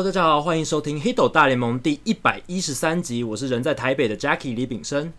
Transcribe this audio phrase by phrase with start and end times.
[0.00, 3.22] Hello，大家好，欢迎收听《黑斗大联盟》第一百一十三集。
[3.22, 5.12] 我是人在台北的 Jackie 李炳生，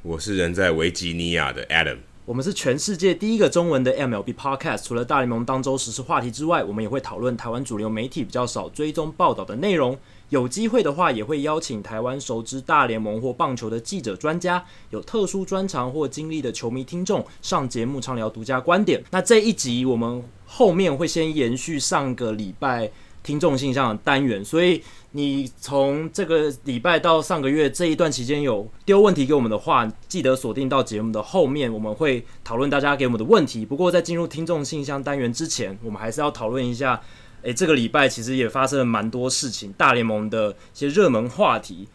[0.00, 1.96] 我是人在维吉尼亚的 Adam。
[2.24, 4.84] 我们是全世界第一个中文的 MLB Podcast。
[4.84, 9.98] 除了大联盟当周时事话题之外，我们也会讨论台湾主流媒体比较少追踪报道的内容。
[10.28, 19.02] 有机会的话，也会邀请台湾熟知大联盟或棒球的记者、专家，有特殊专长或经历的球迷听众上节目畅聊独家观点。
[19.10, 22.88] 那这一集我们后面会先延续上个礼拜
[23.28, 33.66] 听众信箱的单元，所以你从这个礼拜到上个月这一段期间有丢问题给我们的话，记得锁定到节目的后面，我们会讨论大家给我们的问题。
[33.66, 36.98] 不过在进入听众信箱单元之前，我们还是要讨论一下。
[37.42, 41.86] 诶，这个礼拜其实也发生了蛮多事情，大联盟的一些热门话题。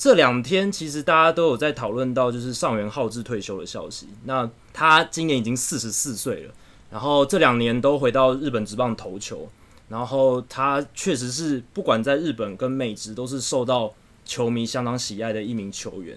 [0.00, 4.08] 这两天其实大家都有在讨论到，就是上元浩志退休的消息。
[4.24, 6.54] 那他今年已经四十四岁了，
[6.90, 9.46] 然后这两年都回到日本职棒投球，
[9.90, 13.92] 然后他确实是不管在日本跟美职都是受到。
[14.22, 16.16] 球迷相当喜爱的一名球员。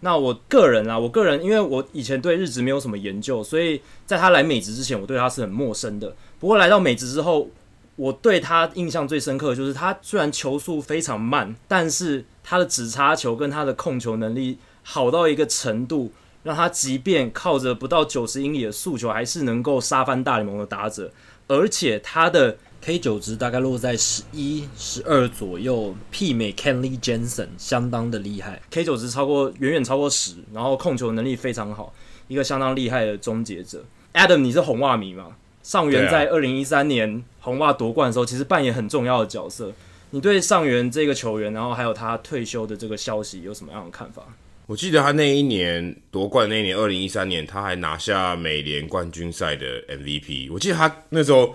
[0.00, 6.14] 那我个人啊，我个人因为我以前对日职没有什么研究，所以在他来美职之前，我对他是很陌生的。
[6.38, 7.48] 不过来到美职之后，
[7.98, 16.12] 我对他印象最深刻的就是他虽然球速非常慢，但是他的直插球跟他的控球能力好到一个程度，
[16.44, 21.12] 让他即便靠着不到九十英里的速球，还是能够杀翻大联盟的打者，
[21.48, 22.56] 而且他的。
[22.80, 28.62] K 九值大概落在十一、十二左右，媲美 Kenley Jensen，相当的厉害。
[28.70, 31.92] K 九值超过，远远超过十，然后控球能力非常好，
[32.28, 33.84] 一个相当厉害的终结者。
[34.14, 35.37] Adam，你是红袜迷吗？
[35.68, 39.70] 上元在二零一三年红袜夺冠的时候，其实扮演很重要的角色。
[40.12, 44.22] 你对上元这个球员，然后还有他退休的这个消息，有什么样的看法？
[44.64, 50.50] 我记得他那一年夺冠那一年，二零一三年，他还拿下美联冠军赛的 MVP。
[50.50, 51.54] 我记得他那时候。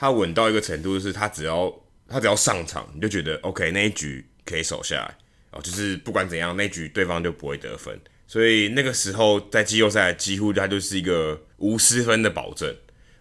[0.00, 1.74] 他稳到一个程度，就是他只要
[2.08, 5.16] 他只要上场，你就觉得 OK，那一局可以守下来
[5.50, 8.00] 哦，就是不管怎样，那一局对方就不会得分。
[8.28, 12.72] 所以那个时候在季后赛几乎他就是一个无失分的保证。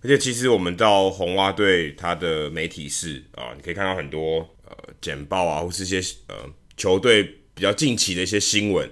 [0.07, 6.35] 而且其实我们到红袜队他的媒体室啊，你可以看到很多呃简报啊，或是一些呃
[6.77, 7.23] 球队
[7.53, 8.89] 比较近期的一些新闻。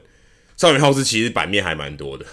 [0.58, 2.26] 上元浩治其实版面还蛮多的，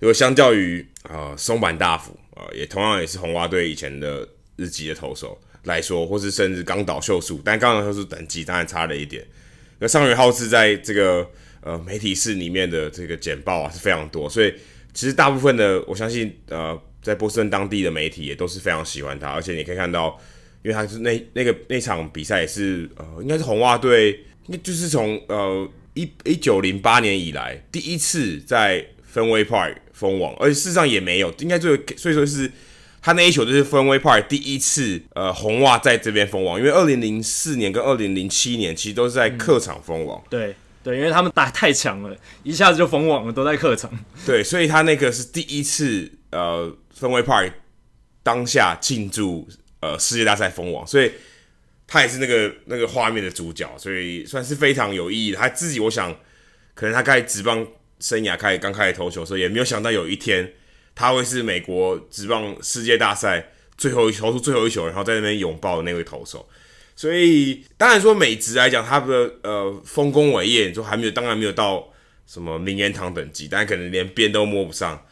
[0.00, 4.28] 如果相较于啊松坂大辅啊，也同样也是红袜队以前的。
[4.58, 9.22] 日籍的投手来说，或是甚至刚岛秀树，但刚岛秀树等级当然差了一点。
[9.80, 14.54] 那上元浩治在这个呃媒体室里面的这个简报啊是非常多，所以
[14.94, 16.74] 其实大部分的我相信呃
[17.06, 20.18] 在波士顿当地的媒体也都是非常喜欢他，而且你可以看到，
[20.62, 32.50] 因为他是那那个那场比赛也是呃应该是红袜队，应该就是从呃一一九零八年以来第一次在分威 Park 封王，而且事实上也没有，应该就所以说是。
[33.02, 40.18] 他那一球就是分威 Park 第一次，呃，红袜在这边封王，因为二零零四年跟二零零七年其实都是在客场封王。
[40.18, 43.88] 嗯、对对，因为他们打太强了，一下子就封王了，都在客场。
[44.26, 47.52] 对，所以他那个是第一次，呃，芬威 Park
[48.22, 49.46] 当下庆祝
[49.80, 51.12] 呃世界大赛封王，所以
[51.86, 55.38] 他也是那个那个画面的主角，所以算是非常有意义的。
[55.38, 56.12] 他自己，我想，
[56.74, 57.64] 可能他开始职棒
[58.00, 60.52] 生涯开始刚开始投球的时候，也没有想到有一天。
[60.98, 66.48] 他会是美国职棒世界大赛最后一投出最后一球，然后在那边拥抱的那位投手。
[66.96, 71.92] 所以当然说美职来讲，他的呃丰功伟业，就还没有，当然没有到
[72.26, 75.06] 什么名言堂等级，但可能连边都摸不上。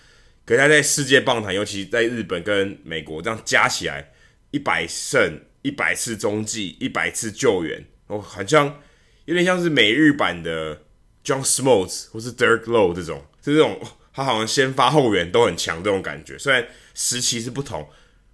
[0.44, 4.12] 可是他在世界棒坛，尤其在日本跟美国这样加起来，
[4.50, 8.80] 一百胜、一百次中继、一百次救援，哦，好像
[9.24, 10.82] 有点像是美日版的
[11.24, 13.80] John Smoltz 或是 Derek Low 这种，是这种。
[14.16, 16.64] 他好像先发后援都很强这种感觉，虽然
[16.94, 17.84] 时期是不同，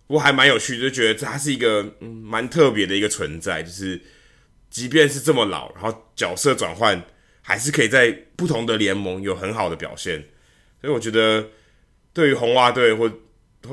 [0.07, 3.99] 不过还蛮有趣，就觉得他是一个嗯蛮特别的一个存在，就是
[4.69, 7.03] 即便是这么老，然后角色转换
[7.41, 10.23] 还是可以在不同的联盟有很好的表现，
[10.83, 11.49] 所以我觉得
[12.13, 13.11] 对于红袜队或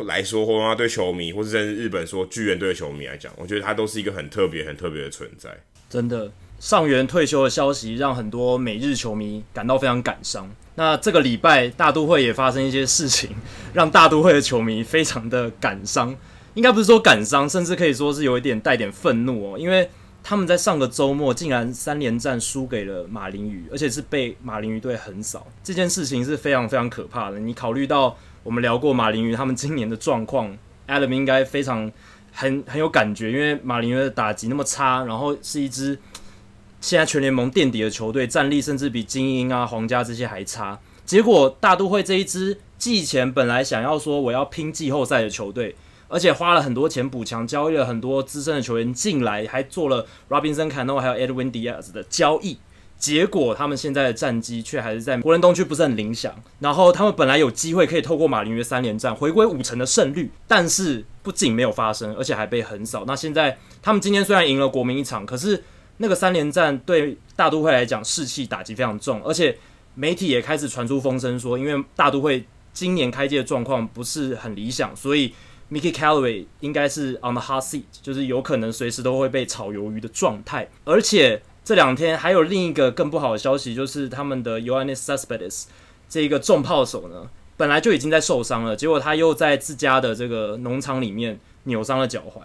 [0.04, 5.50] 来说，红袜队球迷，或者甚至日本说巨人队的球迷来讲，我觉得他都是一个很特别、很特别的存在。
[5.90, 6.30] 真的，
[6.60, 10.50] 上元退休的消息让很多美日球迷感到非常感伤。
[10.76, 13.30] 那这个礼拜大都会也发生一些事情，
[13.74, 16.16] 让大都会的球迷非常的感伤，
[16.54, 19.90] 应该不是说感伤，甚至可以说是有一点带点愤怒哦，因为
[20.22, 27.40] 他们在上个周末竟然三连战输给了马林鱼，而且是被马林鱼队横扫，这件事情是非常非常可怕的。
[27.40, 30.58] 你考虑到我们聊过马林鱼他们今年的状况
[30.88, 31.92] ，Adam 应该非常
[32.32, 36.00] 很很有感觉，因为马林鱼的打击那么差，然后是一支
[36.80, 40.80] 现在全联盟垫底的球队，战力甚至比精英啊、皇家这些还差。
[41.04, 45.76] 结果大都会这一支季前本来想要说我要拼季后赛的球队，
[46.08, 52.58] 而且花了很多钱补强，交易了很多资深的球员进来，还做了 Robinson Cano 还有 Edwin Diaz 的交易。
[52.98, 56.34] 结果他们现在的战绩却还是在国联东区不是很理想。
[56.60, 63.04] 然后他们本来有机会可以透过马林鱼三连战回归五成的胜率，但是不仅没有发生，而且还被横扫。
[63.06, 65.64] 那现在他们今天虽然赢了国民一场，可是
[65.98, 69.58] 那个三连战对大都会来讲士气打击非常重，而且
[69.94, 75.34] 媒体也开始传出风声说，因为大都会今年开季的状况不是很理想，所以
[75.72, 81.44] Mickey Callaway 应该是 on the hot seat，就是有可能随时都会被炒鱿鱼的状态，而且。
[81.68, 85.66] 这两天还有另一个更不好的消息，就是他们的 u a n i s Suspedes
[86.08, 92.40] 这一个重炮手呢，本来就已经在受伤了，结果他又在自家的这个农场里面扭伤了脚踝，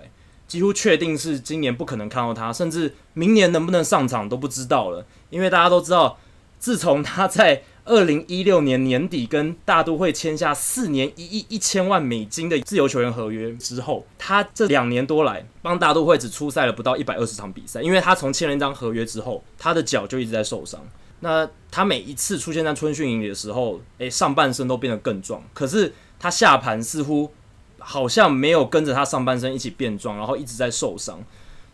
[0.49, 6.19] 几乎确定是今年不可能看到他，甚至明年能不能上场都不知道了，因为大家都知道，
[6.59, 20.81] 自从他在二零一六年年底跟大都会签下四年一亿一千万美金的自由球员合约之后，他这两年多来帮大都会只出赛了不到一百二十场比赛，因为他从签了一张合约之后，他的脚就一直在受伤。
[21.21, 27.33] 那他每一次出现在春训营里的时候，诶，上半身都变得更壮，可是他下盘似乎
[27.79, 31.21] 好像没有跟着他上半身一起变壮，然后一直在受伤。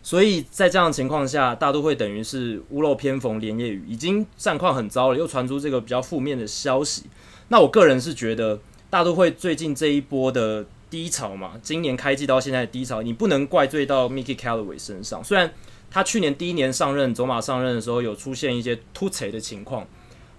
[0.09, 7.03] 所以在这样的情况下，大都会等于是屋漏偏逢连夜雨，已经战况很糟了，又传出这个比较负面的消息。
[7.49, 8.59] 那我个人是觉得，
[8.89, 15.23] 大都会最近这一波的低潮嘛，今年开季到现在的低潮，你不能怪罪到 Mickey Callaway 身上。
[15.23, 15.53] 虽然
[15.91, 19.85] 他去年第一年上任走马上任的时候，有出现一些突袭的情况，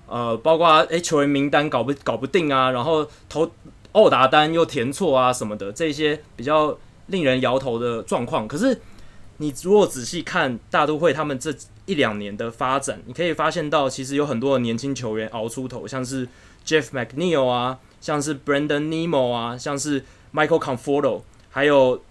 [0.08, 3.49] 呃，包括诶、球员名单搞不搞不定啊，然后投
[3.93, 6.76] 奥打单又填错啊什么的，这些比较
[7.06, 8.49] 令人摇头的状况。
[8.49, 8.76] 可是。
[9.40, 11.50] 你如果仔细看大都会他们这
[11.87, 16.28] 一两年的发展，你可以发现到其实有很多的年轻球员熬出头，像是
[16.66, 20.04] Jeff McNeil 啊，像是 Brandon Nemo 啊，像是
[20.34, 22.02] Michael Conforto，还有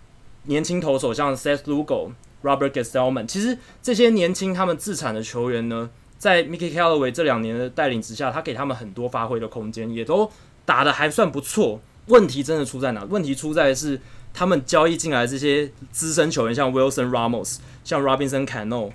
[0.46, 3.28] 年轻投手像 Seth Lugo、Robert Gsellman。
[3.28, 10.32] 其实这些年轻他们自产的球员呢，在 Mickey Callaway 这两年的带领之下，他给他们很多发挥的空间，也都
[10.66, 11.80] 打得还算不错。
[12.08, 13.04] 问题真的出在哪？
[13.04, 14.02] 问题出在是。
[14.40, 18.90] 他们交易进来的这些资深球员，像 Wilson Ramos、像 Robinson Cano，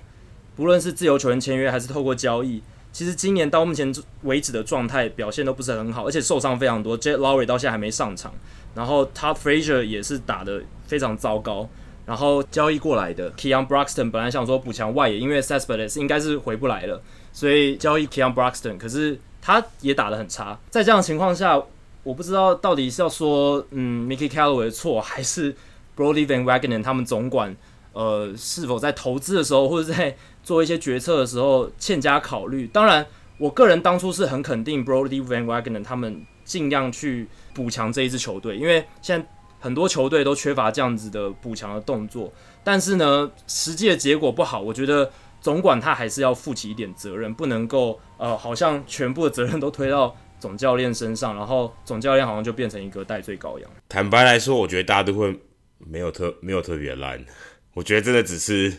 [0.55, 3.93] 不论是自由球员签约还是透过交易，其实今年到目前
[4.23, 6.99] 为止的状态表现都不是很好，而且受伤非常多。
[6.99, 8.33] Jed Lowrie 到现在还没上场，
[8.73, 11.69] 然后 Todd Frazier 也是打得非常糟糕。
[12.07, 16.99] 然后交易过来的 Keon Broxton 本来想说补强外野，因为 s e s p e d e s 应该是回不来了，
[17.31, 20.57] 所以交易 Keon Broxton，可是他也打得很差。
[20.71, 21.61] 在这样的情况下，
[22.05, 25.51] 我不知道到底是要说嗯 Mickey Callaway 的错，还是
[25.97, 27.55] Brody Van Wagenen 他们总管
[27.93, 32.67] 呃是否在投资的时候或者在做一些决策的时候欠佳考虑。
[32.67, 33.03] 当然，
[33.39, 39.27] 我个人当初是很肯定 Brody Van Wagenen 他们尽量去补强这一支球队，因为现在
[39.59, 42.31] 很多球队都缺乏这样子的补强的动作。
[42.63, 50.15] 但是呢，实际的结果不好，我觉得总管他还是要负起一点责任，不能够呃好像全部的责任都推到。
[50.45, 53.67] 总教练身上，然后总教练好像就变成一个戴罪羔羊。
[53.89, 55.35] 坦白来说，我觉得大家都会
[55.79, 57.25] 没有特没有特别烂。
[57.73, 58.71] 我觉得真的只是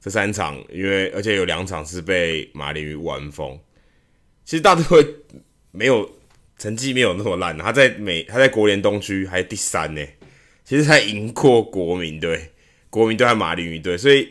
[0.00, 3.60] 这三场，因为而且有两场是被马林鱼完封。
[4.46, 5.06] 其实大都会
[5.70, 6.10] 没有
[6.56, 10.02] 成绩没有那么烂，他在美他在国联东区还第三呢。
[10.64, 12.52] 其实他赢过国民队，
[12.88, 14.26] 国民队和马林鱼队，所以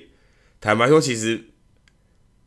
[0.60, 1.40] 坦白说，其实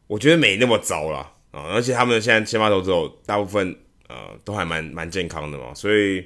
[0.09, 1.35] 我觉得没那么糟啦。
[1.52, 1.71] 啊。
[1.71, 3.78] 而且他们现在先发投手大部分。
[4.12, 6.23] 呃，都还蛮蛮健康的嘛，所以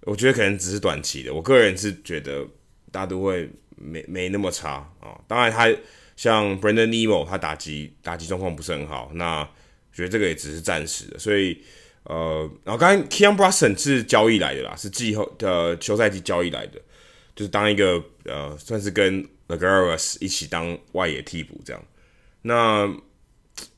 [0.00, 1.32] 我觉得可能只是短期的。
[1.32, 2.44] 我个人是觉得
[2.90, 5.72] 大都会没没那么差啊、当然，他
[6.16, 9.48] 像 Brandon Nimmo，他打击打击状况不是很好，那
[9.92, 11.18] 觉得这个也只是暂时的。
[11.18, 11.62] 所以
[12.02, 16.80] 呃，然后刚刚 Keon Broxton 是交易来的啦，是季后的休赛季交易来的，
[17.36, 21.80] 就是当一个呃，算是跟 l a g a r a s 一起当外野替补这样。
[22.42, 22.92] 那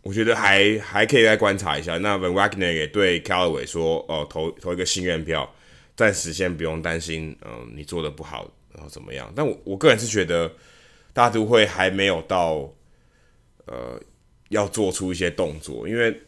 [0.02, 1.98] 我觉得还还可以再观察一下。
[1.98, 5.54] 那 Van Wagner 也对 Callaway 说：“哦，投投一个信任票，
[5.96, 10.52] 暂时先不用担心，嗯，你做的不好，然后怎么样？”但我我个人是觉得
[11.12, 12.72] 大都会还没有到
[13.66, 14.00] 呃
[14.50, 16.20] 要做出一些动作，因为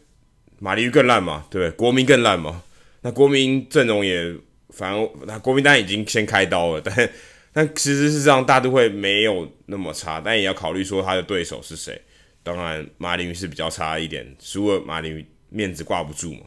[0.59, 1.71] 马林鱼更烂嘛，对不对？
[1.77, 2.63] 国民更烂嘛。
[3.01, 4.35] 那国民阵容也
[4.69, 7.09] 反正那国民当然已经先开刀了，但
[7.53, 12.01] 但其实是这样，大都会没有那么差，但也要考虑说他的对手是谁。
[12.47, 16.41] 当然，马林鱼是比较差一点，输了马林鱼面子挂不住嘛。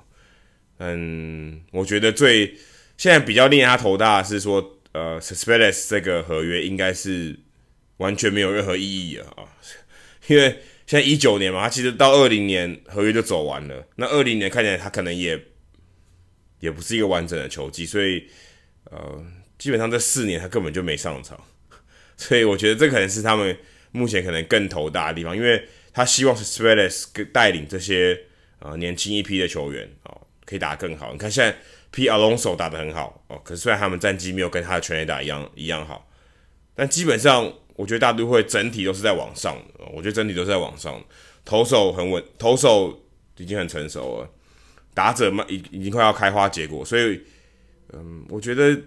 [0.78, 2.54] 嗯，我觉得最
[2.96, 7.38] 现在比较令他头大的是说，呃，Cespedes 这个合约应该是
[7.98, 9.44] 完全没有任何意义了啊，
[10.28, 13.86] 因为现在一九年嘛，他其实到二零年合约就走完了。
[13.96, 15.38] 那二零年看起来他可能也
[16.60, 18.26] 也不是一个完整的球季，所以
[18.84, 19.22] 呃，
[19.58, 21.38] 基本上这四年他根本就没上场。
[22.16, 23.54] 所以我觉得这可能是他们
[23.92, 28.18] 目前可能更头大的地方，因为他希望是 s p e l e s 带领这些
[28.58, 31.12] 呃年轻一批的球员哦，可以打得更好。
[31.12, 31.56] 你看现在
[31.90, 36.08] P Alonso 打得很好哦，可是虽然他们战绩没有跟他的全垒打一样一样好，
[36.74, 37.52] 但基本上。
[37.76, 41.02] 我觉得大都会整体都是在往上的，我觉得整体都是在往上。
[41.46, 43.06] 投手很稳，投手
[43.38, 44.30] 已经很成熟了，
[44.92, 47.22] 打者嘛已已经快要开花结果，所以，
[47.94, 48.78] 嗯，我觉得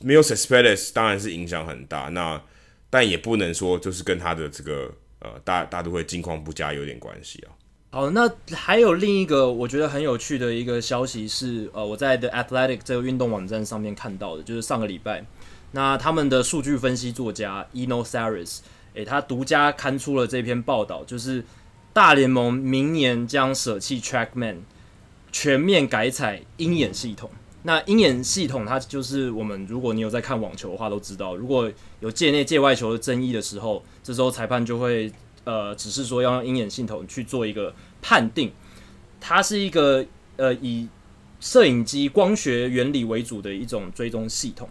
[0.00, 2.42] 没有 Sispedes 当然是影响很大，那
[2.90, 4.92] 但也不能说就是跟他的这个
[5.24, 7.48] 呃大大都会近况不佳有点关系啊。
[7.90, 15.24] 好，那还有另一个我觉得很有趣的一个消息是，呃，我在 The Athletic 这个运动网站上面看到的，就是上个礼拜。
[15.70, 18.58] 那他们的数据分析作家 Eno Saris，
[18.94, 21.44] 诶，他独家刊出了这篇报道，就是
[21.92, 24.56] 大联盟明年将舍弃 TrackMan，
[25.30, 27.30] 全面改采鹰眼系统。
[27.66, 35.10] 那鹰眼系统，它就是我们如果你有在看网球的话，都知道，如果有界内界外球的争议的时候，这时候裁判就会
[35.44, 38.52] 呃指示说要用鹰眼系统去做一个判定。
[39.18, 40.04] 它是一个
[40.36, 40.86] 呃以
[41.40, 44.68] 摄影机光学原理为主的一种追踪系统。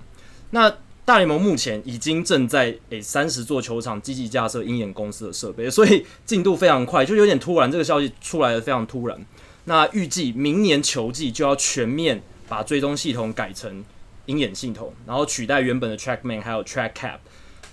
[0.52, 0.72] 那
[1.04, 7.72] 大联盟目前已经正在诶三十座球场积极架设鹰眼公司的设备，所以进度非常快，就有点突然。
[7.72, 9.26] 这个消息出来的非常突然。
[9.66, 13.84] 那预计明年球季就要全面把追踪系统改成
[14.26, 17.18] 鹰眼系统，然后取代原本的 TrackMan 还有 TrackCap，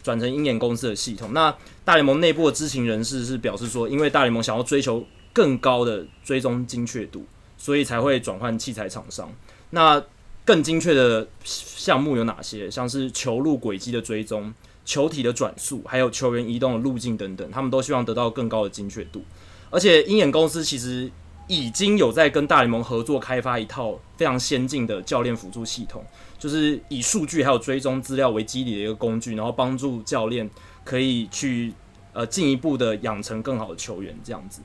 [0.02, 1.32] 转成鹰眼公司的系统。
[1.32, 7.24] 那大联盟内部的知情人士是表示说，因为大联盟想要追求更高的追踪精确度，
[7.56, 9.32] 所以才会转换器材厂商。
[9.70, 10.02] 那
[10.44, 12.70] 更精确的项目有哪些？
[12.70, 14.52] 像是球路轨迹的追踪、
[14.84, 19.22] 球体的转速，还有球员移动的路径等等，他们都希望得到更高的精确度。
[19.70, 21.08] 而且鹰眼公司其实
[21.50, 26.04] 已经有在跟大联盟合作开发一套非常先进的教练辅助系统，
[26.38, 30.48] 就是以数据还有追踪资料为基底的一个工具，然后帮助教练
[30.84, 31.74] 可以去
[32.12, 34.62] 呃进一步的养成更好的球员这样子。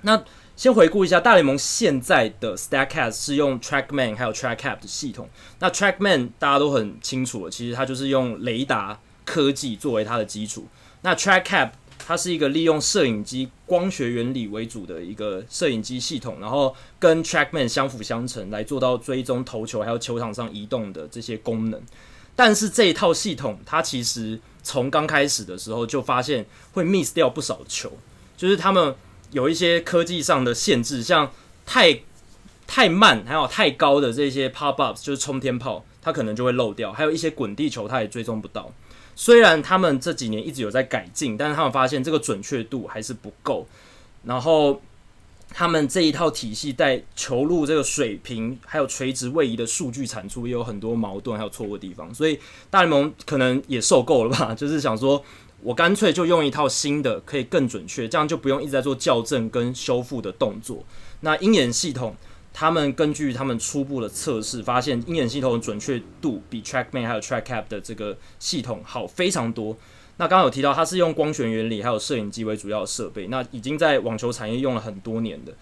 [0.00, 0.24] 那
[0.56, 5.28] 先回顾一下，大联盟现在的 Stackcast 是用 TrackMan 还有 TrackCap 的系统。
[5.58, 10.66] 那 TrackMan 大家都很清楚了，其实它就是用雷达科技作为它的基础。
[11.02, 11.72] 那 TrackCap
[12.10, 21.80] 它是一个利用摄影机光学原理为主的一个摄影机系统，然后跟 TrackMan 相辅相成，来做到追踪投球还有球场上移动的这些功能。
[22.34, 27.92] 但是这一套系统，它其实从刚开始的时候就发现会 miss 掉不少球，
[28.36, 28.92] 就是他们。
[29.30, 31.30] 有一些科技上的限制，像
[31.64, 32.00] 太
[32.66, 36.92] 太慢，还有太高的这些 pop ups，就是冲天炮，它可能就会漏掉。
[36.92, 38.72] 还有一些滚地球，它也追踪不到。
[39.14, 43.66] 虽然他们这几年一直有在改进，但是他们发现这个准确度还是不够。
[44.24, 44.80] 然后
[45.50, 52.38] 他们这一套体系在球路这个水平还有垂直位移的数据产出也有很多矛盾还有错误的地方，所以
[52.70, 55.24] 大联盟可能也受够了吧，就是想说。
[55.62, 60.82] 我干脆就用一套新的，可以更准确，这样就不用一直在做校正跟修复的动作。
[61.20, 62.16] 那鹰眼系统，
[62.52, 69.76] 他们根据他们初步的测试，发现鹰眼系统的准确度比 TrackMan 还有 TrackCap 的这个系统好非常多。
[70.16, 75.54] 那刚刚有提到，它是用光学原理还有摄影机为主要的设备，那已经在网球产业用了很多年的。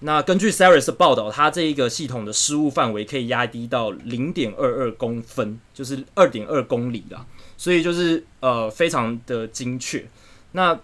[0.00, 7.24] 那根据 Saris 的报道，它这一个系统的失误范围可以压低到零点二二公分，就是二点二公里啦。
[7.56, 10.04] 所以就是呃非常的精确。
[10.52, 10.80] 那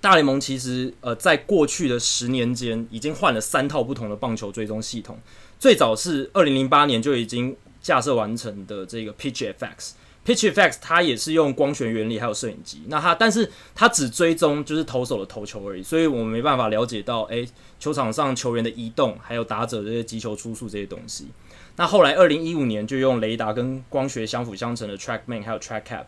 [0.00, 5.18] 大联盟其实呃在过去的十年间已经换了三套不同的棒球追踪系统。
[5.58, 9.92] 最早是二零零八年就已经架设完成的这个 PitchFX。
[10.24, 12.82] PitchFX 它也是用光学原理还有摄影机。
[12.88, 17.48] 那它但是它只追踪就是投手的投球而已，所以我们没办法了解到诶
[17.80, 21.28] 球场上球员的移动还有打者这些击球出速这些东西。
[21.76, 26.04] 那后来，二零一五年就用雷达跟光学相辅相成的 TrackMan 还有 TrackCap，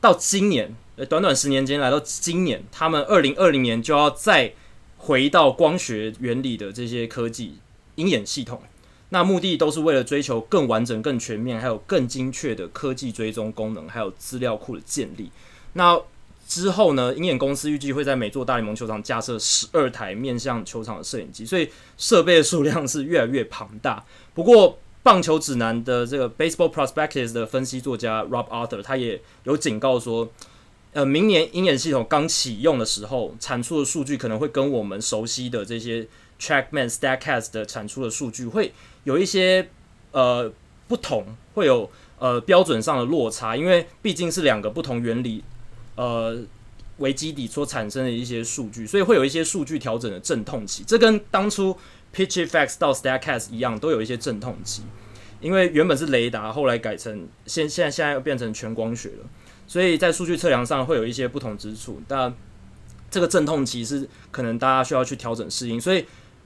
[0.00, 4.52] 到今年，呃，短短十年间来到今年，他们二零二零年就要再
[4.98, 7.58] 回到光学原理的这些科技
[7.94, 8.62] 鹰眼系统。
[9.08, 15.30] 那目的都是为了追求更完整、更全面，还有更精确的科技追踪功能，还有资料库的建立。
[15.74, 16.00] 那
[16.46, 24.04] 之后呢，鹰眼公司预计会在每座大联盟球场架设十二台面向球场的摄影机，所以设备的数量是越来越庞大。
[24.34, 30.30] 不过，棒球指南的这个 Baseball Prospectus 的分析作家 Rob Arthur，他也有警告说，
[30.92, 36.06] 呃，明年鹰眼系统刚启用的时候，产出的数据可能会跟我们熟悉的这些
[36.38, 38.72] TrackMan、Statcast 的产出的数据会
[39.04, 39.70] 有一些
[40.10, 40.52] 呃
[40.86, 45.42] 不同，会有呃标准上的落差，因为毕竟是两个不同原理
[45.96, 46.38] 呃
[46.98, 50.84] 为基底所产生的一些数据，所以会有一些数据调整的阵痛期。
[50.86, 51.74] 这跟当初
[52.14, 54.82] PitchFX 到 Statcast 一样，都有一些阵痛期。
[55.40, 59.28] 因为原本是雷达，后来改成现现在现在又变成全光学了，
[59.72, 61.98] 所以在数据测量上会有一些不同之处。
[62.06, 62.30] 但
[63.10, 65.80] 这个阵痛期是可能大家需要去调整适应。
[65.80, 66.04] 所以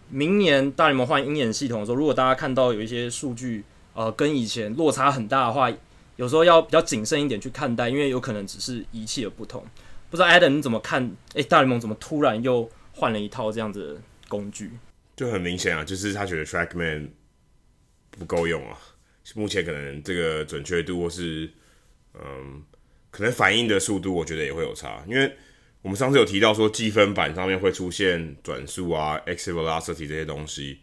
[0.08, 3.64] 明年大联盟换鹰眼系统的时候，如果大家看到有一些数据
[3.94, 5.68] 呃跟以前落差很大的话，
[6.14, 9.66] 有时候要比较谨慎一点去看待，因为有可能只是仪器的不同。
[10.08, 11.10] 不知道 Adam 你怎么看？
[11.34, 14.70] 诶，大联盟怎么突然又换了一套这样子的工具？
[15.16, 17.08] 就很明显啊，就是他觉得 TrackMan
[18.12, 18.78] 不够用啊。
[19.34, 21.50] 目前可能这个准确度或是
[22.14, 22.62] 嗯，
[23.16, 25.02] 可能反应的速度，我觉得也会有差。
[25.08, 25.32] 因为
[25.80, 30.80] 我们上次有提到说，积分板上面会出现转速啊、exit velocity 这些东西，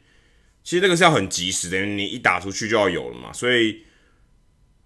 [0.64, 3.32] 其实这个是要很及时的，因为你一打出去就要有了嘛。
[3.32, 3.84] 所以，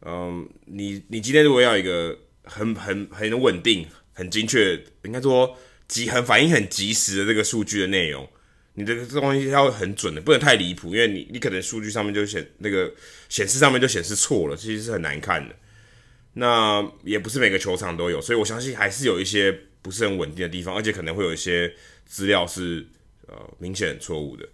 [0.01, 3.87] 嗯，你你今天如果要一个很很很稳定。
[4.17, 4.73] 很精确，
[5.03, 5.55] 应该说
[5.87, 8.27] 即很反应很及时的这个数据的内容，
[8.73, 12.91] 你的这东西要很准的，不能太离谱，因为你你可能数据上面就显那个
[13.29, 15.55] 显示上面就显示错了，其实是很难看的。
[16.39, 19.51] 那也不是每个球场都有，所以我相信还是有一些
[19.81, 21.73] 不是很稳定的地方，而且可能会有一些
[22.05, 22.85] 资料是
[23.27, 24.47] 呃明显很错误的。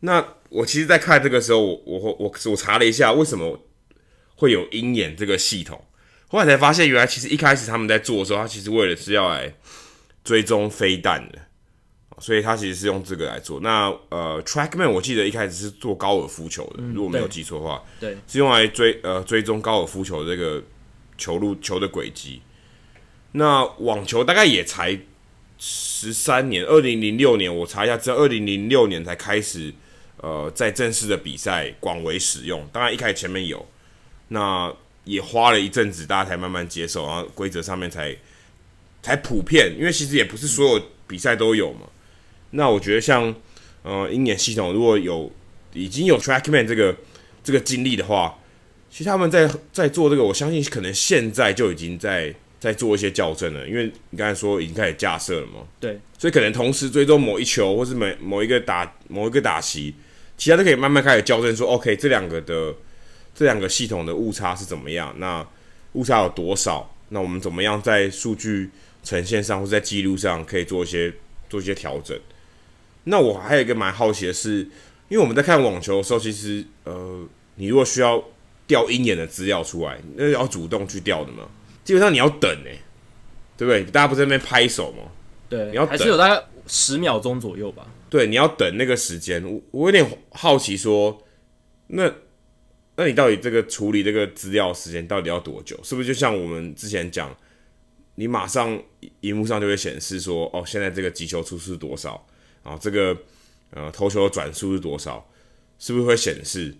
[0.00, 3.60] 那我其实，在看这个时候，我我我我查了一下，为什么
[4.36, 5.82] 会有鹰眼这个系统。
[6.28, 9.54] 后来才发现，原来其实一开始他们在做的时候，他其实为了是要来
[10.22, 11.38] 追踪飞弹的，
[12.18, 13.60] 所以他其实是用这个来做。
[13.60, 20.62] 那呃，TrackMan 我记得一开始是做高尔夫球的，嗯、如果没有记错的话，对，是用来追呃追踪高尔夫球的这个
[21.18, 22.42] 球路球的轨迹。
[23.32, 24.98] 那网球大概也才
[25.58, 29.72] 十三年，二零零六年我查一下，只有二零零六年才开始
[30.18, 32.68] 呃在正式的比赛广为使用。
[32.72, 33.66] 当然一开始前面有
[34.28, 34.74] 那。
[35.06, 38.16] 也花了一阵子，大家才慢慢接受，然后规则上面才
[39.02, 39.76] 才普遍。
[39.78, 41.80] 因为其实也不是所有比赛都有嘛。
[42.52, 43.34] 那我觉得像
[43.82, 45.30] 呃鹰眼系统，如果有
[45.74, 46.96] 已经有 TrackMan 这个
[47.42, 48.38] 这个经历的话，
[48.94, 53.66] 其实他们在在做这个，我相信可能现在就已经在在做一些校正了。
[53.66, 59.92] 因为你刚才说已经开始架设了嘛，对，所以可能同时追踪某一球，或是每某一个打某一个打席，
[60.38, 62.72] 其他都可以慢慢开始校正说，说 OK 这两个的。
[63.36, 65.12] 这两个系统的误差是怎么样？
[65.18, 65.44] 那
[65.94, 66.94] 误差有多少？
[67.08, 68.70] 那我们怎么样在数据
[69.02, 71.12] 呈现上或在记录上可以做一些
[71.50, 72.16] 做一些调整？
[73.02, 74.58] 那我还有一个蛮好奇的是，
[75.08, 77.26] 因为我们在看网球的时候，其实呃，
[77.56, 78.22] 你如果需要
[78.66, 81.48] 调鹰眼的资料出来，那要主动去调的嘛？
[81.84, 82.80] 基本上你要等哎、欸，
[83.56, 83.84] 对不对？
[83.84, 85.10] 大家不是在那边拍手吗？
[85.48, 87.86] 对，你要等还是有大概十秒钟左右吧？
[88.08, 89.44] 对，你要等那个时间。
[89.44, 91.22] 我我有点好奇说，
[91.88, 92.12] 那。
[92.96, 95.76] 那你到底这个处理这个资料时间到底要多久？
[95.82, 97.36] 是不是就像我们之前讲，
[98.14, 98.80] 你马上
[99.22, 102.24] 荧幕上就会显示说，哦，现在这个击球出速是多少？
[102.62, 103.16] 啊，这个
[103.70, 105.28] 呃投球的转速是多少？
[105.76, 106.72] 是不是会显示？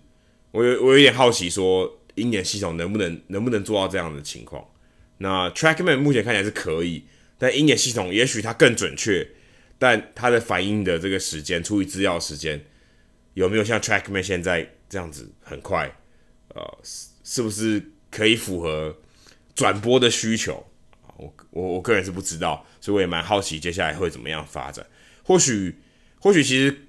[0.55, 4.65] 我有我有点好奇，说鹰眼系统能不能能不能做到这样的情况？
[5.17, 7.03] 那 TrackMan 目前看起来是可以，
[7.37, 9.27] 但鹰眼系统也许它更准确，
[9.77, 12.65] 但它的反应的这个时间处理资料时间
[13.33, 15.93] 有没有像 TrackMan 现在这样子很快？
[16.49, 18.97] 呃，是是不是可以符合
[19.53, 20.65] 转播的需求？
[21.17, 24.85] 我我我个人是不知道，所以我也蛮好奇接下来会怎么样发展。
[25.23, 25.75] 或许
[26.19, 26.84] 或许其实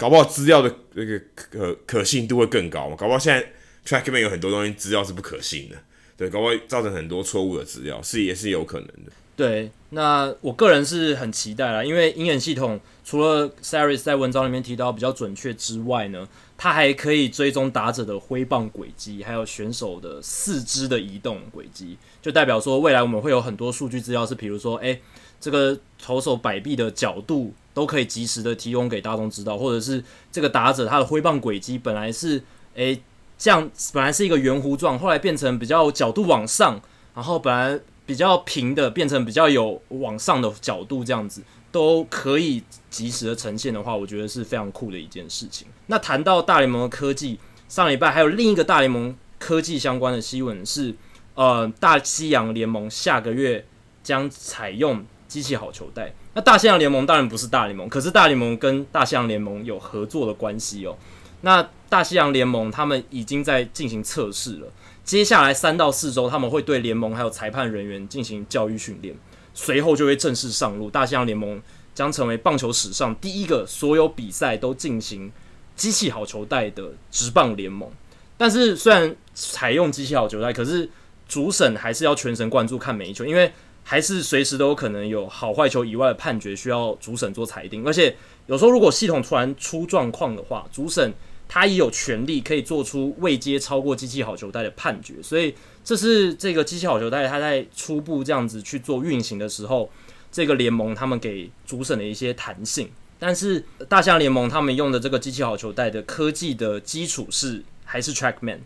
[0.00, 2.96] 搞不好资料的那个可可信度会更高嘛？
[2.96, 3.46] 搞不好现在
[3.84, 5.76] TrackMan 有很多东西资料是不可信的，
[6.16, 9.12] 对，搞不好造成很多错误的资料，是也是有可能的。
[9.36, 25.00] 对，那我个人是很期待啦，因为鹰眼系统除了 Saris 在文章里面提到比较准确之外呢，它还可以追踪打者的挥棒轨迹，还有选手的四肢的移动轨迹，就代表说未来我们会有很多数据资料，是比如说，诶，
[25.40, 32.42] 这个投手摆臂的角度都可以及时的提供给大众知道，或者是这个打者他的挥棒轨迹本来是，
[32.74, 33.00] 诶，
[33.38, 36.80] 这样本来是一个圆弧状，后来变成比较角度往上，
[37.14, 37.80] 然后本来。
[38.06, 45.68] 比较平的变成比较有往上的角度，这样子都可以及时的呈现的话，我觉得是非常酷的一件事情。
[45.86, 50.92] 那谈到大联盟的科技，上礼拜还有另一个大联盟科技相关的新闻是，
[51.36, 53.64] 呃，大西洋联盟下个月
[54.02, 56.12] 将采用机器好球带。
[56.34, 60.98] 那大西洋联盟当然不是大联盟，可是大联盟跟大西洋联盟有合作的关系哦。
[61.42, 64.66] 那大西洋联盟他们已经在进行测试了。
[65.04, 69.16] 接下来三到四周，他们会对联盟还有裁判人员进行教育训练，
[69.54, 70.90] 随后就会正式上路。
[70.90, 71.62] 大西洋联盟
[71.94, 75.30] 将成为棒球史上第一个所有比赛都进行
[75.76, 77.88] 机器好球带的职棒联盟。
[78.36, 80.88] 但是虽然采用机器好球带，可是
[81.28, 83.50] 主审还是要全神贯注看每一球，因为
[83.90, 87.84] 还是随时都有可能有好坏球以外的判决需要主审做裁定。
[87.84, 88.14] 而且
[88.46, 91.12] 有时候如果系统突然出状况的话，主审
[91.48, 95.14] 他也有权利可以做出未接超过机器好球带的判决。
[95.20, 99.90] 所以这是这个机器好球带它在初步这样子去做运行的时候，
[100.30, 102.88] 这个联盟他们给主审的一些弹性。
[103.18, 108.60] 但是大象联盟他们用的这个机器好球带的科技的基础是还是 TrackMan，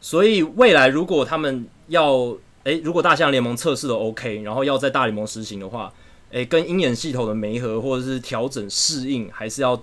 [0.00, 5.92] 所以未来如果他们要诶、如果大西洋联盟测试的 OK，然后要在大联盟实行的话，
[6.30, 9.82] 诶、跟鹰眼系统的媒合或者是调整适应，还是要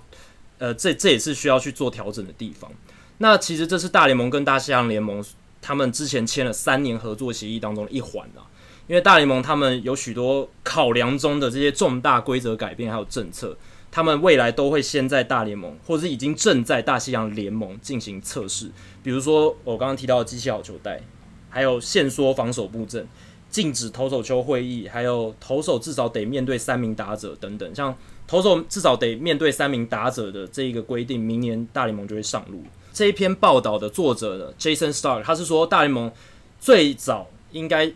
[0.58, 2.70] 呃，这这也是需要去做调整的地方。
[3.18, 5.24] 那其实这是大联盟跟大西洋联盟
[5.60, 8.46] 他们之前签了三年合作协议当中的一环啊，
[8.86, 13.56] 因为大联盟他们有许多考量中的这些重大规则改变还有政策。
[13.90, 18.70] 他们未来都会先在大联盟，或者是已经正在大西洋联盟进行测试。
[19.02, 21.00] 比如说我刚刚提到的机器好球带，
[21.48, 23.06] 还有限缩防守布阵、
[23.50, 27.74] 禁止投手球会议，还有投手至少得面对三名打者等等。
[27.74, 32.62] 像投手至少得面对三名打者的这一个规定，明年大联盟就会上路。
[32.92, 36.12] 这一篇报道的作者呢，Jason Stark，他是说大联盟
[36.60, 37.92] 最早应该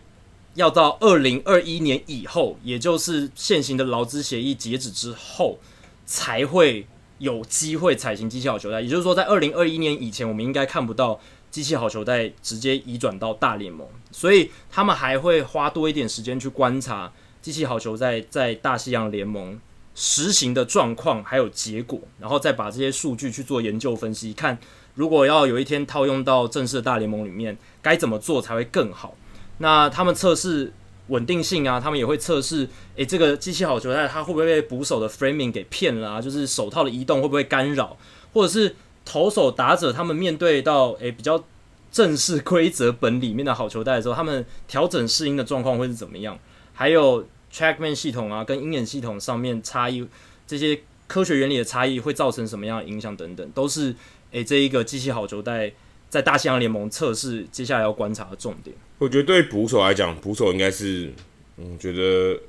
[0.55, 5.57] 要到二零二一年以后，也就是现行的劳资协议截止之后。
[6.05, 6.85] 才会
[7.19, 11.17] 有机会采行机器好球赛，也就是说，在二零二一年以前，我们应该看不到
[11.53, 17.13] 机器好球带直接移转到大联盟，所以他们还会花多一点时间去观察
[17.43, 19.59] 机器好球带在大西洋联盟
[19.93, 24.57] 实行的状况还有结果，然后再把这些数据去做研究分析，看
[24.95, 29.15] 如果要有一天套用到正式的大联盟里面，该怎么做才会更好。
[29.59, 30.73] 那他们测试。
[31.09, 36.21] 稳定性啊，他们也会测试，诶、这个机器好球带它会不会被捕手的 framing 给骗了啊？
[36.21, 37.97] 就是手套的移动会不会干扰，
[38.31, 38.73] 或者是
[39.05, 41.43] 投手打者他们面对到诶、欸、比较
[41.91, 46.37] 正式规则本里面的好球带的时候，他们调整适应的状况会是怎么样？
[46.73, 50.07] 还有 TrackMan 系统啊，跟鹰眼系统上面差异，
[50.47, 53.91] 这些科学原理的差异会造成什么样的影响等等，都是
[54.31, 55.71] 诶、欸、这一个机器好球带。
[56.09, 58.75] 在大西洋联盟测试，接下来要观察的重点。
[58.99, 61.11] 我觉得对捕手来讲，捕手应该是，
[61.57, 62.39] 嗯，觉得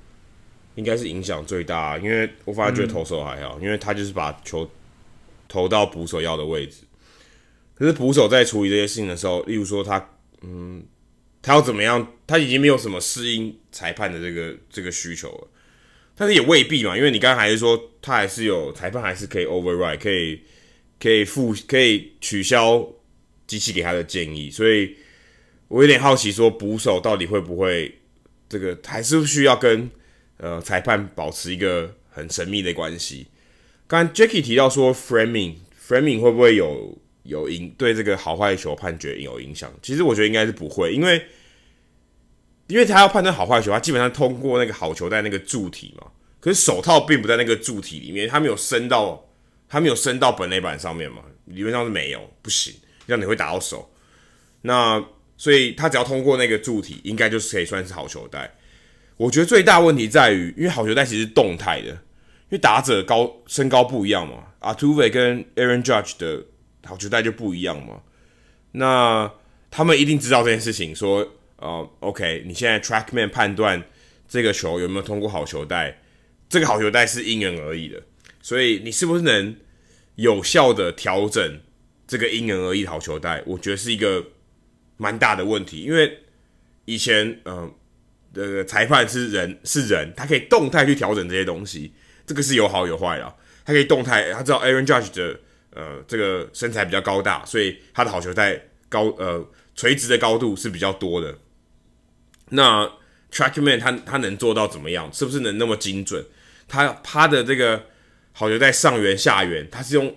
[0.74, 4.68] 应该是影响最大，因为我反而觉得投手还好，嗯、因为他就是把球
[5.48, 6.78] 投到捕手要的位置。
[7.74, 10.10] 可是捕手在处理这些事情的时候，例如说他，
[10.42, 10.84] 嗯，
[11.42, 15.48] 他要怎么样，他已经没有什么适应裁判的这个这个需求了。
[16.14, 20.40] 但是也未必嘛，因为你刚刚还是说他还是有裁判还是可以 override，可以
[21.00, 22.88] 可以复可以取消。
[23.46, 24.96] 机器给他的建议，所以
[25.68, 27.94] 我有点好奇，说捕手到底会不会
[28.48, 29.88] 这个，还是需要跟
[30.38, 33.26] 呃裁判保持一个很神秘的关系。
[33.86, 39.72] 刚 Jacky 提到说 framing framing 会不会有有影对这个好坏球判决有影响？
[39.82, 41.22] 其实我觉得应该是不会，因为
[42.66, 46.06] 因为他要判断好坏球，他基本上通过那个好球带那个柱体嘛，
[46.40, 49.28] 可是手套并不在那个柱体里面，他没有伸到，
[49.68, 52.74] 他没有伸到本垒板上面嘛，理论上是没有，不行。
[53.06, 53.92] 这样你会打到手，
[54.62, 55.04] 那
[55.36, 58.50] 所以他只要通过那个柱体，应该就是可以算是好球带。
[59.18, 61.98] 我觉得最大问题在于，因为好球带其实是动态的，
[62.48, 66.44] 因为打者高身高不一样嘛，Altuve 跟 Aaron Judge 的
[66.84, 68.02] 好球带就不一样嘛。
[68.72, 69.30] 那
[69.70, 71.26] 他们一定知道这件事情，说
[71.56, 73.82] 呃，OK，你现在 TrackMan 判断
[74.28, 76.00] 这个球有没有通过好球带，
[76.48, 78.02] 这个好球带是因人而异的，
[78.40, 79.56] 所以你是不是能
[80.16, 81.60] 有效的调整？
[82.06, 84.22] 这个因人而异的好球带，我觉得是一个
[84.98, 86.18] 蛮大的问题，因为
[86.84, 87.74] 以前，嗯、呃，
[88.34, 91.94] 这个裁判是人，是人，他可以动态去调整这些东西，
[92.26, 93.34] 这个是有好有坏啦。
[93.64, 101.38] 他可以动态，他知道 Aaron Judge 的，呃，这个身材比较高大，所以他的好球带高，呃，垂直的高度是比较多的。
[102.50, 102.90] 那
[103.32, 105.10] TrackMan 他他能做到怎么样？
[105.12, 106.24] 是不是能那么精准？
[106.68, 107.86] 他他的这个
[108.32, 110.14] 好球带上缘下缘，他是用，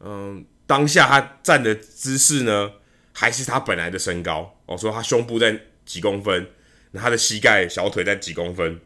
[0.00, 2.72] 嗯、当下他站的姿势呢，
[3.12, 4.60] 还是他本来的身高？
[4.66, 6.46] 我说他胸部在几公分，
[6.92, 8.78] 那他的膝盖、小腿在几公分，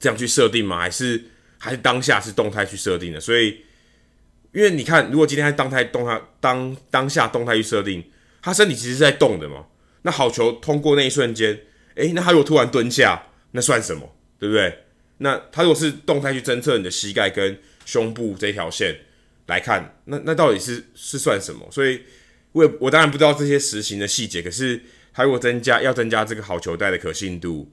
[0.00, 0.78] 这样去设定吗？
[0.78, 1.26] 还是
[1.58, 3.20] 还是当下是动态去设定的？
[3.20, 3.60] 所以，
[4.52, 8.02] 因为你看，如果今天他当态动态当当下动态去设定，
[8.40, 9.66] 他身体其实是在动的嘛。
[10.02, 11.60] 那好球通过那一瞬间，
[11.96, 14.16] 诶，那他如果突然蹲下，那算什么？
[14.38, 14.84] 对不对？
[15.18, 19.00] 那他如果是动态去侦测你的膝盖跟胸部这条线。
[19.48, 21.66] 来看，那那到底是是算什么？
[21.70, 22.02] 所以
[22.52, 24.42] 我也我当然不知道这些实行的细节。
[24.42, 24.78] 可是
[25.10, 27.72] 他如果增加要增加这个好球带的可信度，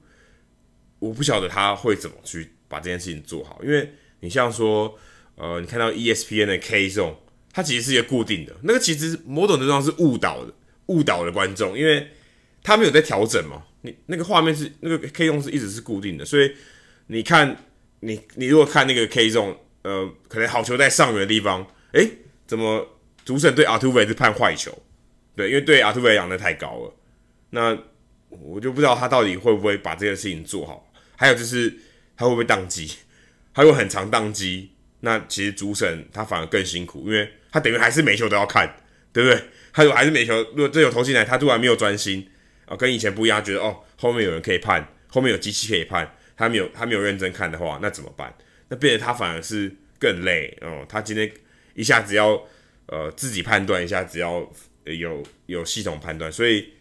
[0.98, 3.60] 我不晓得他会怎么去把这件事情做好。
[3.62, 4.98] 因为你像说，
[5.36, 7.14] 呃，你看到 ESPN 的 K Zone，
[7.52, 10.52] 它其实是一个固定的，那个其实某种程度上是误导的，
[10.86, 12.08] 误导了观众，因为
[12.62, 13.64] 他没有在调整嘛。
[13.82, 16.52] 你那个画面是那个 K 送是一直是固定的，所以
[17.06, 17.56] 你看
[18.00, 22.10] 你你如果看那个 K 送呃，可能好球在上缘的地方，诶、
[22.46, 22.86] 怎么
[23.24, 24.76] 主审对阿图维是判坏球？
[25.36, 26.94] 对，因为对阿图维养的太高了。
[27.50, 27.78] 那
[28.28, 30.92] 我就不知道他到底会不会把这件事情做好。
[31.14, 31.72] 还有就是
[32.16, 32.90] 他会不会宕机？
[33.54, 38.76] 他会很长宕机，那其实主审他反而更辛苦，因为他等于还是每球都要看，
[39.14, 39.42] 对不对？
[39.72, 42.28] 他有还是每球，如果这球投进来，他突然没有专心
[42.66, 48.34] 啊，跟以前不一样，觉得哦后面有人可以判，后面有机器可以判，他没有他没有认真看的话，那怎么办？
[48.68, 50.84] 那变得他反而是更累哦。
[50.86, 51.30] 他今天
[51.72, 52.38] 一下子要
[52.88, 54.46] 呃自己判断一下，只要
[54.84, 56.74] 有有系统判断，所以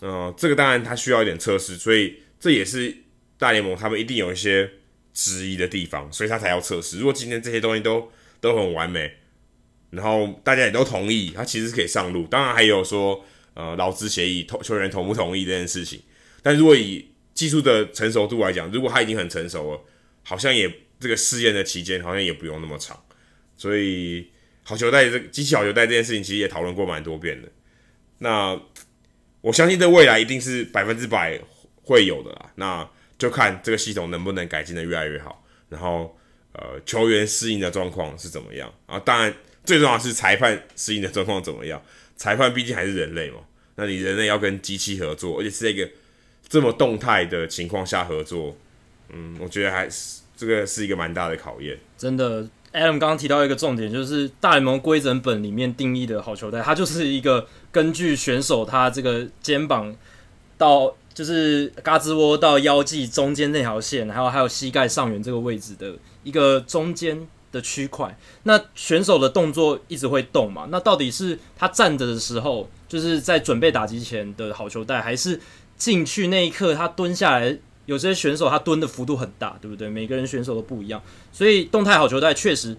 [0.00, 2.96] 呃这个当然他需要一点测试，所以这也是
[3.36, 4.70] 大联盟他们一定有一些。
[5.12, 6.98] 质疑的地方，所以他才要测试。
[6.98, 9.12] 如果今天这些东西都都很完美，
[9.90, 12.26] 然后大家也都同意，他其实可以上路。
[12.26, 16.00] 当然还有说，呃，劳资协议，投球员同不同意这件事情。
[16.42, 19.80] 但如果以技术的成熟度来讲，如果他已经很成熟了，
[20.22, 22.98] 好像也这个试验的期间好像也不用那么长。
[23.56, 24.30] 所以
[24.62, 27.48] 好球带这机器好球带这件事情，其实也讨论过蛮多遍的。
[28.18, 28.58] 那
[29.40, 31.38] 我相信这未来一定是百分之百
[31.82, 32.52] 会有的啦。
[32.54, 32.88] 那
[33.22, 36.12] 就看这个系统能不能改进的越来越好，然后
[36.54, 38.98] 呃球员适应的状况是怎么样啊？
[38.98, 39.32] 当然
[39.64, 41.80] 最重要的是裁判适应的状况怎么样？
[42.16, 43.36] 裁判毕竟还是人类嘛，
[43.76, 45.88] 那你人类要跟机器合作，而且是一个
[46.48, 48.56] 这么动态的情况下合作，
[49.10, 51.78] 嗯，我觉得还是这个是一个蛮大的考验。
[51.96, 59.96] 真的，Adam 刚刚提到一个重点，就是大联盟规则本里面定义的好球带，它就是一个根据选手他这个肩膀
[60.58, 60.96] 到。
[61.14, 65.94] 就是嘎吱窝到腰际中间那条线，还有还有膝盖上缘这个位置的
[66.24, 68.16] 一个中间的区块。
[68.44, 70.68] 那选手的动作一直会动嘛？
[70.70, 75.40] 那到底是他站着的时候，就是在准备打击前的好球带，还是
[75.76, 77.58] 进去那一刻他蹲下来？
[77.84, 79.88] 有些选手他蹲的幅度很大，对不对？
[79.88, 82.76] 每个人选手都不一样，所以动态好球带确实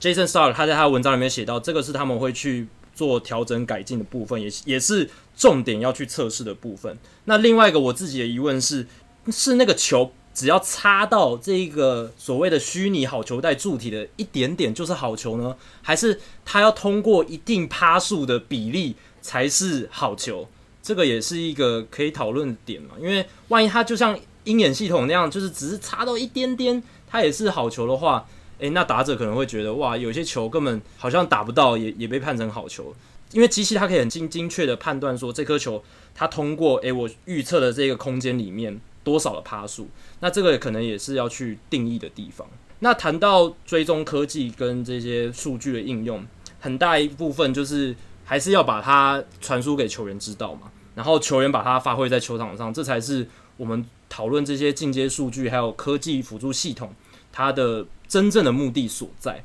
[0.00, 5.10] Jason Star 他在他的文章里面写到，这个是他们会去做调整改进的部分，也也是。
[5.34, 6.96] 重点要去测试的部分。
[7.24, 8.86] 那另外一个我自己的疑问是：
[9.30, 15.56] 是那个球只要擦到这个所谓的虚拟好球带柱体的一点点就是好球呢？
[15.80, 20.46] 还是它要通过一定趴数的比例才是好球？
[20.82, 22.90] 这个也是一个可以讨论的点嘛。
[23.00, 28.28] 因为万一它就像鹰眼系统那样，就是只是擦到一点点，它也是好球的话，
[28.62, 32.94] 诶，那打者可能会觉得哇，有些球根本好像打不到，也也被判成好球。
[33.32, 35.82] 因为机器它可以很精精确的判断说，这颗球
[36.14, 39.88] 它通过诶、我预测的这个空间里面多少的趴数，
[40.20, 42.46] 那这个可能也是要去定义的地方。
[42.78, 46.24] 那谈到追踪科技跟这些数据的应用，
[46.60, 56.94] 很大一部分就是还是要把它传输给球员知道嘛，然后球员把它发挥在球场上，这才是我们讨论这些进阶数据还有科技辅助系统
[57.32, 59.42] 它的真正的目的所在。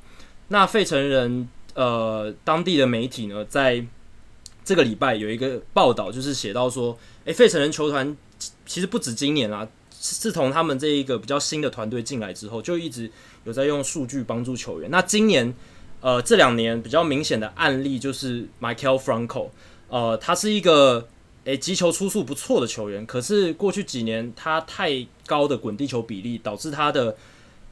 [0.50, 1.48] 那费城人。
[1.78, 3.86] 呃，当地的媒体呢，在
[4.66, 8.18] 这个礼拜有一个报道，就是写到说，诶，费城人球团
[8.66, 13.12] 其实不止今年啊，自从他们这一个比较新的团队进来之后，就一直
[13.44, 14.90] 有在用数据帮助球员。
[14.90, 15.54] 那今年，
[16.02, 19.50] 呃，这两年比较明显的案例就是 Maikel Franco，
[19.90, 21.08] 呃，他是一个
[21.44, 27.16] 诶击球出速不错的球员，可是过去几年他太高的滚地球比例，导致他的。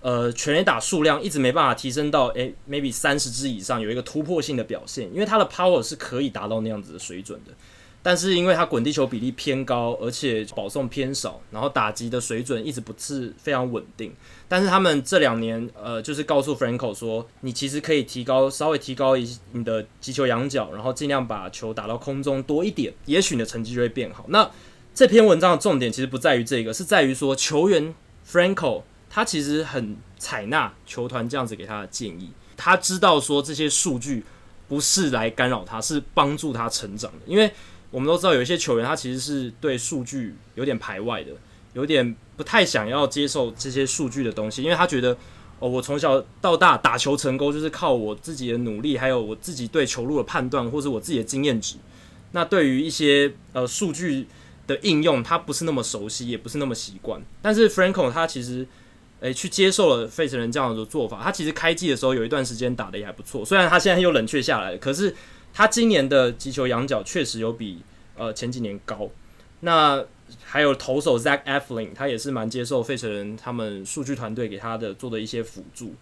[0.05, 7.51] 呃，全垒打数量一直没办法提升到诶、maybe 三十支以上，有一个突破性的表现，因为他的 power 是可以达到那样子的水准的，
[8.03, 14.13] 但是因为他滚地球比例偏高，而且保送偏少，然后打击的水准一直不是非常稳定。
[14.47, 24.27] 但是他们这两年，呃，就是告诉 Franco 说，你其实可以提高，稍微提高一你的击球仰角，然后尽量把球打到空中多一点，也许你的成绩就会变好。
[24.29, 24.51] 那
[24.93, 28.83] 这篇文章的重点其实不在于这个，是在于说球员 Franco。
[29.15, 34.25] 他其实很采纳球团这样子给他的建议，他知道说这些数据
[34.67, 37.19] 不是来干扰他，是帮助他成长的。
[37.25, 37.49] 因为
[37.91, 41.31] 我们都知道有一些球员他其实是对数据有点排外的，
[41.71, 45.15] 有点不太想要接受这些数据的东西，因为他觉得
[45.59, 51.77] 哦，我从小到大打球成功就是靠我自己的努力，还有我自己对球路的判断，或是我自己的经验值。
[52.33, 54.27] 那对于一些呃数据
[54.67, 57.21] 的应用，他不是那么熟悉，也不是那么习惯。
[57.41, 58.67] 但是 Franco 他其实。
[59.25, 61.19] 诶，去接受了费城人这样的做法。
[61.23, 65.15] 他其实开季的时候有一段时间打得也还不错，虽然他现在又冷却下来了，可是
[65.51, 67.81] 他今年的击球仰角确实有比
[68.15, 69.09] 呃前几年高。
[69.61, 70.05] 那
[70.43, 75.95] 还有投手 Zach Eflin，他也是蛮接受费城人他们数据团队给他的做的一些辅助。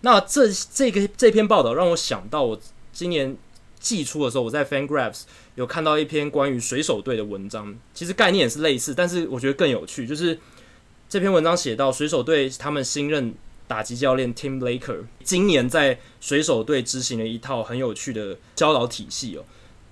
[0.00, 2.60] 那这这个这篇报道让我想到，我
[2.92, 3.36] 今年
[3.78, 5.22] 季初的时候，我在 FanGraphs
[5.54, 10.38] 有看到一篇关于水手队的文章，其实概念也是类似，但是我觉得更有趣，就是
[11.08, 13.34] 这篇文章写到水手队他们新任
[13.66, 19.44] 打击教练 Tim Laker 今年在水手队执行了一套很有趣的教导体系哦。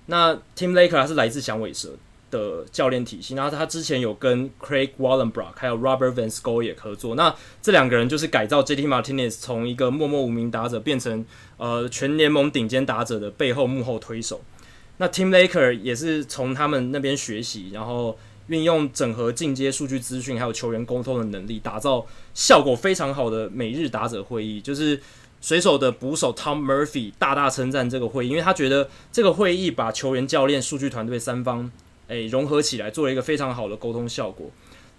[0.06, 1.90] 那 Tim Laker 他是来自响尾蛇
[2.30, 11.24] 的教练体系，然后他之前有跟 Craig Wallenbrock 还有 Robert Van s c o y e 合作，那这两个人就是改造 JT Martinez 从一个默默无名打者变成
[11.58, 14.40] 呃全联盟顶尖打者的背后幕后推手。
[14.96, 18.18] 那 Tim Laker 也是从他们那边学习，然后
[18.48, 25.00] 运用整合进阶数据资讯还有球员沟通的能力，打造效果非常好的每日打者会议，就是。
[25.44, 31.68] 水手的捕手 Tom Murphy 大大称赞这个会议，因为他觉得这个会议把球员、教练、数据团队三方
[32.06, 34.48] 诶融合起来，做了一个非常好的沟通效果。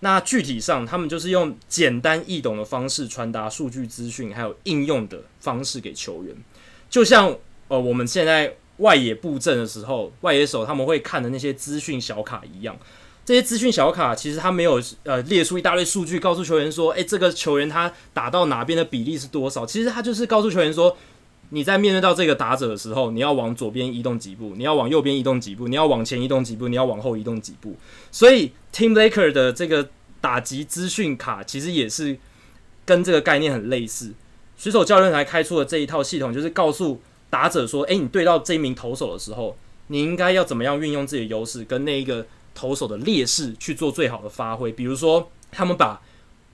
[0.01, 6.35] 那具体上，他们就是用简单易懂的方式传达数据资讯，还有应用的方式给球员，
[6.89, 7.33] 就像
[7.69, 12.77] 呃我们现在外野布阵的时候，外野手他们会看的那些资讯小卡一样。
[13.25, 19.65] 这些资讯小卡其实他没有呃列出一大堆数据，告诉球员说，诶，这个球员他打到哪边的比例是多少？
[19.65, 20.97] 其实他就是告诉球员说，
[21.51, 27.77] 你在面对到这个打者的时候，你要往左边移动几步，你要往右边移动几步，你要往前移动几步，你要往后移动几步。
[28.11, 29.87] 所以，Team Laker 的这个
[30.19, 32.17] 打击资讯卡其实也是
[32.83, 34.11] 跟这个概念很类似。
[34.57, 39.55] 水手教练来开出的这一套系统，就是告诉打者说，诶，你对到这一名投手的时候，
[39.87, 42.25] 你应该要怎么样运用自己的优势，跟那一个。
[42.55, 46.01] 投手的劣势去做最好的发挥，比如说他们把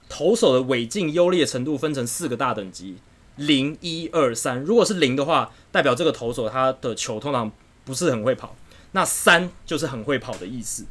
[0.08, 2.96] 投手的尾劲优劣程度分成四个大等级，
[3.36, 4.60] 零、一、二、三。
[4.62, 7.50] 如果是零的话，代表这个投手他的球通常
[7.84, 8.56] 不是很会跑，
[8.92, 10.84] 那三就是很会跑的意思。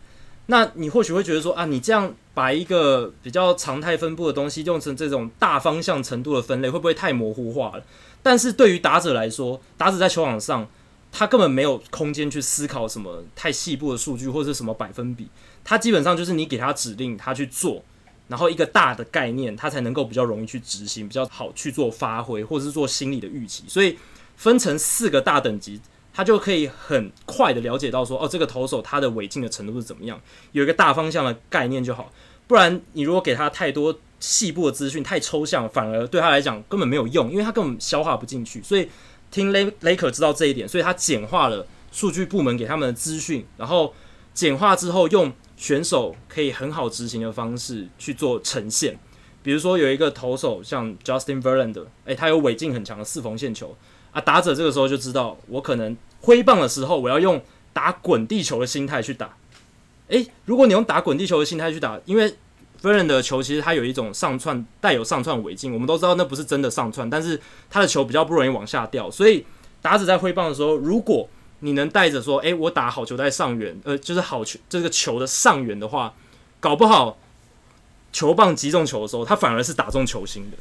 [0.45, 7.84] 那你或许会觉得说啊，你这样把一个比较常态分布的东西用成这种大方向程度的分类，会不会太模糊化了？
[8.24, 10.67] 但是对于打者来说，打者在球场上。
[11.12, 15.28] 他根本没有空间去思考什么太细部的数据或者是什么百分比，
[15.63, 17.84] 他基本上就是你给他指令，他去做，
[18.28, 23.63] 然后一个大的概念，他才能够比较容易去执行，比较好去做发挥，或者是做心理的预期。
[23.67, 23.98] 所以
[24.38, 25.82] 分成四个大等级，
[26.13, 32.12] 他就可以很快的了解到说，哦，这个投手他的违禁的程度是怎么样，有一个大方向的概念就好。
[32.48, 38.62] 不然你如果给他太多细部的资讯，太抽象，反而对他来讲根本没有用，因为他根本消化不进去。
[38.62, 38.88] 所以。
[39.32, 43.94] 听雷雷可知道这一点，所以他简化了数据部门给他们的资讯，然后
[44.34, 48.98] 简化之后用选手可以很好执行的方式去做呈现。
[49.42, 53.76] 比如说有一个投手像 Justin Verlander，诶，他有尾劲很强的四缝线球
[54.12, 59.36] 啊，打者这个时候就知道我可能挥棒的时候我要用打滚地球的心态去打。
[60.10, 62.36] 诶，如果你用打滚地球的心态去打，因为
[62.82, 67.39] 飞人的球其实它有一种上窜，带有上窜尾劲，我们都知道那不是真的上窜，但是
[67.70, 69.46] 他的球比较不容易往下掉，所以
[69.82, 71.28] 打者在挥棒的时候，如果
[71.60, 76.13] 你能带着说，诶，我打好球在上缘，呃，就是好球这个球的上缘的话，
[76.62, 77.18] 搞不好
[78.13, 80.58] 球棒击中球的时候，他反而是打中球心的。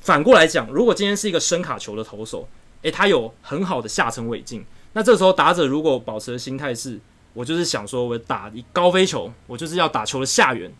[0.00, 2.48] 反过来讲，如果今天是一个深卡球的投手，
[2.80, 6.98] 诶，他有很好的下沉尾劲，那这时候打者如果保持的心态是，
[7.34, 10.72] 我就是想说我打高飞球，我就是要打球的下缘。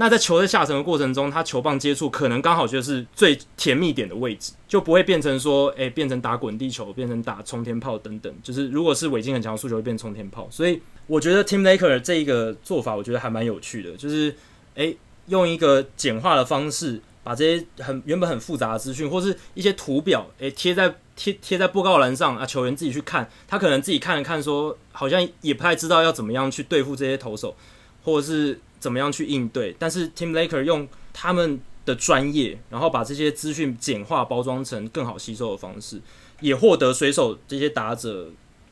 [0.00, 8.34] 那在球的下沉的过程中，他球棒接触可能刚好就是最甜蜜点的位置，就不会变成说，诶、变成打滚地球，变成打冲天炮等等。
[8.42, 10.48] 就是如果是尾劲很强的速球，会变冲天炮。
[10.50, 14.34] 所以我觉得 Tim Laker 这一个做法，我觉得还蛮有趣的，就是
[14.76, 27.54] 诶、用一个简化的方式，把这些很原本很复杂的资讯，或是一些图表，诶、贴在贴贴在布告栏上啊，球员自己去看，他可能自己看了看，说好像也不太知道要怎么样去对付这些投手，
[28.02, 28.58] 或者是。
[28.80, 29.76] 怎么样去应对？
[29.78, 36.00] 但是 Tim Laker 用他们的专业，然后把这些资讯简化包装成更好吸收的方式，
[36.40, 38.30] 也获得水手这些打者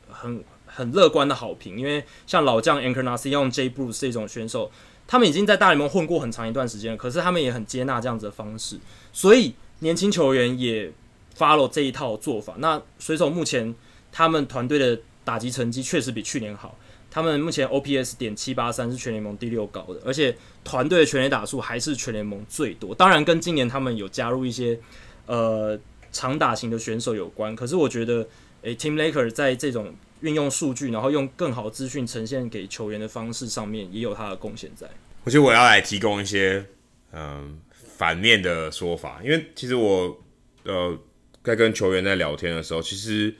[0.09, 1.77] 很很乐观的好评。
[1.77, 4.71] 因为像老将 Encarnacion Jay Bruce 这种选手，
[5.07, 8.79] 他们已经在大联盟混过很长一段时间了，可是他们也很接纳这样子的方式，
[9.13, 10.91] 所以年轻球员也
[11.37, 12.55] follow 这一套做法。
[12.57, 13.75] 那水手目前
[14.11, 16.75] 他们团队的打击成绩确实比去年好。
[17.11, 22.93] 他们目前 OPS 点七八三是全联盟第六高的，而且团队的全垒打数还是全联盟最多。
[22.93, 24.79] 当然，跟今年他们有加入一些
[25.25, 25.79] 呃
[26.11, 27.55] 长打型的选手有关。
[27.55, 28.27] 可是我觉得，
[28.61, 34.87] 诶、欸、Tim Laker 在这种运用数据，然后用更好资讯呈现给球员的方式上面，也有他的贡献在。
[35.23, 36.65] 我觉得我要来提供一些
[37.11, 40.15] 嗯、反面的说法，因为其实我
[40.63, 40.95] 呃
[41.43, 43.33] 在跟球员在聊天的时候，其实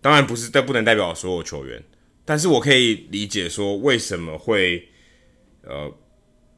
[0.00, 1.82] 当然不是，但不能代表所有球员。
[2.24, 4.88] 但是我可以理解说，为什么会，
[5.62, 5.92] 呃，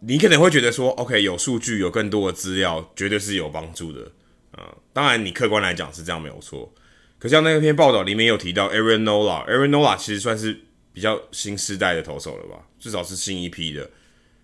[0.01, 4.13] 你可能会觉得说，OK，有数据，有更多的资料，绝对是有帮助的，
[4.53, 6.73] 呃，当然，你客观来讲是这样没有错。
[7.19, 10.57] 可像那篇报道里面有提到 Aaron Nola，Aaron Nola 其实算是
[10.93, 13.91] 比较新世代的投手了吧，至少是新一批的。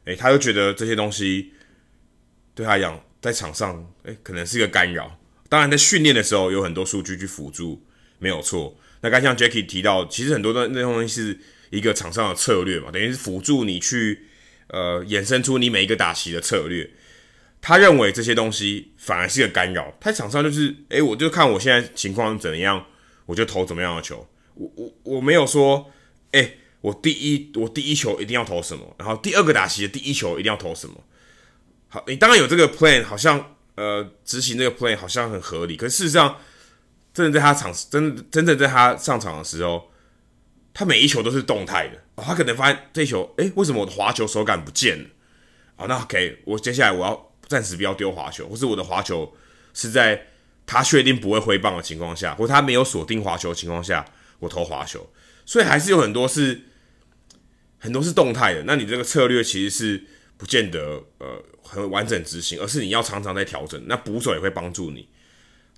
[0.06, 1.52] 诶，他就觉得这些东西
[2.54, 5.16] 对他来讲，在场上诶可能是一个干扰。
[5.48, 7.80] 当然，在训练的时候有很多数据去辅助，
[8.18, 8.76] 没有错。
[9.02, 11.38] 那刚像 Jackie 提到，其实很多的那东西是
[11.70, 14.26] 一个场上的策略嘛，等于是辅助你去
[14.68, 16.88] 呃衍生出你每一个打席的策略。
[17.60, 19.96] 他认为这些东西反而是个干扰。
[20.00, 22.86] 他场上就是，诶，我就看我现在情况怎样，
[23.26, 24.26] 我就投怎么样的球。
[24.54, 25.92] 我我我没有说，
[26.30, 30.94] 诶，我第一我第一球一定要投什么，然后第二个打席的第一球一定要投什么。
[31.88, 33.56] 好，你当然有这个 plan，好像。
[33.74, 36.36] 呃，执行这个 plan 好像很合理，可是事实上，
[37.12, 39.90] 真的在他场，真真正在他上场的时候，
[40.72, 42.02] 他每一球都是动态的。
[42.22, 45.08] 他可能发现这球，诶，为什么我的滑球手感不见了？
[45.76, 49.34] 好，那 OK，我接下来我要暂时不要丢滑球，或是我的滑球
[49.74, 50.26] 是在
[50.66, 54.04] 他确定不会挥棒的情况下，或他没有锁定滑球的情况下，
[54.40, 55.08] 我投滑球。
[55.44, 56.62] 所以还是有很多是
[57.78, 58.62] 很多是动态的。
[58.64, 60.04] 那你这个策略其实是
[60.36, 61.42] 不见得呃。
[61.64, 63.82] 很完整执行，而是你要常常在调整。
[63.86, 65.08] 那捕手也会帮助你。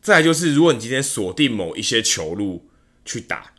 [0.05, 2.69] 再就是，如果你今天锁定某一些球路
[3.07, 3.55] 去打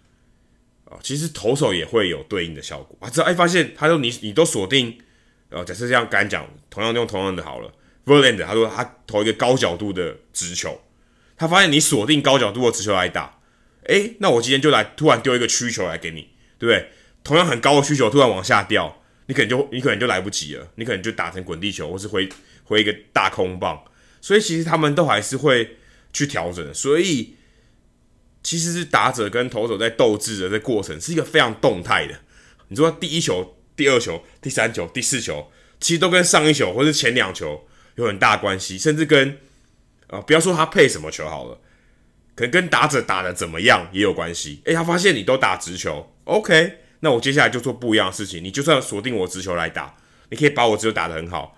[0.85, 3.09] 啊，其实投手也会有对应的效果啊。
[3.09, 4.95] 只要哎发现他说你你都锁定，
[5.49, 7.73] 呃，假设这样刚讲，同样用同样的好了。
[8.05, 10.79] ，Verland，他说他投一个高角度的直球，
[11.35, 13.39] 他发现你锁定高角度的直球来打，
[13.85, 16.29] 哎，那我今天就来突然丢一个曲球来给你，
[16.59, 16.91] 对不对？
[17.23, 19.01] 同样很高的曲球突然往下掉。
[19.25, 22.29] 你可能就你可能就来不及了，你可能就打成滚地球，或是挥
[22.65, 23.83] 挥一个大空棒，
[24.21, 25.77] 所以其实他们都还是会
[26.15, 27.35] 去调整，所以
[28.41, 32.17] 其实是打者跟投手在斗智的这过程是一个非常动态的。
[32.69, 35.51] 你说第一球、第二球、第三球、第四球，
[35.81, 39.37] 其实都跟上一球或是前两球有很大关系，甚至跟
[40.07, 41.59] 啊、不要说他配什么球好了，
[42.35, 44.61] 可能跟打者打的怎么样也有关系。
[44.65, 46.79] 诶，他发现你都打直球，OK。
[47.01, 48.41] 那我接下来就做不一样的事情。
[48.41, 49.97] 你就算锁定我直球来打，
[50.29, 51.57] 你可以把我直球打得很好，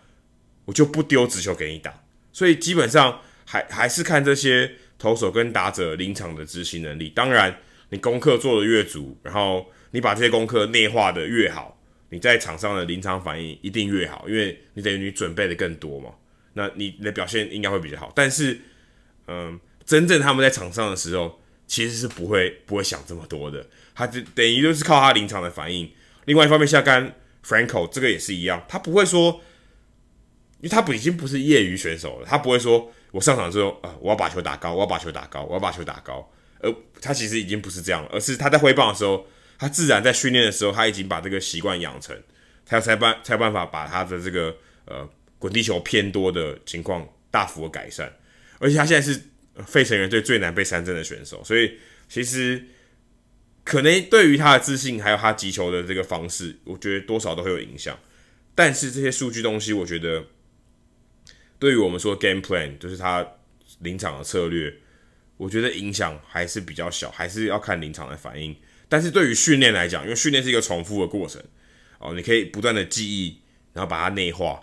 [0.65, 2.03] 我就不丢直球给你打。
[2.33, 4.69] 所以基本上还还是看这些
[4.99, 7.09] 投手跟打者临场的执行能力。
[7.09, 7.57] 当然，
[7.89, 11.79] 你功课做的越足，然后你把这些功课内化的越好，
[12.09, 16.09] 你在场上的临场反应一定越好，因为你等于你准备的更多嘛。
[16.53, 18.11] 那你的表现应该会比较好。
[18.13, 18.59] 但是，
[19.27, 23.65] 嗯，真正他们在场上的时候，其实是不会不会想这么多的。
[23.95, 25.89] 他就等于就是靠他临场的反应。
[26.25, 29.41] 另外一方面，下杆 Franco 这个也是一样，他不会说，
[30.59, 36.31] 因为他不已经不是业余选手了，他不会说我上场之后啊，我要把球打高，我要把球打高，我要把球打高。
[36.59, 39.25] 而他其实已经不是这样了，而是他在挥棒的时候，
[39.57, 42.15] 他自然在训练的时候，他已经把这个习惯养成，
[42.63, 44.55] 他才办才有办法把他的这个
[44.85, 45.09] 呃
[45.39, 48.13] 滚地球偏多的情况大幅的改善。
[48.59, 49.19] 而且他现在是
[49.65, 52.63] 费城人队最难被三振的选手，所以其实。
[53.63, 57.99] 可能对于他的自信，还有他击球的这个方式，我觉得多少都会有影响。
[58.55, 60.25] 但是这些数据东西，我觉得
[61.59, 63.25] 对于我们说 game plan，就是他
[63.79, 64.73] 临场的策略，
[65.37, 68.55] 我觉得影响还是比较小，还是要看临场的反应。
[68.89, 71.41] 但是对于训练来讲，因为训练是一个重复的过程，
[71.99, 73.39] 哦，你可以不断的记忆，
[73.73, 74.59] 然后把它内化。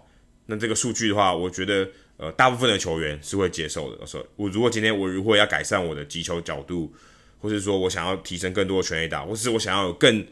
[0.47, 4.07] 那这个数据的话，我觉得呃，大部分的球员是会接受的。
[4.07, 6.95] 说，我如果今天我如果要改善我的击球角度。
[7.40, 10.26] 或是说我想要提升更多的全垒打，或是我想要有更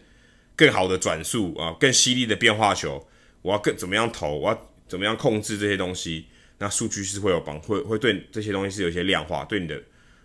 [0.57, 3.07] 更好的转速啊，更犀利的变化球，
[3.43, 6.29] 我要更怎么样投，我要怎么样控制这些东西，
[6.63, 9.75] 那数据是会有帮，会会对这些东西是有一些量化，对你的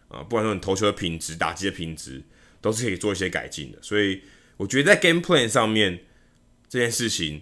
[0.07, 2.21] 啊，不管说你投球的品质、打击的品质，
[2.61, 3.79] 都是可以做一些改进的。
[3.81, 4.21] 所以
[4.55, 6.01] 我觉得在 game plan 上面
[6.69, 7.41] 这件事情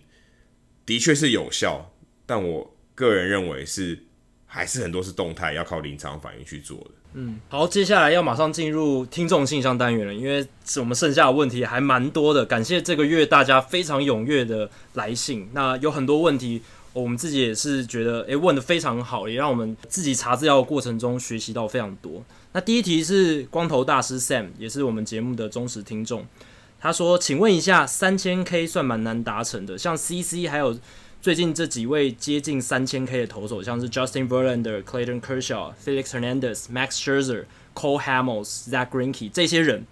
[0.86, 1.92] 的确是有效，
[2.26, 4.06] 但我个人认为是
[4.46, 6.92] 还是很多是动态，要靠临场反应去做的。
[7.18, 10.46] 嗯，好，接下来要马上进入听众信箱单元了，因为
[10.78, 12.46] 我们剩下的问题还蛮多的。
[12.46, 16.62] 感谢这个月大家非常踊跃的来信，那有很多问题，
[17.04, 22.24] 我们自己也是觉得，诶、问得非常好，也让我们自己查资料的过程中学习到非常多。
[22.54, 26.26] 那第一题是光头大师 Sam，也是我们节目的忠实听众，
[26.80, 30.76] 他说：“请问一下，三千 K 算蛮难达成的，像 CC 还有。”
[31.22, 39.88] 最近这几位接近三千 K 的投手，像是 Justin Verlander、Clayton Kershaw、Felix Hernandez、Max Scherzer、Cole Hamels、Zach Greinke 这些人，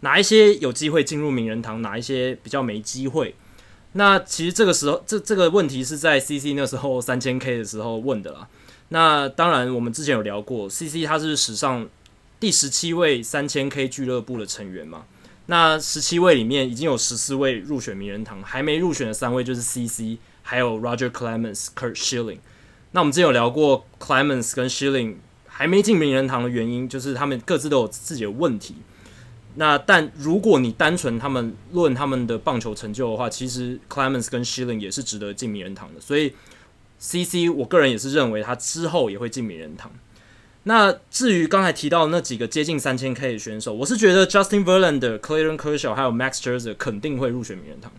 [0.00, 3.34] 哪一些有机会进入名人堂，哪一些比较没机会？
[3.92, 8.48] 那其实这个时候，这这个问题是在 CC 那时候三千 K 的时候问的啦。
[8.88, 11.88] 那当然，我们之前有聊过，CC 他是史上
[12.38, 15.04] 第十七位三千 K 俱乐部的成员嘛。
[15.46, 20.18] 那十七位里面已经有十四位入选名人堂，还没入选的三位就是 CC。
[20.42, 22.38] 还有 Roger Clemens、Kurt Schilling。
[22.90, 25.16] 那我们之前有聊过 Clemens 跟 Schilling，
[25.46, 28.74] 还没进名人堂的原因，就是他们各自都有自己的问题。
[29.56, 36.00] 那但如果你单纯他们论他们的棒球成就的话，其实 Clemens 跟 Schilling 也是值得进名人堂的。
[36.00, 36.34] 所以
[36.98, 39.90] CC 我个人也是认为他之后也会进名人堂。
[40.64, 47.90] 那至于刚才提到那几个接近三千 K 的选手，我是觉得 Justin Verlander、Clayton Kershaw 还有 Max Scherzer 肯定会入选名人堂。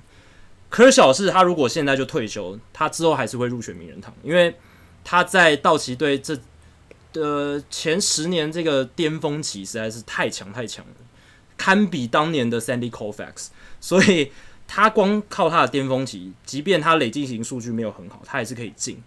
[0.72, 4.56] Kershaw 是他如果现在就退休，他之后还是会入选名人堂，因为
[5.04, 6.40] 他在道奇队这
[7.12, 10.92] 的前十年这个巅峰期实在是太强太强了。
[11.62, 13.50] 堪比当年的 Sandy Koufax，
[13.80, 14.32] 所以
[14.68, 18.98] 他光靠他的巅峰期，即便他累积型数据没有很好，他也是可以进。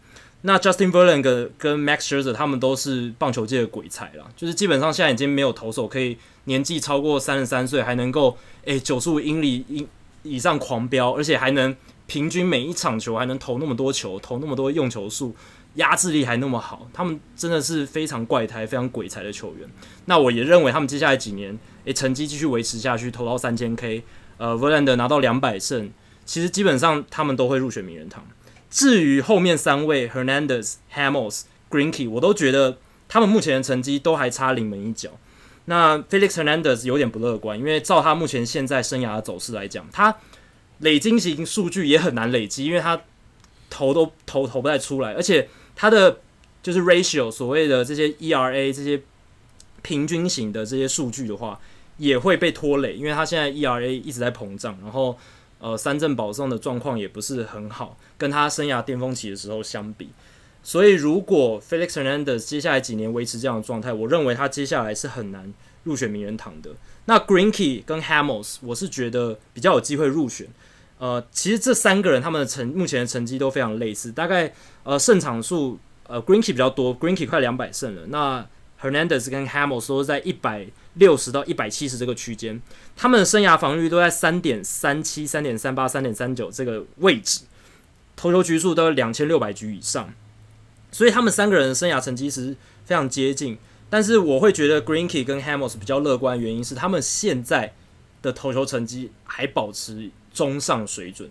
[0.42, 9.84] 那 Justin Verlander 跟 Max Scherzer 他们都是棒球界的鬼才啦，就是基本上现在已经没有投手可以年纪超过三十三岁还能够诶九十五英里以
[10.22, 11.74] 以上狂飙，而且还能
[12.06, 15.34] 平均每一场球还能投那么多球，投那么多用球数。
[15.74, 19.68] 压制力还那么好，他们真的是非常怪胎、非常鬼才的球员。
[20.04, 24.02] 那我也认为他们接下来几年，诶、成绩继续维持下去，投到三千 K，
[24.36, 25.90] 呃，Verlander 拿到两百胜，
[26.24, 28.26] 其实基本上他们都会入选名人堂。
[28.70, 32.78] 至于后面三位 Hernandez、Hamels、Greenkey，我都觉得
[33.08, 35.10] 他们目前的成绩都还差临门一脚。
[35.66, 40.16] 那 Felix Hernandez 有点不乐观，因为照他目前现在生涯的走势来讲，他
[40.78, 43.00] 累积型数据也很难累积，因为他
[43.70, 45.48] 投都投投不太出来，而且。
[45.76, 46.20] 他的
[46.62, 49.02] 就是 ratio，所谓的这些 ERA 这些
[49.82, 51.60] 平均型的这些数据的话，
[51.96, 55.16] 也会被拖累，因为他现在 ERA 一直在膨胀，然后
[55.58, 60.10] 呃三振保送的状况也不是很好，跟他生涯巅峰期的时候相比，
[60.62, 65.52] 所以如果 Felix Hernandez 接下来几年维持这样的状态，我认为他接下来是很难
[65.84, 66.70] 入选名人堂的。
[67.06, 70.48] 那 Greenkey 跟 Hamels，我是觉得比较有机会入选。
[70.98, 78.02] 呃，其实这三个人他们的成目前的成绩都非常类似，大概呃胜场数呃 Greenkey 比较多，Greenkey 快两百胜了。
[78.06, 78.46] 那
[78.84, 82.60] Hernandez 跟 Hamels 都是在一百六十到一百七十这个区间，
[82.94, 87.40] 他们的生涯防御都在三点三七、三点三八、三点三九这个位置，
[88.14, 90.12] 投球局数都两千六百局以上，
[90.92, 92.54] 所以他们三个人的生涯成绩是
[92.84, 93.56] 非常接近。
[93.88, 97.72] 但是我会觉得 Greinke 跟 Hamels 比较乐观的原因是他们现在
[98.20, 100.10] 的投球成绩还保持。
[100.34, 101.30] 中上水准，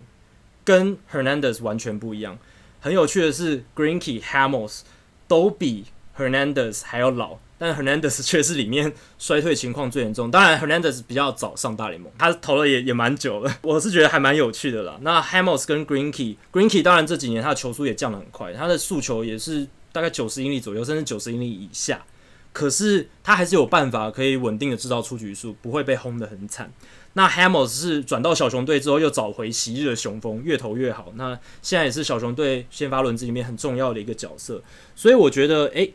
[0.64, 2.40] 跟 Hernandez 完全不一样。
[2.80, 4.80] 很有趣的是，Greinke、Hamels
[5.28, 5.88] 都比
[6.18, 10.30] Hernandez 还要老，但 Hernandez 却是里面衰退情况最严重。
[10.30, 13.56] 当然，Hernandez 比较早上大联盟，他投了也也蛮久了。
[13.64, 14.98] 我是觉得还蛮有趣的啦。
[15.02, 22.04] 那 Hamels 跟 Greinke，Greinke 当然这几年他的球速也降得很快，他的速球也是大概九十英里左右，甚至九十英里以下。
[22.52, 26.72] 可是他还是有办法可以稳定的制造出局数，不会被轰得很惨。
[27.14, 31.12] 那 Hamels 是转到小熊队之后，又找回昔日的雄风，越投越好。
[31.16, 34.62] 那现在也是小熊队先发轮子里面很重要的一个角色。
[34.96, 35.92] 所以我觉得，诶、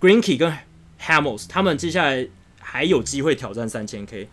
[0.00, 0.52] Greinke 跟
[1.00, 2.28] Hamels 他们接下来
[2.60, 4.28] 还有机会挑战三千 K。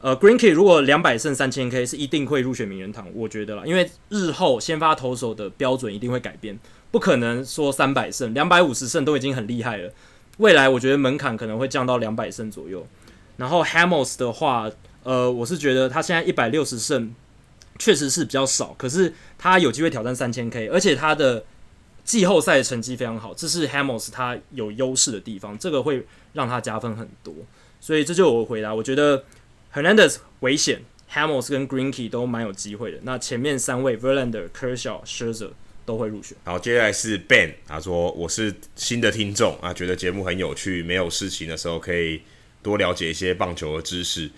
[0.00, 6.58] 呃，Greinke 如果两百胜三千 K 是一定会入选名人堂，我觉得啦，因为日后先发投手的标准一定会改变，
[6.90, 9.92] 不可能说三百胜、两百五十胜都已经很厉害了。
[10.38, 12.86] 未来我觉得门槛可能会降到两百胜左右。
[13.36, 14.70] 然后 Hamels 的话。
[15.04, 17.14] 呃，我是觉得他现在一百六十胜
[17.78, 21.44] 确实是比较少，可是他有机会挑战三千 K，而且他的
[22.04, 27.34] 季后赛的成绩非常好，这是 Hamels 他有优势的地方，这个会让他加分很多。
[27.80, 29.24] 所以这就我回答，我觉得
[29.72, 30.82] Hernandez 危险
[31.12, 32.98] ，Hamels 跟 Greenkey 都蛮有机会的。
[33.02, 35.50] 那前面三位 Verlander、Kershaw、Scherzer
[35.86, 36.36] 都会入选。
[36.44, 42.22] 好，接下来是 Ben，他说我是新的听众啊，觉得节目很有趣，没有事情的时候可以
[42.62, 44.30] 多了解一些棒球的知识。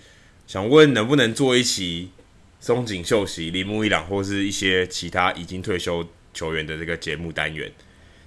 [0.45, 2.11] 想问能不能做一期
[2.59, 6.05] 松井秀喜、铃木一朗或是一些其他已经退休
[6.37, 7.71] 球员的这个节目单元？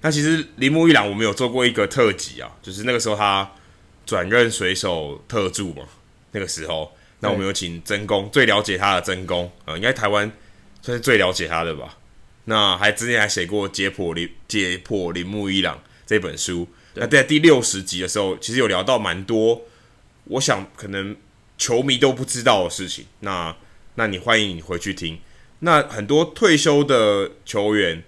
[0.00, 3.48] 那其实铃木一朗我们有做过一个特辑啊，就是那个时候他
[4.04, 5.84] 转任水手特助嘛，
[6.32, 10.30] 那个时候，那我们有请真宫最了解他的真宫啊，应该台湾
[10.82, 11.96] 算是最了解他的吧。
[12.46, 16.66] 那还之前还写过解剖铃解剖铃木一朗这本书。
[16.94, 19.62] 那在第六十集的时候，其实有聊到蛮多，
[20.24, 21.16] 我想可能。
[21.60, 23.54] 球迷都不知道的事情，那
[23.96, 25.20] 那你欢迎你回去听。
[25.60, 28.02] 那很多退休的球员，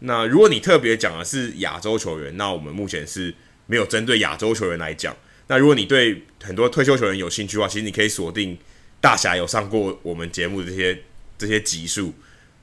[0.00, 3.34] 那如果你特别讲的是亚洲球员，那我们目前是
[3.66, 5.14] 没有针对亚洲球员来讲。
[5.46, 8.56] 那如果你对很多退休球员有兴趣的话，其实你可以锁定
[9.00, 11.02] 大侠有上过我们节目的这些
[11.36, 12.14] 这些集数，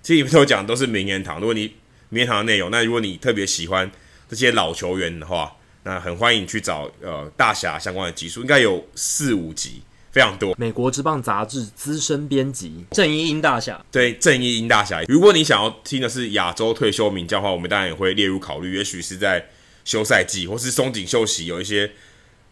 [0.01, 1.39] 其实你们都讲都是名人堂。
[1.39, 1.75] 如果你
[2.09, 3.89] 名人堂的内容，那如果你特别喜欢
[4.27, 9.83] 这些老球员的话，那很欢迎你去找呃大侠相关的集数，应该有四五集。
[10.11, 15.01] 非常多，美国之棒杂志资深编辑正义英大侠，对正义英大侠。
[15.07, 18.75] 如果你想要听的是亚洲退休名将的话，我们当然也会列入考虑。
[18.75, 19.47] 也许是在
[19.85, 21.89] 休赛季或是松井秀喜有一些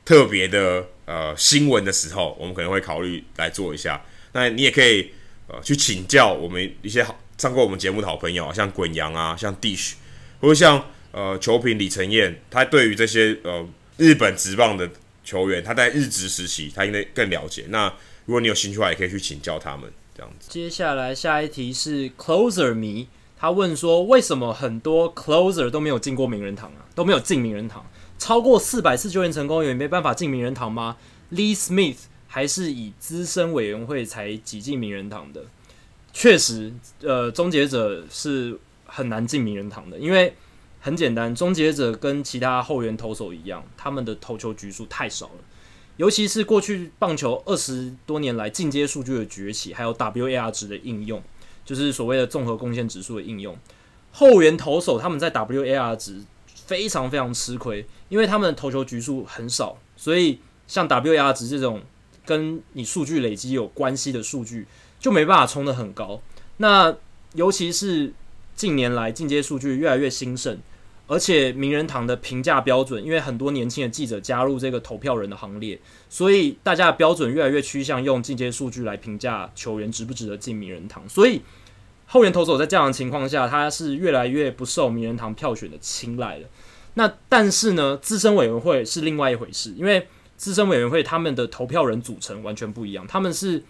[0.06, 4.02] 特别的呃新闻的时候，我们可能会考虑来做一下。
[4.32, 5.12] 那你也可以
[5.48, 9.94] 呃去请教我们一些好上过我们节目的好朋友，像滚羊啊，像 Dish，
[10.40, 14.90] 或者像呃球评李承彦，他对于这些呃日本职棒的
[15.30, 17.66] 球员，他在日职时期他应该更了解。
[17.70, 17.94] 那
[18.26, 19.92] 如果你有兴趣的话，也可以去请教他们。
[20.16, 20.50] 这样子。
[20.50, 23.08] 接下来下一题是 Closer 迷，
[23.38, 26.84] 他问说，为什么很多 Closer 都没有进过名人堂啊？
[26.96, 27.86] 都没有进名人堂，
[28.18, 30.98] 超过四百次救援成功也没办法进名人堂吗
[31.32, 35.46] ？Lee Smith 还是以资深委员会才挤进名人堂的？
[36.12, 40.34] 确实，呃，终结者是很难进名人堂的，因为
[40.82, 45.44] 很简单，终结者跟其他后援投手一样，他们的投球局数太少了。
[45.98, 51.22] 尤其是过去棒球二十多年来进阶数据的崛起，还有 WAR 值的应用，
[51.66, 53.58] 就是所谓的综合贡献指数的应用。
[54.14, 56.24] 后援投手他们在 WAR 值
[56.66, 61.82] 非常非常吃亏，因为他们的投球局数很少，所以像 WAR 值这种
[62.26, 64.66] 跟你数据累积有关系的数据
[64.98, 66.22] 就没办法冲得很高。
[66.56, 66.96] 那
[67.34, 68.14] 尤其是
[68.56, 70.58] 近年来进阶数据越来越兴盛。
[71.10, 81.04] 而且名人堂的评价标准，因为很多年轻的记者加入这个投票人的行列，所以大家的标准越来越趋向用进阶数据来评价球员值不值得进名人堂。
[81.10, 81.42] 所以
[82.06, 86.48] 后援投手在这样的情况下，他是越来越不受名人堂票选的青睐了。
[86.94, 90.08] 那但是呢，资深委员会是另外一回事，因为
[90.38, 93.64] 资深委员会他们的投票人组成完全不一样，他们是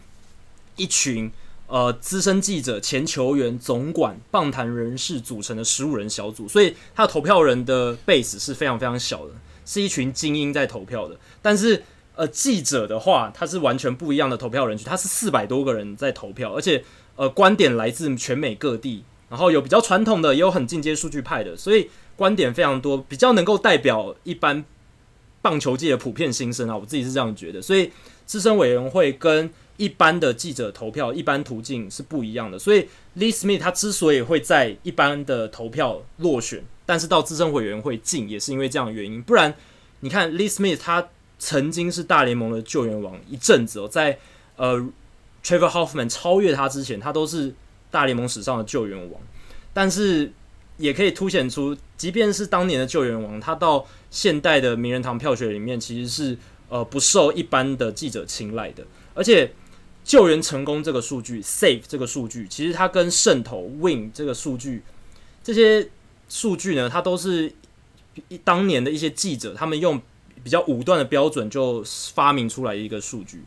[0.75, 1.31] 一群。
[1.69, 9.33] 呃，资深记者、前球员、总管、棒坛人士组成的十五人小组，所以他的投票人的 base 是非常非常小的，
[9.67, 11.15] 是一群精英在投票的。
[11.43, 11.83] 但是，
[12.15, 16.83] 呃，记者的话，他是完全不一样的投票人群，他是四百多个人在投票，而且
[17.15, 24.65] 呃，观点来自全美各地，然后有比较传统的，也有很进阶数据派的，所以观点非常多，比较能够代表一般
[25.43, 27.61] 棒球界的普遍心声啊，我自己是这样觉得。
[27.61, 27.91] 所以，
[28.25, 32.81] 资深委员会跟一般的记者投票，一般途径是不一样的，所以
[33.17, 39.23] Lee Smith 他之所以会在一般的投票落选，但是到资深委员会进，也是因为这样的原因。
[39.23, 39.55] 不然，
[40.01, 41.07] 你看 Lee Smith 他
[41.39, 44.19] 曾经是大联盟的救援王一阵子哦，在
[44.57, 44.77] 呃
[45.41, 47.53] Trevor Hoffman 超越他之前，他都是
[47.89, 49.21] 大联盟史上的救援王。
[49.73, 50.29] 但是
[50.75, 59.49] 也可以凸显出，即便是当年的救援王，他到现代的名人堂票选里面，其实是呃不受一般的记者青睐的，而且。
[60.09, 64.81] 救援成功这个数据，save 这个数据，其实它跟胜投 win 这个数据，
[65.43, 65.87] 这些
[66.27, 67.53] 数据呢，它都是
[68.43, 70.01] 当年的一些记者他们用
[70.43, 71.83] 比较武断的标准就
[72.15, 73.43] 发明出来一个数据。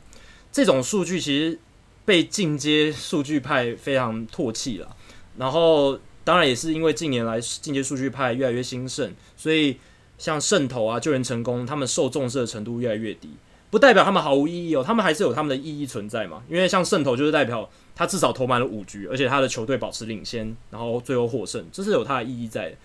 [0.53, 1.59] 这种数据其实
[2.05, 4.97] 被进阶数据派非常唾弃了。
[5.39, 9.79] 然后，当然也是因为近年来进阶数据派越来越兴盛，所以
[10.17, 13.31] 像胜投啊、救援成功，他们受重视的程度越来越低。
[13.73, 16.43] 不代表他们毫无意义哦，他们还是有他们的意义存在嘛。
[16.47, 17.67] 因为像胜投就是代表
[17.97, 22.77] 他至少投满了五局，而且他的球队保持领先，然后最后获胜，这是有他的意义在的。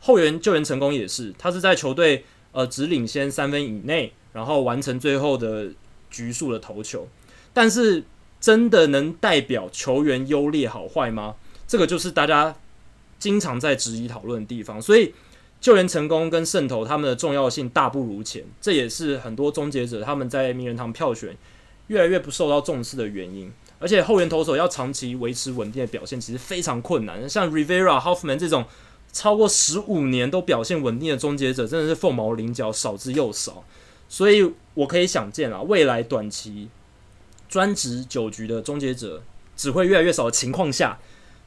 [0.00, 5.68] 后援救援成功也是，他是在球队呃只领先三分以内，然后完成最后的
[6.10, 7.06] 局数的投球。
[7.52, 8.02] 但是
[8.40, 11.36] 真的能代表球员优劣好坏吗？
[11.68, 12.52] 这个就是大家
[13.20, 15.14] 经常在质疑讨论的地方，所以。
[15.62, 21.36] 救援成功跟胜投，他们的重要性大不如前，这也是很多终结者他们在名人堂票选
[21.86, 23.48] 越来越不受到重视的原因。
[23.78, 27.28] 而且后援投手要长期维持稳定的表现，其实非常困难。
[27.28, 28.64] 像 Rivera、Hoffman 这种
[29.12, 33.64] 超过十五年都表现稳定的终结者，真的是凤毛麟角，少之又少。
[34.08, 36.68] 所以我可以想见啊，未来短期
[37.48, 39.22] 专职九局的终结者
[39.56, 40.98] 只会越来越少的情况下，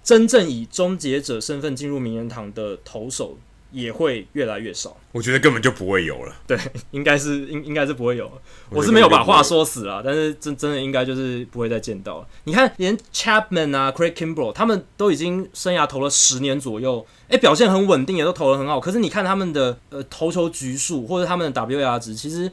[0.01, 3.37] 真正以终结者身份进入名人堂的投手。
[3.71, 6.33] 也会越来越少，我觉得根本就不会有了。
[6.47, 6.57] 对，
[6.91, 8.31] 应该是应应该是不会有。
[8.69, 12.27] 我是没有把话说死啊，但是真真的应该就是不会再见到了。
[12.45, 18.79] 你看，连 Chapman 啊，Craig Kimbrel 他们都已经生涯投了十年左右，诶，表现很稳定，也都投的很好。
[18.79, 22.49] 可是你看他们的呃投球局数或者他们的 WAR 值，其实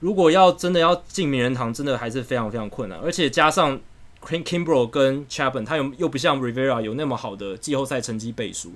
[0.00, 2.98] 如果要真的要进名人堂，真的还是非常非常困难。
[3.00, 3.78] 而且加上
[4.24, 8.72] Craig Kimbrel 跟 Chapman，他又又不像 Rivera 有那么好的季后赛成绩背书。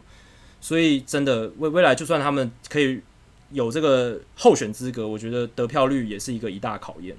[0.66, 3.00] 所以，真的未未来，就算他们可以
[3.52, 7.16] 有这个候选资格，我觉得得票率也是一个一大考验。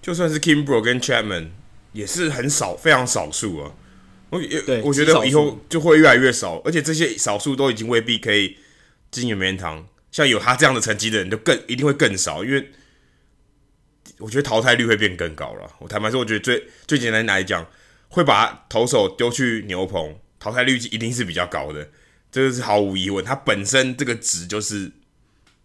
[0.00, 1.48] 就算是 Kimbrel 跟 Chapman
[1.92, 3.74] 也是很少，非常少数啊。
[4.30, 4.40] 我
[4.84, 8.56] 我觉得以后就会越来越少，而且这些少数都已经未必可以
[9.10, 9.86] 进名人堂。
[10.10, 12.70] 像有他这样的成绩的人，就更一定会更少，因为
[14.16, 15.70] 我觉得淘汰率会变更高了。
[15.80, 17.66] 我坦白说，我觉得最最简单来讲，
[18.08, 21.86] 会把投手丢去牛棚，淘汰率一定是比较高的。
[22.30, 24.90] 这个是毫无疑问，它本身这个值就是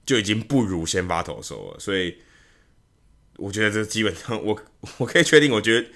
[0.06, 2.18] 就已经不如先发投手了，所以
[3.38, 4.60] 我觉得这基本上 我
[4.98, 5.88] 我可以确定，我觉得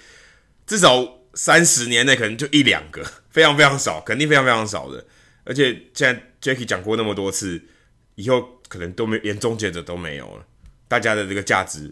[0.65, 5.05] 至少三十年内可能就一两个，非常非常少，肯定非常非常少的。
[5.45, 7.61] 而且现在 Jackie 讲过那么多次，
[8.15, 10.45] 以后可能都没连终结者都没有了，
[10.87, 11.89] 大家的这个价值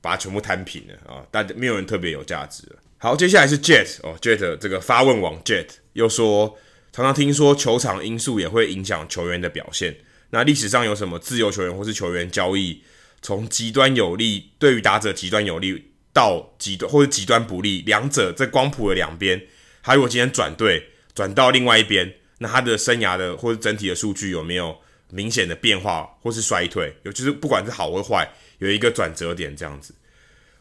[0.00, 2.76] 把它全部摊平了啊，大家没有人特别有价值了。
[2.98, 6.58] 好，接下来是 Jet 哦，Jet 这个发问王 Jet 又说，
[6.98, 9.96] 常常听说球场因素也会影响球员的表现。
[10.30, 12.82] 那历史上有什么自由球员或是球员交易，
[13.22, 19.40] 从极端有利对于打者极端有利到极端或者极端不利，两者在光谱的两边，
[19.80, 24.76] 还有我今天转队转到另外一边，那他的生涯的或者整体的数据有没有
[25.10, 26.92] 明显的变化或是衰退？
[27.04, 28.28] 有就是不管是好或坏，
[28.58, 29.94] 有一个转折点这样子。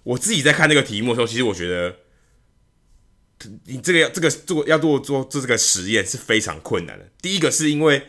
[0.03, 1.95] 我自己在看这个题目的时候，其实我觉得，
[3.65, 7.09] 你这个要这个做要做做做这个实验是非常困难的。
[7.21, 8.07] 第一个是因为。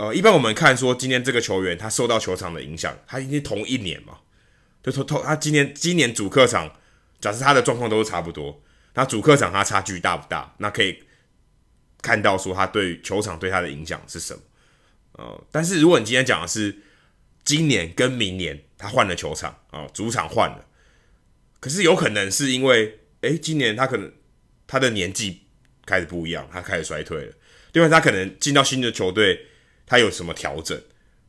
[0.00, 4.18] 呃，一般我们看说，今天这个球员他受到球场的影响，他已经同一年嘛，
[4.80, 6.72] 就同同他今年今年主客场，
[7.20, 8.62] 假设他的状况都是差不多，
[8.94, 10.54] 那主客场他差距大不大？
[10.58, 11.02] 那可以
[12.00, 14.40] 看到说他对球场对他的影响是什么？
[15.14, 16.78] 呃，但是如果你今天讲的是
[17.42, 20.64] 今年跟明年他换了球场啊，主场换了，
[21.58, 24.12] 可是有可能是因为，诶，今年他可能
[24.66, 25.42] 他的年纪
[25.86, 27.32] 开始不一样，他开始衰退了，
[27.72, 29.46] 另外他可能进到新的球队。
[29.90, 30.78] 他有什么调整？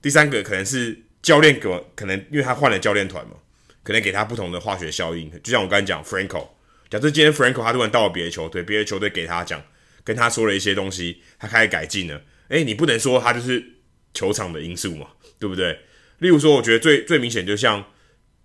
[0.02, 3.38] 第三个可能是教练给，可能因为他换了教练团嘛，
[3.84, 5.32] 可能给他不同的化学效应。
[5.42, 6.50] 就像我刚才讲，Franco，
[6.90, 9.64] 假设今天 Franco 他突然到了别的球队，别的球队给他讲，
[10.04, 12.22] 跟他说了一些东西，他开始改进了。
[12.50, 13.64] 诶，你不能说他就是
[14.14, 15.08] 球场的因素嘛，
[15.40, 15.80] 对不对？
[16.18, 17.86] 例如说，我觉得最最明显就像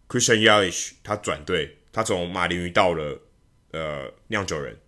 [0.08, 3.20] Christian Yelich，他转队，他从马林鱼到了
[3.74, 4.78] 呃酿酒人，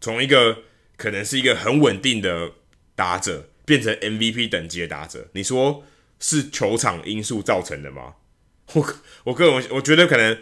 [0.00, 0.62] 从一个
[0.96, 2.50] 可能是一个很稳定的
[2.96, 3.50] 打者。
[3.66, 5.82] 变成 MVP 等级的打者，你说
[6.20, 8.16] 是球场因素造成的吗？
[8.74, 8.86] 我
[9.24, 10.38] 我个人我觉得可能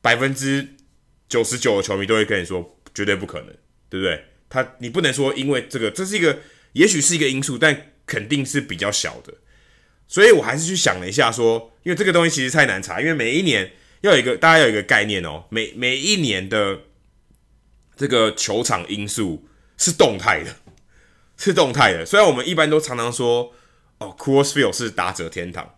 [0.00, 0.70] 百分之
[1.28, 3.54] 九十九的球迷都会跟你说绝对不可能，
[3.88, 4.24] 对不对？
[4.48, 6.40] 他你不能说因为这个，这是一个
[6.72, 9.34] 也许是一个因素，但肯定是比较小的。
[10.08, 16.80] 所以我还是去想了一下说，说因为这个东西其实太难查，因为每一年要有一个大家要有一个概念哦，每每一年的
[17.98, 19.46] 这个球场因素
[19.76, 20.56] 是动态的。
[21.40, 23.52] 是动态的，虽然我们一般都常常说，
[23.98, 25.72] 哦，Coors Field 是打者天堂，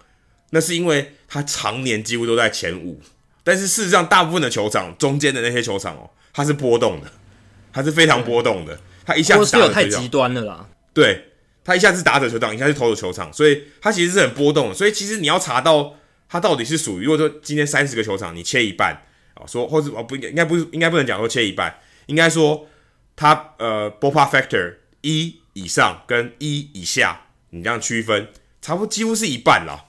[0.53, 2.99] 那是因为它常年几乎都在前五。
[3.45, 7.13] 但是事实上，大部分的球场中间的那些球场哦，它是波动的，
[7.75, 8.81] 它是非常波动的。
[9.05, 10.67] 它一下子打者太极端了啦。
[10.95, 11.27] 对，
[11.63, 14.75] 它一下子打者球场，一下子投手球场，所以它其实是很波动的。
[14.75, 15.95] 所以其实你要查到
[16.27, 18.95] 它到底是属于，如果说今天三十个球场，你切一半
[19.35, 21.79] 啊，说或者哦不应该应该不应该不能讲说切一半，
[22.11, 22.69] 应该说
[23.17, 25.39] 它呃 Ballpark Factor 一。
[25.53, 28.29] 以上跟一以下，你这样区分，
[28.63, 29.87] 差不多几乎是一半啦。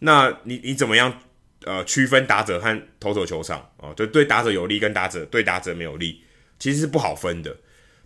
[0.00, 1.22] 那你你怎么样
[1.64, 3.94] 呃区分打者和投手球场哦？
[3.96, 6.22] 就对打者有利跟打者对打者没有利，
[6.58, 7.56] 其实是不好分的。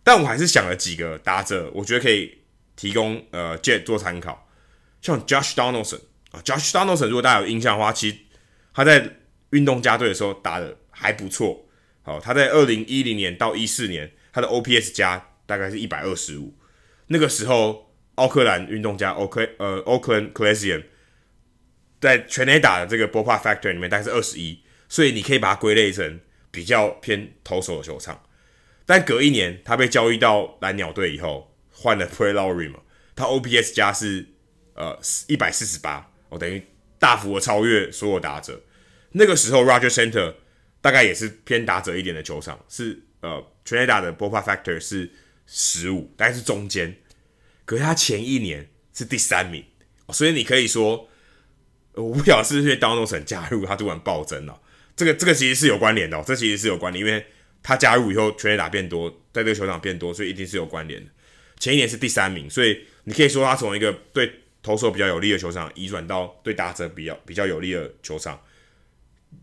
[0.05, 2.38] 但我还是想了几个打者，我觉得可以
[2.76, 4.48] 提供呃 Jet 做参考，
[5.02, 6.00] 像 Josh Donaldson
[6.30, 8.16] 啊，Josh Donaldson 如果大家有印象的话，其实
[8.72, 9.16] 他在
[9.50, 11.66] 运动家队的时候打的还不错。
[12.05, 16.55] 好，他在二零一零年到一四年，他的 OPS 加大概是一百二十五。
[17.09, 20.84] 那个时候，奥克兰运动家 OK 呃 Oakland Coliseum
[22.00, 28.22] 在全垒打的这个 Ballpark Factor 里面大概是二十一，所以你可以把它归类成比较偏投手的球场。
[28.86, 32.80] 但隔一年，他被交易到蓝鸟队以后，换了 Brett Lawrie 嘛，
[33.16, 34.26] 他 OPS 加是
[34.74, 36.62] 呃一百四十八，哦，等于
[36.98, 38.62] 大幅的超越所有打者。
[39.12, 40.34] 那个时候，Roger Center
[40.85, 45.11] 大概也是偏打者一点的球场，是呃全垒打的 ball Factor 是。
[45.47, 46.97] 十五，大概是中间，
[47.66, 49.62] 可是他前一年是第三名，
[50.09, 51.07] 所以你可以说，
[51.93, 54.59] 我不晓得是不是因为 Donaldson 加入，他突然暴增了。
[54.97, 57.22] 这个这个其实是有关联的，哦这其实是有关联，因为
[57.62, 61.11] 他加入以后全垒打变多，在这个球场变多，所以一定是有关联的。
[61.59, 64.32] 前一年是第三名，所以你可以说他从一个对
[64.62, 68.43] 投手比较有利的球场移转到对打者比较比较有利的球场，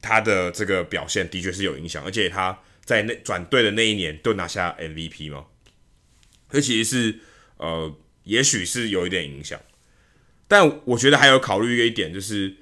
[0.02, 5.46] 他的这个表现的确是有影响，而且他在那转队的那一年都拿下 MVP 嘛。
[6.50, 7.20] 这其实是，
[7.58, 9.60] 呃，也许是有一点影响，
[10.48, 12.58] 但我觉得还有考虑一个一点，就是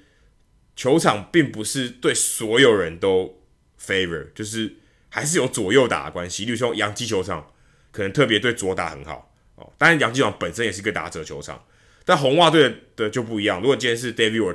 [0.76, 3.42] 球场并不是对所有人都
[3.82, 4.78] favor，就是
[5.10, 6.46] 还是有左右打的关系。
[6.46, 7.52] 例如说，洋基球场
[7.92, 11.66] 可能特别对左打很好哦，当然洋基球场本身也是一个打者球场，
[12.06, 13.60] 但红袜队的就不一样。
[13.60, 14.54] 如果今天是 David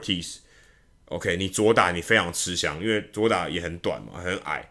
[1.07, 4.71] OK，你左打你非常吃香，因为左打也很短嘛，很矮，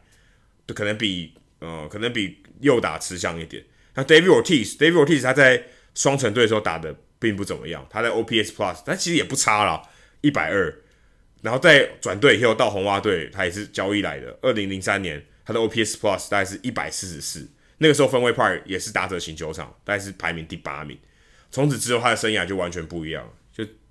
[0.68, 3.64] 就可能比呃可能比右打吃香一点。
[3.96, 5.64] 那 David Ortiz，David Ortiz 他在
[5.94, 7.86] 双城队的时候打的并不怎么样。
[7.90, 9.82] 他在 OPS Plus，但其实也不差啦，
[10.22, 10.74] 一百二。
[11.42, 14.38] 然后在转队以后到红袜队，他也是交易来的。
[14.42, 20.98] 二零零三年，他的 OPS Plus 大概是一百四十四，那个时候分位 Park 也是打者型球场，大概是排名第八名。
[21.52, 23.32] 从此之后，他的生涯就完全不一样了，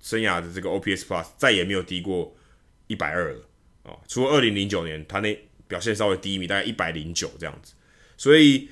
[0.03, 2.35] 生涯的这个 OPS Plus 再也没有低过
[2.87, 3.39] 一百二了
[3.83, 3.99] 哦。
[4.07, 5.35] 除了二零零九年，他那
[5.67, 7.73] 表现稍微低迷，大概一百零九这样子。
[8.17, 8.69] 所以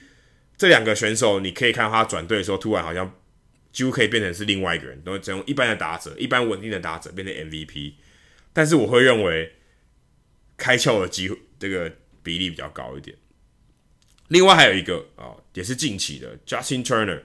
[0.58, 3.20] 这两个选手，你可以看到他转队的时候，突然好像
[3.72, 7.94] 几乎可以变成是另外一个人，都从一般的打者、一般稳定的打者变成 MVP。
[8.54, 9.54] 但是我会认为
[10.58, 13.18] 开窍的机会这个比例比较高一点。
[14.28, 17.22] 另外还有一个啊、哦，也是近期的 Justin Turner。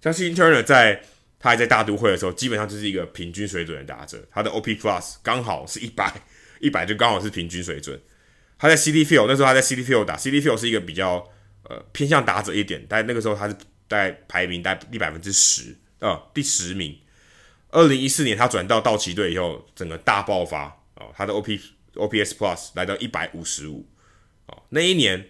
[0.00, 1.02] Justin Turner 在
[1.38, 4.26] 他还在大都会的时候，基本上就是一个平均水准的打者。
[4.30, 6.12] 他的 OP Plus 刚好是一百，
[6.60, 8.00] 一百就刚好是平均水准。
[8.58, 11.24] 他在 CD Field 那时候他在 CD Field 打，CD Field 是一个比较
[11.62, 13.56] 呃偏向打者一点，但那个时候他是
[13.88, 16.98] 在排名在第百分之十啊第十名。
[17.70, 21.12] 二零一四年他转到道奇队以后，整个大爆发啊、哦！
[21.14, 21.60] 他的 OP
[21.94, 23.86] OPS Plus 来到一百五十五
[24.46, 24.56] 啊！
[24.70, 25.28] 那一年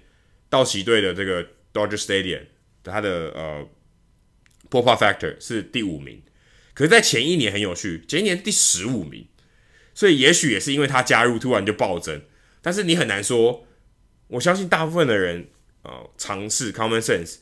[0.48, 2.46] 道奇队的这个 Dodger Stadium
[2.84, 3.68] 他的呃
[4.70, 6.22] Pop Factor 是第五名，
[6.74, 9.26] 可是，在前一年很有趣，前一年第十五名，
[9.94, 12.22] 所以也许也是因为他加入突然就暴增，
[12.62, 13.66] 但是你很难说，
[14.28, 15.48] 我相信大部分的人
[15.82, 17.36] 啊尝试 Common Sense，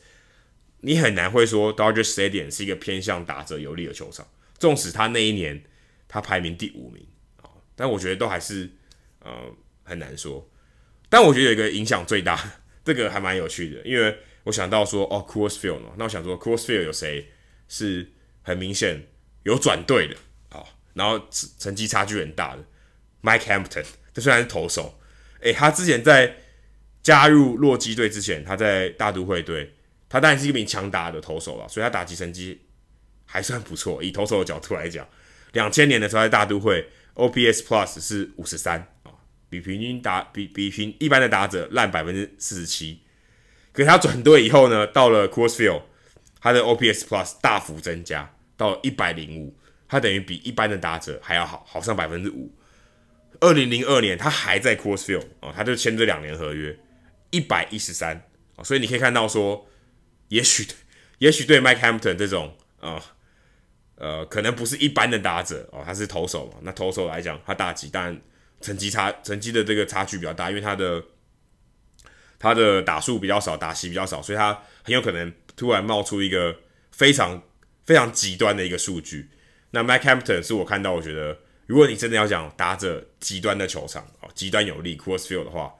[0.81, 4.27] 你很难会说 Dodger Stadium 是一个偏向打折有利的球场。
[4.57, 5.61] 纵使他那一年
[6.07, 7.05] 他排名第五名
[7.41, 8.69] 啊，但我觉得都还是
[9.19, 9.31] 呃
[9.83, 10.49] 很难说。
[11.09, 14.17] 但我觉得有一个影响最大，这个还蛮有趣的，因为
[14.47, 17.29] 我想到说哦，Coors Field，那我想说 Coors Field 有谁
[17.67, 19.07] 是很明显
[19.43, 20.15] 有转队的
[20.49, 20.63] 啊？
[20.93, 21.21] 然后
[21.59, 22.63] 成绩差距很大的
[23.21, 24.99] Mike Hampton，这虽然是投手，
[25.41, 26.37] 诶，他之前在
[27.03, 29.73] 加入洛基队之前，他在大都会队，
[30.09, 32.61] 他当然是一名强打的投手了，所以他打击成绩。
[33.29, 35.05] 还算不错，以投手的角度来讲，
[35.51, 39.11] 两千年的时候在大都会，OPS Plus 是五十三啊，
[39.49, 43.01] 比平均打比比平一般的打者烂百分之四十七。
[43.77, 45.83] 可是他转队以后呢，到了 Coors Field，
[46.41, 49.55] 他的 OPS Plus 大幅增加到一百零五，
[49.87, 52.51] 他等于比一般的打者还要好，好上百分之五。
[53.39, 56.75] 二零零二年他还在 Coors Field 啊，他就签这两年合约，
[57.29, 58.19] 一百一十三
[58.55, 59.67] 啊，所以你可以看到说，
[60.29, 60.67] 也许
[61.19, 62.99] 也许对 Mike Hampton 这种啊。
[63.99, 66.57] 呃，可能不是一般的打者哦，他是投手嘛。
[66.63, 68.19] 那投手来讲，他打击当然
[68.59, 71.03] 成绩差，成绩的这个差距比较大，因为他的
[72.39, 76.55] 他的打数比较少，打席比较少，所以他很有可能突然冒出一个
[76.91, 77.41] 非常
[77.85, 79.29] 非常极端的一个数据。
[79.71, 85.73] 那 Mike Hampton 是我看到，我觉得如果你真的要讲打者极端的球场哦，极端有利 Coors Field 的话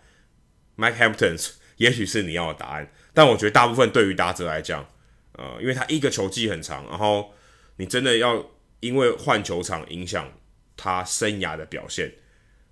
[0.78, 2.91] ，Mike Hampton 也许是你要的答案。
[3.14, 4.88] 但我觉得大部分对于打者来讲，
[5.34, 7.34] 呃，因为他一个球季很长，然后。
[7.80, 8.43] 你真的要
[8.80, 10.34] 因为换球场影响
[10.76, 12.12] 他生涯的表现？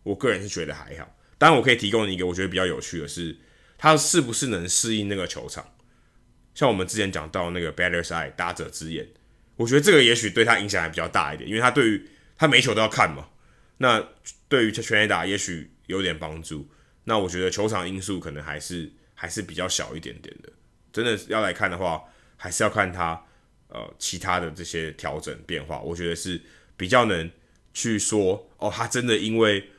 [0.01, 1.15] 我个人是觉得还好。
[1.37, 3.37] 当然，我可以提供你一个我觉得比较有趣的是，
[3.77, 5.73] 他是不是能适应那个球场？
[6.53, 9.07] 像我们之前讲到那个 Batter's Eye 打者之眼，
[9.55, 13.29] 我觉得这个也许对他影响还比较大一点，因为他对于他每球都要看嘛。
[13.77, 14.03] 那
[14.47, 16.69] 对于全垒打也许有点帮助。
[17.03, 20.49] 那我觉得球场因素可能还是还是比较小一点点的。
[20.91, 22.03] 真的要来看的话，
[22.37, 23.23] 还是要看他。
[23.67, 26.39] 呃，其他的这些调整变化，我觉得是
[26.77, 27.29] 比较能
[27.73, 29.69] 去说哦，他真的因为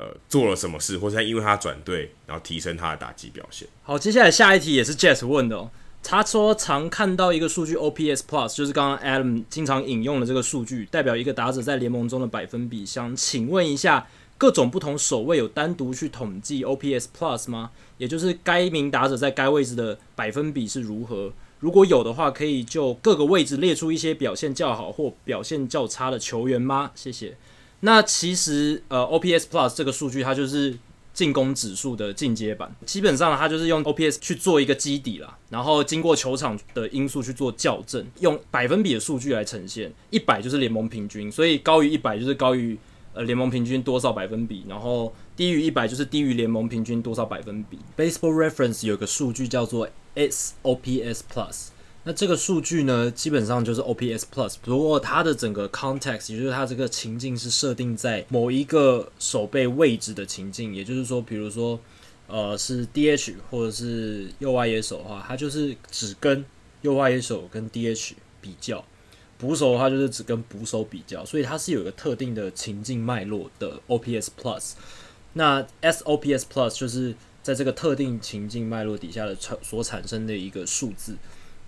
[0.00, 3.68] 呃做了什么事，或者他因为他转队，然后提升他的打击表现。
[3.82, 5.70] 好，接下来下一题也是 Jess 问的哦，
[6.02, 12.86] 他说常看到一个数据 OPS Plus，就是刚刚 Adam 经常引用的这个数据，代表一个打者在联盟中的百分比。
[12.86, 14.06] 想请问一下，
[14.38, 17.70] 各种不同守卫有单独去统计 OPS Plus 吗？
[17.98, 21.30] 也就是该名打者在该位置的百分比是如何？
[21.58, 26.90] 如果有的话，可以就各个位置列出一些表现较好或表现较差的球员吗？
[26.94, 27.36] 谢谢。
[27.80, 30.76] 那其实呃，OPS Plus 这个数据它就是
[31.12, 39.92] 进攻指数的进阶版，基本上它就是用 OPS 去做一个基底啦，然后经过球场的因素去做校正，用百分比的数据来呈现。
[40.10, 42.78] 一百就是联盟平均，所以高于一百就是高于
[43.14, 47.78] 呃联盟平均多少百分比，然后低于一百就是低于联盟平均多少百分比。
[47.96, 49.88] Baseball Reference 有个数据叫做。
[50.16, 51.68] S OPS Plus，
[52.04, 54.54] 那这个数据呢，基本上就是 OPS Plus。
[54.62, 61.78] 不过它的整个 context，也就是它这个情境是设定在某一个手背位置的情境，也就是说，比如说，
[62.26, 66.44] 呃，是 DH 或者是右外野手的话，它就是只跟
[66.82, 68.82] 右外野手跟 DH 比较；
[69.36, 74.72] 捕手的话就是只跟捕手比较，所以它是有一个特定的情境脉络的 OPS Plus。
[75.34, 77.14] 那 SOPS Plus 就是。
[77.42, 81.16] 在这个特定情境脉络底下的产所产生的一个数字，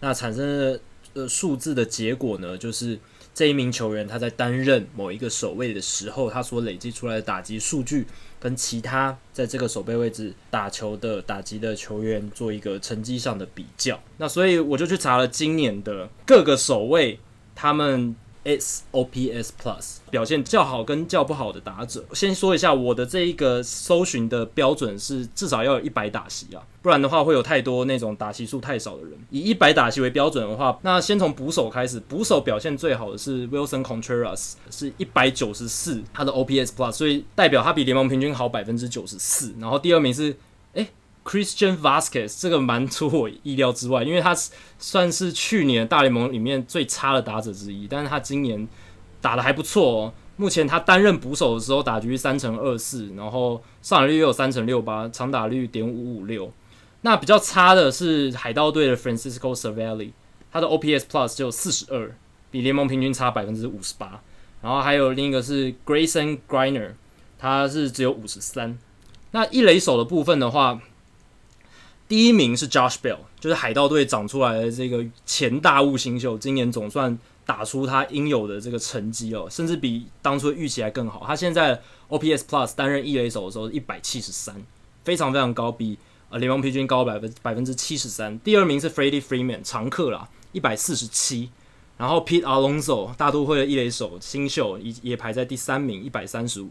[0.03, 0.80] 那产生的
[1.14, 2.98] 呃数字的结果呢，就是
[3.32, 8.07] 这一名球员他在担任某一个守卫的时候，他所累积出来的打击数据，
[8.40, 13.98] 跟其他在这个守备位置打球的打击的球员做一个成绩上的比较。
[14.18, 17.18] 那所以我就去查了今年的各个守卫，
[17.55, 18.14] 他们。
[18.45, 29.12] S OPS Plus 表现较好跟较不好的打者，先说一下我的这一个搜寻的标准是至少要有一百打席啊，不然的话会有太多那种打席数太少的人。
[29.30, 39.55] 以一百打席为标准的话，那先从捕手开始，捕手表现最好的是 Wilson Contreras，是一百九十四，他的 OPS Plus，所以代表他比联盟平均好百分之九十四。
[39.61, 40.36] 然后第二名是。
[41.25, 44.37] Christian Vazquez 这个蛮出我意料之外，因为他
[44.79, 48.66] 算是去年大联盟里面最差的打者之一，但是他今年
[49.20, 50.12] 打得还不错哦。
[50.37, 56.53] 目前他担任捕手的时候，打局三成二四，然后上垒率也有三成六八，长打率点五五六。
[57.03, 60.11] 那比较差的是海盗队的 Francisco Cervelli，
[60.51, 62.16] 他的 OPS Plus 只有四十二，
[62.51, 64.20] 比联盟平均差百分之五十八。
[64.61, 66.95] 然后还有另一个是 Grayson Greiner，
[67.39, 68.77] 他是只有五十三。
[69.31, 70.81] 那一垒手的部分的话。
[72.13, 81.25] 第一名是 Josh Bell，就是海盗队长出来的这个前大物新秀，今年总算打出他应有的这个成绩哦，甚至比当初预期还更好。
[81.27, 84.63] 他现在 OPS Plus 担任一垒手的时候一百七十三，
[85.03, 85.97] 非常非常高，比
[86.29, 88.39] 呃联盟平均高百分百分之七十三。
[88.41, 91.49] 第二名是 Freddie Freeman，常客啦，一百四十七。
[91.97, 96.69] 然后 Pete Alonso，大都会的一垒手新秀也也排在第三名，一百三十五。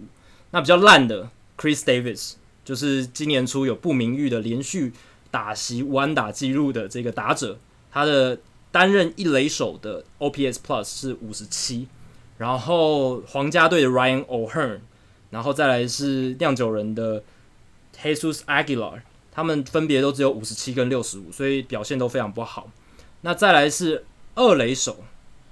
[0.51, 2.33] 那比较烂的 Chris Davis，
[2.63, 4.93] 就是今年初有不名誉的连续。
[5.31, 7.57] 打席无安打记录的这个打者，
[7.89, 8.37] 他的
[8.71, 11.87] 担任一垒手的 OPS Plus 是五十七，
[12.37, 14.79] 然后皇家队的 Ryan O'Hearn，
[15.29, 17.23] 然后再来是酿酒人的
[17.97, 19.01] Jesus Aguilar，
[19.31, 22.69] 他们分别都只有五十七跟六十五，所以表现都非常不好。
[23.21, 24.05] 那再来是
[24.35, 25.03] 二垒手，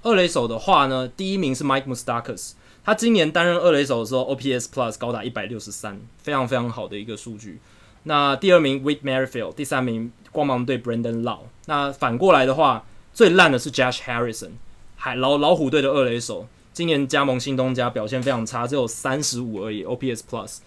[0.02, 7.60] 二垒手的话呢，第一名是 Mike m u s t a k a s 他今年担任二垒手的时候 OPS Plus 高达一百六十三，非常非常好的一个数据。
[8.04, 11.40] 那第二名 Whit Merrifield，第三名光芒队 Brandon Lowe。
[11.66, 14.50] 那反过来的话，最烂的是 Josh Harrison，
[14.96, 20.58] 海老老虎队的二垒手，今年加盟新东家，表现非常差，只有三十五而已 OPS Plus。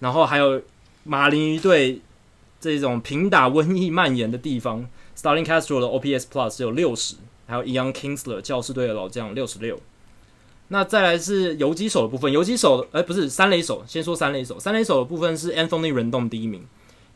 [0.00, 0.60] 然后还有
[1.04, 2.00] 马林鱼队
[2.60, 4.86] 这种平打瘟疫蔓延的地方
[5.16, 7.14] ，Starling Castro 的 OPS Plus 只有六十，
[7.46, 9.80] 还有 Ian Kingsler 教士队的老将六十六。
[10.68, 16.66] 那再来是游击手的部分，游击手哎、不是三垒手，先说三垒手，三垒手的部分是 Anthony Rendon 第一名。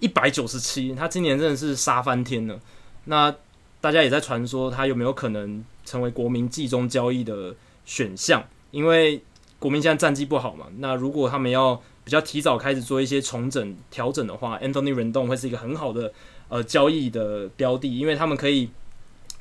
[0.01, 2.61] 一百九十七，他今年真的是杀翻天了。
[3.05, 3.34] 那
[3.80, 8.44] 大家也在传说他有没有可能成为国民季中交易的选项？
[8.70, 9.22] 因为
[9.59, 10.66] 国民现在战绩不好嘛。
[10.78, 16.12] 那如果他们要比较提早开始做一些重整调整的话，Anthony Rendon 会是一个很好的
[16.49, 18.68] 呃交易的标的，因为他们可以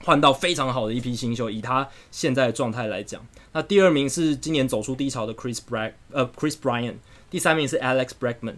[0.04, 1.50] 换到非常好的一批新秀。
[1.50, 6.94] 以他现在的状态来讲，那第二名是今年走出低潮的 Chris Bry 呃 Chris Bryan，
[7.30, 8.56] 第三名是 Alex Bregman。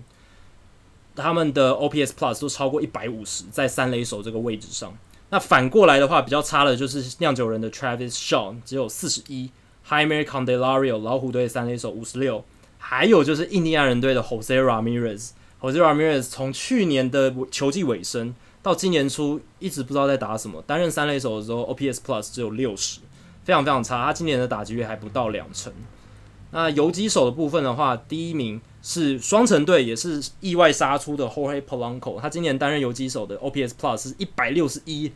[1.23, 4.95] 他们的 OPS Plus 都超过一百五十，在三垒手这个位置上。
[5.29, 9.49] 那反过来的话，比较差的就是酿酒人的 Travis Shaw 只有四十一
[9.85, 12.45] ，Jeimer Candelario 老虎队三垒手五十六，
[12.77, 22.99] 还有就是印第安人队的 Jose Ramirez，Jose Ramirez 从去年的球季尾声到今年初一直不知道在打什么，担任三垒手的时候 OPS Plus 只有六十，
[23.43, 24.05] 非常非常差。
[24.05, 25.73] 他今年的打击率还不到两成。
[26.51, 28.61] 那游击手的部分的话，第一名。
[28.89, 35.11] 是双城队也是意外杀出的 Jorge Polanco，他今年担任游击手的 OPS Plus 是一百六十一，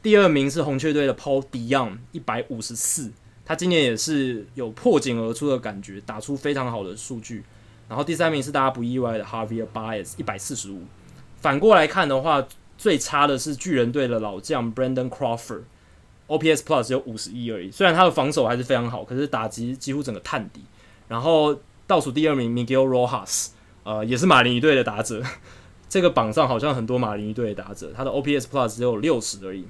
[0.00, 3.10] 第二名是红雀队的 Paul DeJong 一百五十四，
[3.44, 7.42] 他今年也是有破茧而出的感觉，打出非常好的数据。
[7.88, 10.82] 然后第三名是大家不意外的 Javier Baez 一百四十五。
[11.40, 12.46] 反过来看的话，
[12.76, 17.68] 最差的是巨人队的老将 Brandon Crawford，OPS Plus 只有五十一而已。
[17.72, 20.60] 虽然他的防守还是非常好，可是打击几乎整个探底。
[21.08, 21.58] 然后。
[21.88, 23.48] 倒数第二名 Miguel Rojas，
[23.82, 25.20] 呃，也是马林鱼队的打者。
[25.88, 29.64] 这个榜上好像很多马林鱼队的打者，他的 OPS Plus 只有六十而已。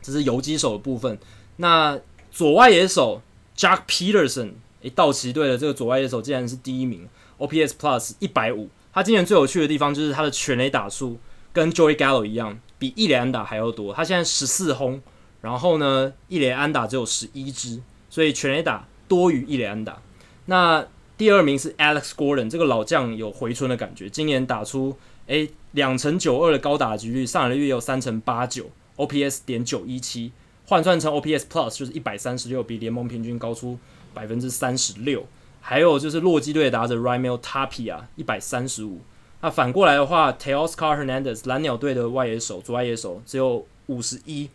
[0.00, 1.18] 这是游击手的部分。
[1.56, 1.98] 那
[2.30, 3.20] 左外野手
[3.56, 8.68] Jack Peterson，诶，道奇队的这个左外野手竟然是第一名，OPS Plus 一百五。
[8.92, 11.18] 他今年最有趣的地方就是他的全垒打数
[11.52, 13.92] 跟 Joey Gallo 一样，比一垒安打还要多。
[13.92, 15.02] 他现在十四轰，
[15.40, 20.00] 然后呢，一垒安打只有十一支，所以全垒打多于一垒安打。
[20.46, 20.86] 那
[21.16, 24.96] 第二名是 Alex Gordon，这个老将有回春的感觉，今年打出
[25.26, 30.32] 诶两成九二的高打击率，上垒率有三成八九，OPS 点九一七，
[30.66, 33.78] 换算成 OPS Plus 就是一百三十六，比联盟平均高出
[34.12, 35.24] 百分之三十六。
[35.60, 38.98] 还有就是洛基队打者 Raimel Tapia 一百三十五。
[39.40, 44.48] 那反过来的话，Teoscar Hernandez 蓝鸟队的外野手左外野手只有五十一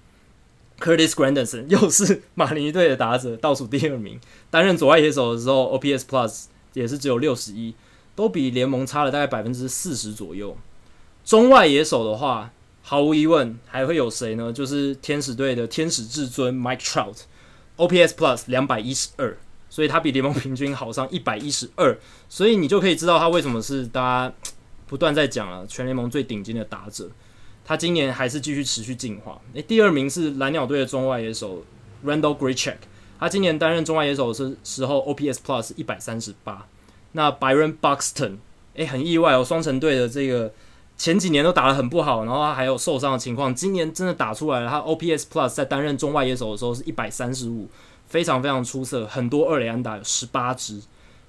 [0.80, 4.20] Curtis Granderson 又是马林鱼队的打者，倒数第二名。
[4.50, 7.74] 担任左外野手的时候，OPS Plus 也是只有六十一，
[8.16, 10.56] 都比联盟差了大概百分之四十左右。
[11.26, 12.52] 中外野手的话，
[12.84, 14.54] 毫无疑问还会有谁呢？
[14.54, 19.36] 就是天使队的天使至尊 Mike Trout，OPS Plus 两百一十二，
[19.70, 21.98] 所以他比联盟平均好上一百一十二，
[22.30, 24.34] 所以你就可以知道他为什么是大家
[24.86, 27.10] 不断在讲了全联盟最顶尖的打者。
[27.68, 29.40] 他今年还是继续持续进化。
[29.54, 31.66] 诶，第二名是蓝鸟队的中外野手
[32.06, 32.78] Randall Grichuk，
[33.20, 36.66] 他今年担任中外野手的时候，OPS Plus 一百三十八。
[37.12, 38.38] 那 Byron Buxton，
[38.76, 40.54] 诶，很意外哦，双城队的这个
[40.96, 44.70] 前几年都打得很不好，然后他还有受伤的情况，今年真的打出来了。
[44.70, 47.68] 他 OPS Plus 在担任中外野手的时候是一百三十五，
[48.06, 50.82] 非常非常出色，很多二垒安打有十八支。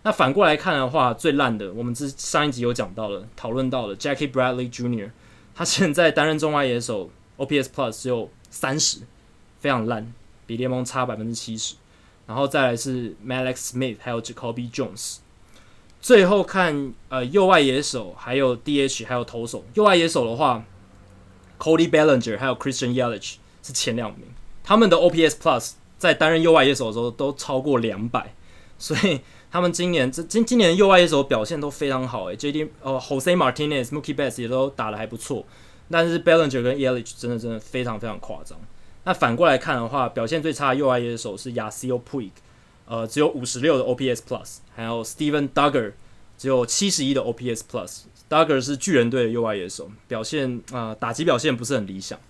[0.04, 5.10] 那反过来看的话，最烂的，我们之上一集有讲到了，讨论到了 Jackie Bradley Jr。
[5.58, 9.00] 他现在担任中外野手，OPS Plus 只有三十，
[9.58, 10.14] 非常烂，
[10.46, 11.74] 比联盟差百分之七十。
[12.28, 15.16] 然后再来是 Mallex Smith，还有 Jacoby Jones。
[16.00, 19.64] 最后看呃右外野手，还有 DH，还有投手。
[19.74, 20.64] 右外野手的话
[21.58, 24.28] ，Cody Bellinger 还有 Christian Yelich 是前两名，
[24.62, 28.32] 他们的 OPS Plus 在担任右外野手的时候都超过两百，
[28.78, 29.22] 所以。
[29.50, 35.44] 他们今年这今今年右外野手表现都非常好，诶 JD 哦，Jose Martinez、Mookie Betts 也都打得还不错，
[35.90, 38.58] 但是 Bellinger 跟 Yelich 真的真的非常非常夸张。
[39.04, 42.30] 那反过来看的话，表现最差的右外野手是 Yasiel Puig，
[42.86, 45.92] 呃，只有五十六的 OPS Plus，还有 Steven Duggar
[46.36, 48.02] 只有七十一的 OPS Plus。
[48.28, 52.20] Duggar 是巨人队的右外野手，表现啊、呃、打击表现不是很理想。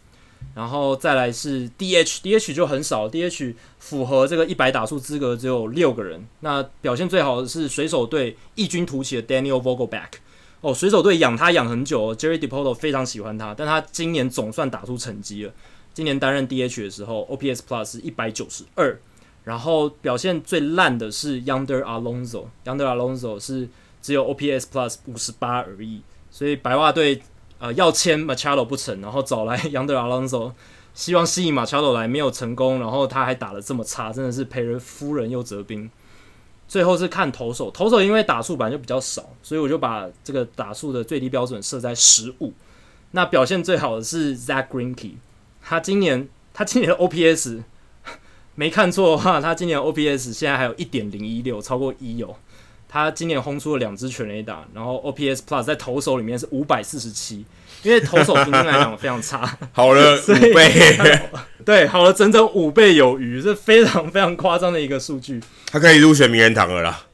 [0.54, 6.26] 然后再来是 DH，DH 就很少，DH 符合这个一百打数资格只有六个人。
[6.40, 10.14] 那表现最好的是水手队异军突起的 Daniel Vogelback。
[10.60, 15.52] 哦，水手队养他养很久，Jerry Depoto 非常喜欢他，但他今年总算打出成绩了。
[15.94, 18.98] 今年担任 DH 的时候，OPS Plus 是一百九十二。
[19.44, 23.68] 然后表现最烂的是 Yonder Alonso，Yonder Alonso 是
[24.02, 26.02] 只有 OPS Plus 五十八而已。
[26.32, 27.22] 所以白袜队。
[27.58, 30.52] 呃，要签 Machado 不成，然后找来 Yonder Alonso，
[30.94, 35.90] 希望吸引 Machado 来，没有成功，然后他还打得这么差，真的是赔了夫人又折兵。
[36.68, 42.52] 最后是看投手，投手因为打数本来就比较少，所以我就把这个打数的最低标准设在十五。
[43.12, 45.14] 那表现最好的是 Zack Greinke，
[45.62, 47.62] 他今年他今年的 OPS
[48.54, 52.36] 没看错的话，他今年 OPS 现在还有一点零一六，超过一哦。
[52.88, 57.44] 他今年轰出了两支全垒打，然后 OPS Plus 在投手里面是五百四十七，
[57.82, 60.98] 因为投手平均来讲非常差， 好了 五倍，
[61.64, 65.38] 对，好了整整五倍有余，是非常非常夸张的一个数据。
[65.66, 67.04] 他可以入选名人堂了啦。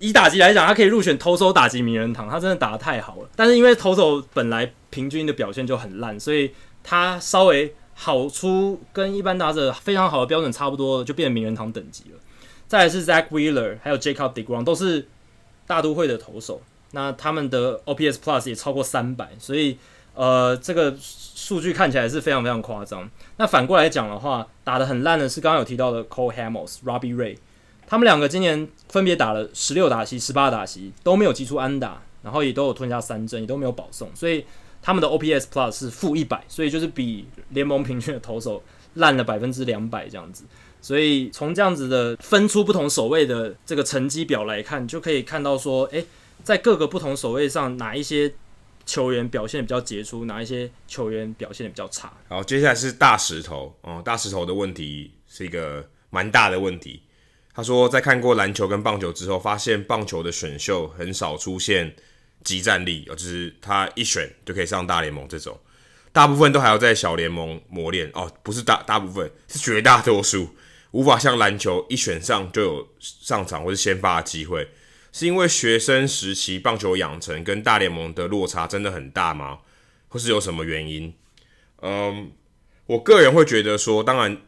[0.00, 3.28] 以打击来讲，他可以入选投手打击名人堂，他真的打得太好了。
[3.36, 6.50] 但是因为投手本来平均的表现就很烂，所以
[6.82, 12.18] 他稍微好出跟一般打者非常好的标准差不多，就变成名人堂等级了。
[12.66, 15.06] 再来是 Zack Wheeler，还有 Jacob DeGrom 都是
[15.66, 16.60] 大都会的投手，
[16.92, 19.78] 那他们的 OPS Plus 也超过三百，所以
[20.14, 23.08] 呃，这个数据看起来是非常非常夸张。
[23.36, 27.36] 那反过来讲的话，打得很烂的是刚刚有提到的 Cole Hamels、Robbie Ray，
[27.86, 34.44] 他们两个今年分别打了十六打席、十八打席，都没有击出安打，然后也都有吞下三振，也都没有保送，所以
[34.80, 38.62] 他们的 OPS Plus 是负一百，所以就是比联盟平均的投手
[38.94, 40.44] 烂了百分之两百这样子。
[40.84, 46.04] 所以从这样子的分出不同守卫的这个成绩表来看，就可以看到说，诶，
[46.42, 48.30] 在各个不同守卫上，哪一些
[48.84, 52.12] 球员表现比较杰出，哪一些球员表现比较差。
[52.28, 57.00] 好，接下来是大石头哦，大石头的问题是一个蛮大的问题。
[57.54, 61.96] 他说，在看过篮球跟棒球之后，发现棒球的选秀很少出现
[62.42, 65.58] 即战力，就是他一选就可以上大联盟这种，
[66.12, 70.46] 大部分都还要在小联盟磨练哦，不是大大部分，是绝大多数。
[70.94, 74.68] 无法像篮球一选上就有上场或是先发的机会，
[75.12, 79.58] 是因为学生时期棒球养成跟大联盟的落差真的很大吗？
[80.06, 81.12] 或是有什么原因？
[81.82, 82.30] 嗯，
[82.86, 84.40] 我个人会觉得说，当然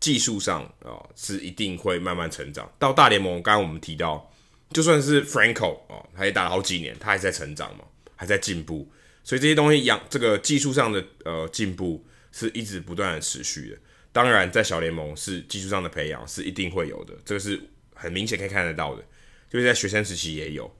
[0.00, 2.72] 技术上啊、哦、是一定会慢慢成长。
[2.78, 4.32] 到大联盟，刚刚我们提到，
[4.70, 7.84] 就算是 Franco 哦，他也打了好几年，他还在成长嘛，
[8.16, 8.90] 还在进步。
[9.22, 13.76] 所以这些东西养这个技术上的呃进步是一直不断的持续的。
[14.16, 17.60] 当然，在小联盟是技术上的培养是一定会有的，这个是
[17.94, 19.04] 很明显可以看得到的，
[19.50, 20.74] 就是在学生时期也有。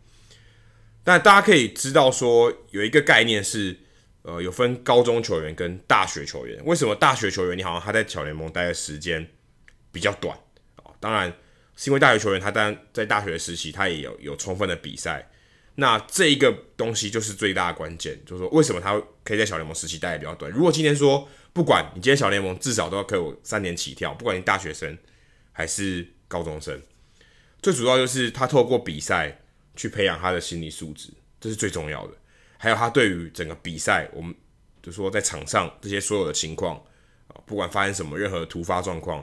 [1.05, 3.77] 但大家可以知道说，有一个概念是，
[4.23, 6.65] 呃，有分高中球员跟大学球员。
[6.65, 9.29] 为什么大学球员你好像他在小联盟待的时间
[9.93, 10.35] 比较短
[10.77, 10.89] 啊？
[10.99, 11.31] 当然
[11.77, 15.29] 是因为大学球员他当然在大学时期他也有有充分的比赛，
[15.79, 20.51] 那这一个东西就是最大的关键，就是说为什么他可以在小联盟时期待的比较短。
[20.51, 24.97] 如果今天说不管你今天小联盟至少都要给我三年起跳，不管你大学生
[25.53, 26.81] 还是高中生，
[27.61, 29.43] 最主要就是他透过比赛
[29.75, 32.15] 去培养他的心理素质，这是最重要的。
[32.59, 34.35] 还有他对于整个比赛，我们
[34.83, 36.77] 就说在场上这些所有的情况
[37.29, 39.23] 啊，不管发生什么任何突发状况，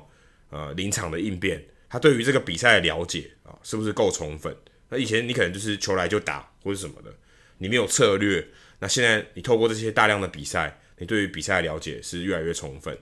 [0.52, 4.56] 呃，临场的应变，他对于这个比赛的了解啊，是不是够充分？
[4.94, 7.14] 那以前你可能就是球来就打或者什么的，
[7.58, 8.48] 你没有策略。
[8.80, 10.80] 那现在你透过这些大量的比赛。
[11.00, 12.96] 你对于比赛的了解是越来越充分。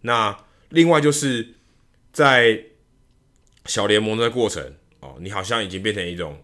[0.00, 0.36] 那
[0.70, 1.46] 另外就是
[2.10, 2.60] 在
[3.66, 6.42] 小联盟的过程哦，你好像已经变成一种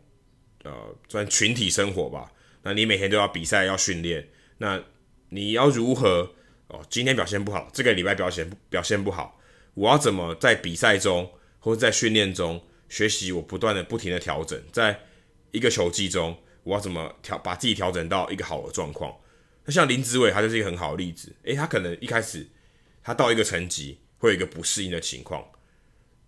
[0.62, 2.30] 呃，算群体生活吧。
[2.62, 4.28] 那你每天都要比赛，要训练。
[4.58, 4.80] 那
[5.30, 6.34] 你要如何
[6.68, 6.84] 哦？
[6.90, 9.40] 今天表现不好，这个礼拜表现表现不好，
[9.74, 12.62] 我要怎么在比赛中或者在训练中
[12.92, 13.32] 学习？
[13.32, 15.00] 我不断的、不停的调整，在
[15.50, 19.16] 一个球季中，我要怎么调把自己调整到一个好的状况？
[19.64, 21.34] 那像林子伟，他就是一个很好的例子。
[21.44, 22.46] 诶，他可能一开始
[23.02, 25.42] 他到一个层级会有一个不适应的情况，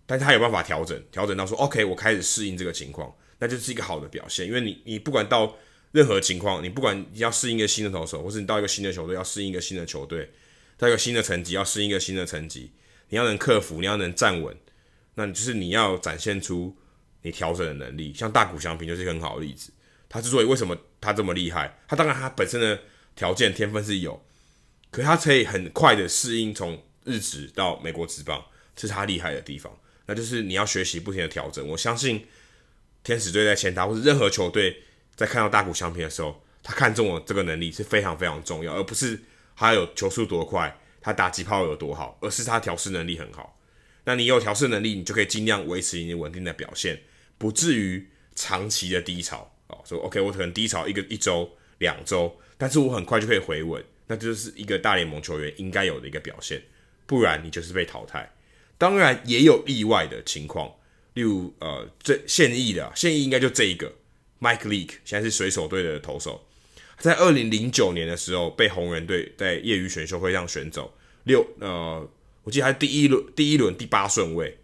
[0.07, 4.47] 但是他有办法调整，调整到说，OK，我开始适应这个情况，那就是一个好的表现。
[4.47, 5.55] 因为你，你不管到
[5.91, 10.31] 任何情况，你不管你要适应一个新的投手，或是你到一个新的球队要适应一个新的球队，
[10.79, 12.71] 到一个新的层级要适应一个新的层级，
[13.09, 14.57] 你要能克服，你要能站稳，
[15.15, 16.75] 那就是你要展现出
[17.23, 18.13] 你调整的能力。
[18.13, 19.71] 像大谷翔平就是一个很好的例子。
[20.07, 22.79] 他之所以为什么他这么厉害，他当然他本身的。
[23.15, 24.21] 条件天分是有，
[24.91, 28.43] 可是他可以很快的适应从日职到美国职棒，
[28.75, 29.71] 这是他厉害的地方。
[30.05, 31.65] 那就是你要学习不停的调整。
[31.65, 32.27] 我相信
[33.05, 34.83] 天使队在签他，或是任何球队
[35.15, 39.17] 在看到大谷翔平的时候，他看中了这个能力是非常非常重要，而不是
[39.55, 43.54] 他有球速多快，他打击炮有多好，而是他调试能力很好。
[44.05, 47.01] 那你有调试能力，你就可以尽量维持你稳定的表现，
[47.37, 49.51] 不至于长期的低潮。
[49.67, 52.39] 哦，说 OK，我可能低潮一个一周、两周。
[52.57, 56.61] 但是我很快就可以回稳，那就是一个大联盟球员应该有的一个表现，
[57.05, 58.31] 不然你就是被淘汰。
[58.77, 60.73] 当然也有意外的情况，
[61.15, 63.93] 例如呃，这现役的现役应该就这一个
[64.39, 66.47] Mike Leake，现在是水手队的投手，
[66.99, 72.09] 在二零零九年的时候被红人队在业余选秀会上选走六呃，
[72.45, 74.57] 我记得他第一轮第一轮第八顺位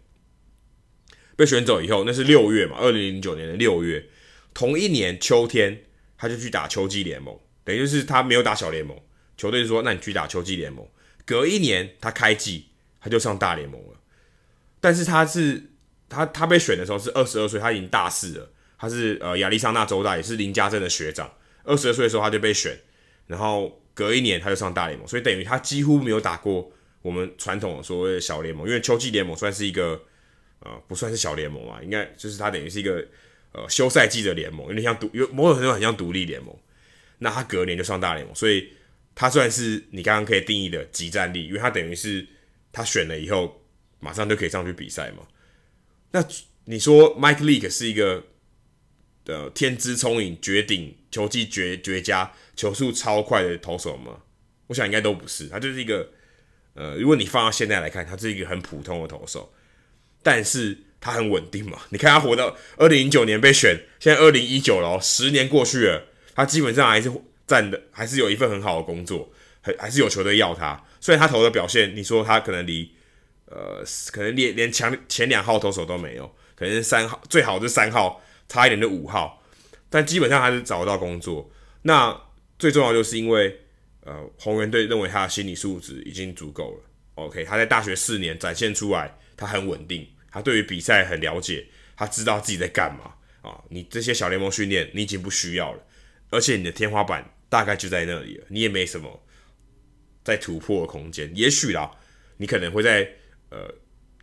[1.36, 4.06] 被选走以后，那是六月嘛，二零零九年的六月，
[4.52, 5.84] 同一年秋天
[6.16, 7.38] 他就去打秋季联盟。
[7.64, 8.98] 等于就是他没有打小联盟，
[9.36, 10.84] 球队说：“那你去打秋季联盟。”
[11.24, 14.00] 隔一年他开季，他就上大联盟了。
[14.80, 15.70] 但是他是
[16.08, 18.50] 他他被选的时候是二十二岁，他已经大四了。
[18.76, 21.32] 他是呃亚利桑那州大，也是林家镇的学长。
[21.62, 22.76] 二十二岁的时候他就被选，
[23.28, 26.72] 然后隔一年他就上大联盟，所以等于他几乎没有打过
[27.02, 30.00] 我们传统所谓的小联盟，因为秋季联盟算是一个
[30.60, 33.06] 呃不算是小联盟嘛，应该就是它等于是一个
[33.52, 36.56] 呃休赛季的联盟，有点像独有某种程度很像独立联盟。
[37.18, 38.72] 那他隔年就上大联盟，所以
[39.14, 42.26] 他算是你刚刚可以定义的即战力，因为他等于是
[42.72, 43.62] 他选了以后
[44.00, 45.26] 马上就可以上去比赛嘛。
[46.10, 46.24] 那
[46.64, 48.24] 你说 Mike Leake 是一个
[49.26, 54.22] 呃天资聪颖、绝顶、球技绝绝佳、球速超快的投手吗？
[54.66, 56.10] 我想应该都不是，他就是一个
[56.74, 59.52] 呃，如果你放到现在来看，他是一个很普通的投手，
[60.22, 61.78] 但是他很稳定嘛。
[61.90, 66.08] 你看他活到二零零九年被选，现在二零一九了，十年过去了。
[66.34, 67.12] 他基本上还是
[67.46, 69.30] 占的，还是有一份很好的工作，
[69.60, 70.82] 还还是有球队要他。
[71.00, 72.90] 虽然他投的表现，你说他可能离
[73.44, 79.42] 呃，可能连连强前两号投手都没有，可能三号最好是三号，差一点就五号，
[79.90, 81.50] 但基本上还是找得到工作。
[81.82, 82.18] 那
[82.58, 83.60] 最重要就是因为
[84.04, 86.84] 呃，红人队认为他的心理素质已经足够了。
[87.14, 91.66] OK，他在大学四年展现出来，他很稳定，他对于比赛很了解，
[91.96, 93.62] 他知道自己在干嘛啊。
[93.68, 95.82] 你这些小联盟训练，你已经不需要了。
[96.30, 99.22] 而且你的天花板大概就在那里了，你也没什么
[100.24, 101.30] 在突破的空间。
[101.36, 101.90] 也许啦，
[102.38, 103.08] 你可能会在
[103.50, 103.72] 呃，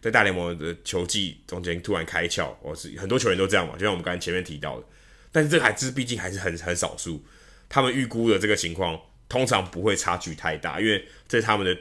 [0.02, 4.86] 在大联盟的球季中间突然开窍，或是很多球员都这样嘛，就像我们刚才前面提到的。
[5.32, 7.24] 但是这个还是毕竟还是很很少数，
[7.70, 9.00] 他们预估的这个情况
[9.30, 11.80] 通常不会差距太大，因为这是他们的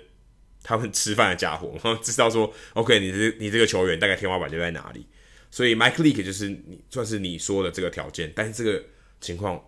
[0.62, 5.04] 他们吃饭的家伙，然 后知道说，OK，你这你这个球员大概天花板就在哪里。
[5.50, 8.84] 所以 Mike Leake 就是你算是你说的这个条件，但是这个
[9.20, 9.60] 情况。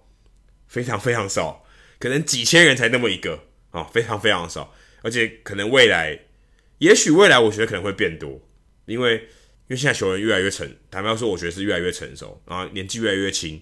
[0.70, 1.66] 非常非常少，
[1.98, 3.43] 可能几千人才那么一个
[3.73, 6.16] 啊、非常非常少，而且可能未来，
[6.78, 8.40] 也许未来我觉得可能会变多，
[8.86, 13.61] 因为因为现在球员越来越成，坦白说，我觉得是越来越成熟，然后年纪越来越轻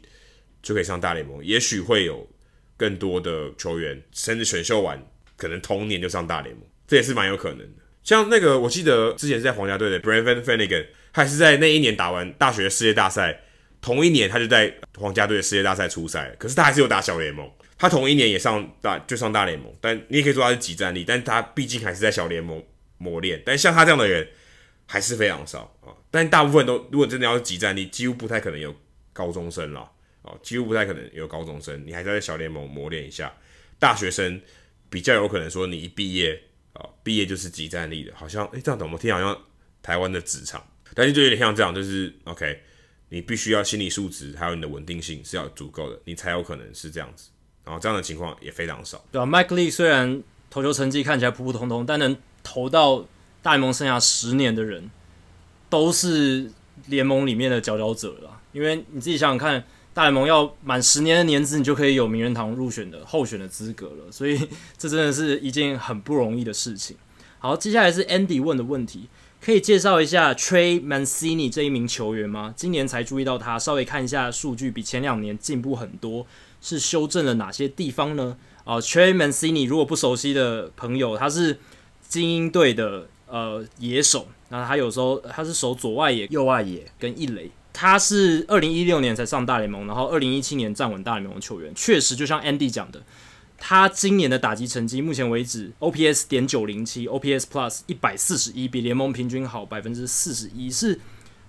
[0.61, 2.29] 就可以上大联盟，也许会有
[2.79, 4.99] 更多的球员甚至选秀完
[5.37, 7.83] 可能同年就上大联盟，这也是蛮有可能的。
[8.03, 13.39] 像那个我记得之前是在皇家队的 Brandon Finnegan，他也是在那一年打完大学世界大赛
[13.83, 17.51] 同一年他就在皇家队的世界大赛出赛，可是他还是有打小联盟。
[17.77, 22.61] 他同一年也上大就上大联盟，但你也可以说他是即战力，但他毕竟还是在小联盟
[22.97, 23.41] 磨练。
[23.47, 24.27] 但像他这样的人
[24.87, 25.95] 还是非常少啊。
[26.11, 28.75] 但大部分都如果真的要是即战力，几乎不太可能有
[29.13, 29.89] 高中生了
[30.29, 31.83] 啊，几乎不太可能有高中生。
[31.87, 33.33] 你还是在小联盟磨练一下，
[33.79, 34.41] 大学生
[34.91, 36.41] 比较有可能说你一毕业
[36.75, 39.37] 啊，毕业就是即战力的，好像诶、欸，这样怎么听好像
[39.83, 40.63] 台湾的职场，
[40.95, 42.61] 但是就有点像这样，就是 OK。
[43.11, 47.31] 你必须要心理素质，还有你的稳定性是要足够的，你才有可能是这样子。
[47.65, 49.03] 然后这样的情况也非常少。
[49.11, 53.07] 对啊，Mike Lee 虽然投球成绩看起来普普通通，但能投到
[53.41, 54.91] 大联盟生涯十年的人，
[55.71, 56.51] 都是
[56.89, 58.43] 联盟里面的佼佼者了。
[58.53, 59.65] 因为你自己想想看，
[59.99, 64.13] 大联盟要满十年的年资，你就可以有名人堂入选的候选的资格了。
[64.13, 64.39] 所以
[64.77, 66.97] 这真的是一件很不容易的事情。
[67.41, 69.09] 好，接下来是 Andy 问的问题。
[69.41, 72.55] 可以介绍一下 Trey Mancini 这一名球员吗？
[72.57, 76.25] 今年才注意到他，稍微看一下数据，比前两年进步很多，
[76.61, 78.37] 是修正了哪些地方呢？
[78.63, 81.59] 啊、呃、Trey Mancini 如果不熟悉的朋友，他是
[82.07, 93.01] 精英队的呃野手，那他有时候他是守左外野、右外野跟一垒，他是二零一六年才上大联盟，然后二零一七年站稳大联盟球员，确实就像 Andy 讲的。
[93.57, 100.99] 他今年的打击成绩，目前为止，OPS 点九零七，OPS Plus 一百四十一，比联盟平均好百分之四十一，是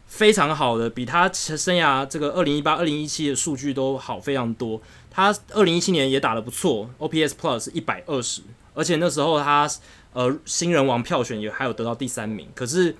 [0.05, 4.79] 非常好的，比他生涯这个二零一八、二零一七的数据都好非常多。
[5.09, 8.43] 他二零一七年也打得不错，OPS Plus 一百二十，
[8.75, 9.67] 而且那时候他
[10.13, 12.95] 呃新人王票选也还有得到第三名，可是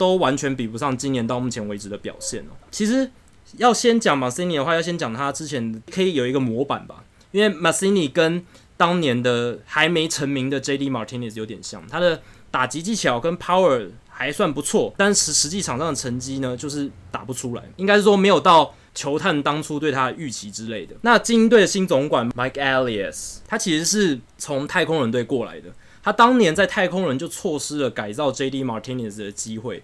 [0.00, 2.56] 都完全比不上今年到目前为止的表现哦。
[2.70, 3.10] 其实
[3.58, 7.04] 要先讲 Mancini 的话，要先讲他之前可以有一个模板吧。
[7.32, 8.42] 因为 Mancini 跟
[8.78, 10.88] 当年的还没成名的 J.D.
[10.88, 20.96] Martinez 有点像，他的打击技巧跟 power 还算不错，但是实际场上的成绩呢，就是打不出来，应该是说没有到球探当初对他的预期之类的。
[21.02, 25.68] 那精英队的新总管 Mike Elias，他其实是从太空人队过来的，
[26.02, 28.64] 他当年在太空人就错失了改造 J.D.
[28.64, 29.82] Martinez 的机会，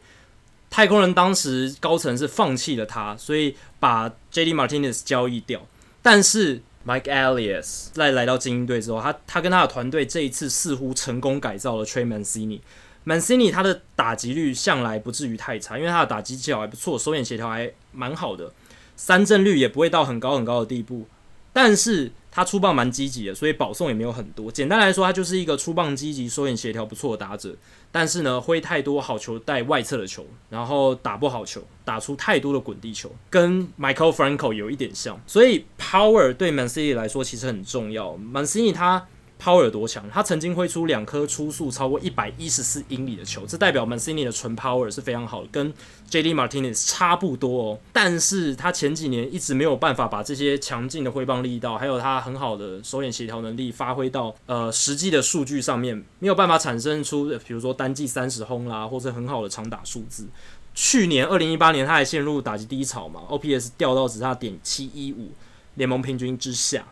[0.71, 4.55] 太空人当时高层是放弃了他，所以把 J.D.
[4.55, 5.67] Martinez 交易掉，
[6.03, 6.63] 但是。
[6.87, 12.61] Mike Elias 在来到精英队之后，他他跟他的团队这一次似乎成功改造了 Trey Mancini。
[13.05, 18.53] Mancini 他的打击率向来不至于太差，因为他的打击技巧还不错，手眼协调还蛮好的，
[18.95, 21.09] 三振率也不会到很高很高的地步，
[21.53, 22.13] 但是。
[22.37, 24.53] 他出棒蛮积极的，所以保送也没有很多。
[24.53, 27.57] 简单来说，他就是一个出棒积极、收眼协调不错的打者。
[27.91, 35.19] 但是呢，挥太多好球带外侧的球，然后打不好球，打出太多的滚地球，跟 Michael Franco 有一点像。
[35.27, 38.11] 所以 Power 对 Mancini 来说其实很重要。
[38.19, 39.07] Mancini 他。
[39.41, 40.03] Power 有多强？
[40.11, 45.73] 他曾经挥出两颗初速超过一百一十四英里的球，这代表 Mancini 的纯 Power 是非常好的，跟
[46.11, 47.79] JD Martinez 差不多哦。
[47.93, 60.27] 但是他前几年一直没有办法把这些强劲的挥棒力道，还有他很好的手眼协调能力发挥到呃实际的数据上面，没有办法产生出比如说单季三十轰啦，或者很好的长打数字。
[60.75, 65.31] 去年二零一八年他还陷入打击低潮嘛，OPS 掉到只差点七一五，
[65.77, 66.87] 联盟平均之下。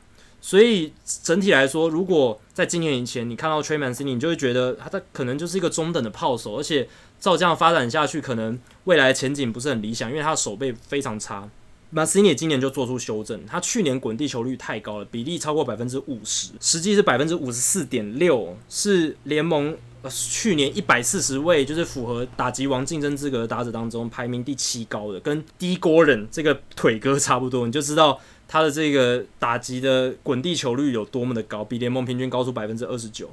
[0.46, 0.92] 所以
[1.22, 6.86] 整体来说，如果在今年以前你看到 Trey Mancini，你就会觉得他他可能就是一个中等的炮手，而且
[7.18, 11.48] 照这样发展下去，可能未来前景不是很理想，因为他的手背非常差。
[11.94, 19.74] Mancini 今年就做出修正，他去年滚地球率太高了，比例超过百分之五十，实际是百分之五十四点六，是联盟
[20.10, 28.20] 去年一百四十位就是符合打击王竞争资格的打者当中排名第七高的，跟 Dee Gordon 这个腿哥差不多，你就知道。
[28.46, 33.30] 他的这个打击的滚地球率有多么的高，比联盟平均高出百分之二十九。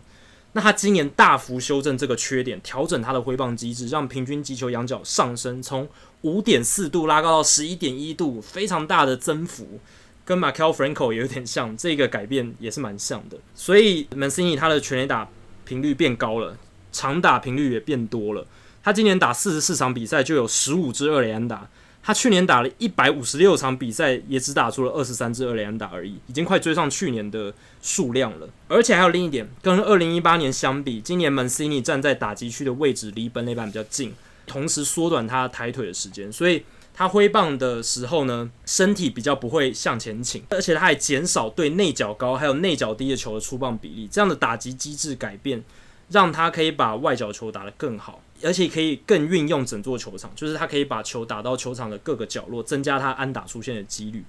[0.54, 5.88] 那他今年大幅修正这个缺点，调整他的挥棒机制，让平均击球仰角上升，从
[6.24, 9.80] 五点四度拉高到十一点一度，非常大的增幅，
[10.26, 13.38] 跟 Maikel Franco 也有点像，这个改变也是蛮像的。
[13.56, 15.30] 所以 Mancini 他的全垒打
[15.64, 16.58] 频率变高了，
[16.92, 18.46] 长打频率也变多了。
[18.84, 21.70] 他今年打四十四场比赛就有十五支二垒安打。
[22.04, 28.50] 他去年打了一百五十六场比赛，也只打出了二十三支二垒安打而已，已经快追上去年的数量了。
[28.68, 34.14] 而且还有另一点，跟二零一八年相比，今年 Mancini 站在打击区的位置离本垒板比较近，
[34.48, 36.64] 同时缩短他抬腿的时间，所以
[36.94, 44.10] 他挥棒的时候呢，身体比较不会向前倾，而且他还减少对内角高还有内角低的球的出棒比例。
[44.12, 45.64] 这样的打击机制改变，
[46.10, 48.22] 让他可以把外角球打得更好。
[48.44, 54.24] 而且可以更运用整座球场，就是他可以把球打到球场的各个角落，增加他安打出现的几率。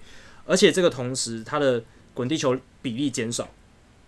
[0.44, 1.82] 而且这个同时，他的
[2.14, 3.48] 滚地球比例减少，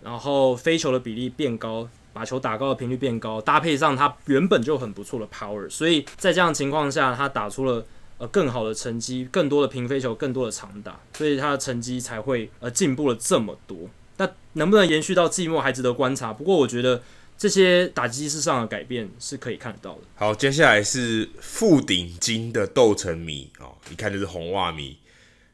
[0.03, 7.85] 然后飞球的比例变高，把球打高的频率变高，搭配上他原本就很不错的 power，所以在这样的情况下，他打出了
[8.17, 13.89] 呃更好的成绩、更多的平飞球、更多的长打，所以他的成绩才会呃进步了这么多。
[14.17, 16.31] 那能不能延续到季末还值得观察。
[16.31, 17.01] 不过我觉得
[17.37, 20.01] 这些打击式上的改变是可以看得到的。
[20.15, 24.97] 好，接下来是富鼎金的斗城迷哦，一看就是红袜迷。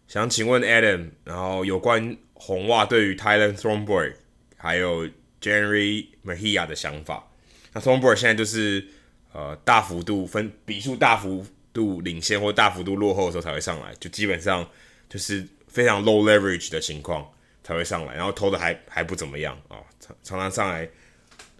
[0.07, 4.13] 想请问 Adam，然后有关红袜对于 Tyler Thornburg
[4.57, 5.07] 还有
[5.41, 7.27] Jerry Mejia 的想法。
[7.73, 8.85] 那 Thornburg 现在就是
[9.33, 14.69] 呃大幅度分比数大幅度领先或大幅度落后的时候才会上来，就基本上
[15.09, 17.25] 就是非常 low leverage 的情况
[17.63, 20.87] 才会上来，然后投的还还不怎么样啊、常常常上来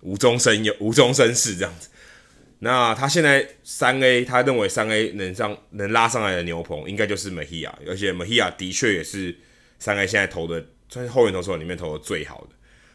[0.01, 1.89] 无中生有无中生事这样子。
[2.59, 9.35] 那他现在三 A，他认为三 A 能上能拉上来的牛棚应该就是 Mejia，而且 Mejia 的确也是
[9.79, 12.49] 三 A 现在投的在后援投手里面投的最好的。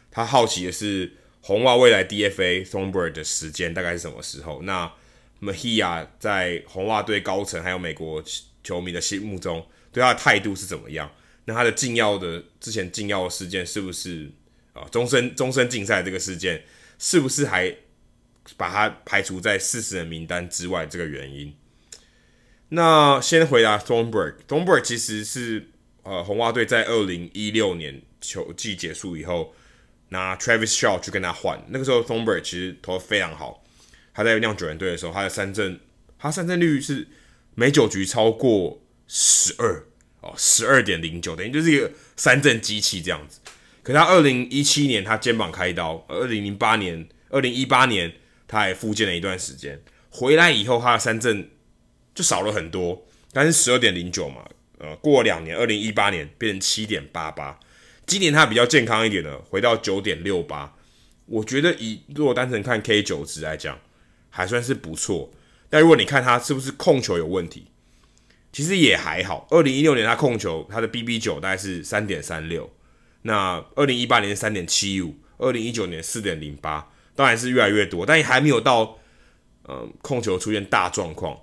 [0.09, 1.11] 他好奇的是
[1.41, 4.61] 红袜未来 DFA Thornburg 的时间大概是什么时候？
[4.63, 4.89] 那
[5.41, 8.23] Mejia 在红袜队高层还有美国
[8.63, 11.11] 球迷的心目中对他的态度是怎么样？
[11.45, 14.31] 那他的禁药的之前禁药事件是不是
[14.73, 16.63] 啊终身终身禁赛这个事件
[16.97, 17.75] 是不是还？
[18.55, 21.53] 把他排除在四十人名单之外，这个原因。
[22.69, 25.69] 那先回答 Thornburg，Thornburg 其实是
[26.03, 29.53] 呃红袜队在二零一六年球季结束以后
[30.09, 33.65] 拿 Travis Shaw 去跟他换，那个时候 Thornburg 其实投的非常好。
[34.13, 35.81] 他在酿酒人队的时候，他的三振，
[36.17, 37.05] 他三振率是
[37.53, 39.83] 每九局超过十二
[40.21, 43.41] 哦，十二点零九，等于就是一个三振机器这样子。
[43.87, 48.11] 可他二零一七年他肩膀开刀，二零零八年、二零一八年。
[48.49, 49.77] 他还复健了一段时间，
[50.09, 51.49] 回来以后他的三振
[52.15, 54.47] 就少了很多，但是十二点零九嘛，
[54.77, 57.59] 呃，过两年，二零一八年变成七点八八，
[58.05, 60.73] 今年他比较健康一点了，回到九点六八，
[61.25, 63.77] 我觉得以如果单纯看 K 九值来讲，
[64.29, 65.29] 还算是不错。
[65.69, 67.67] 但如果你看他是不是控球有问题，
[68.53, 69.45] 其实也还好。
[69.49, 72.71] 二零一六年他控球他的 BB 九大概是三点三六，
[73.23, 76.91] 那二零一八年三点七五，二零一九年四点零八。
[77.15, 78.99] 当然是越来越多，但也还没有到，
[79.67, 81.35] 嗯，控球出现大状况。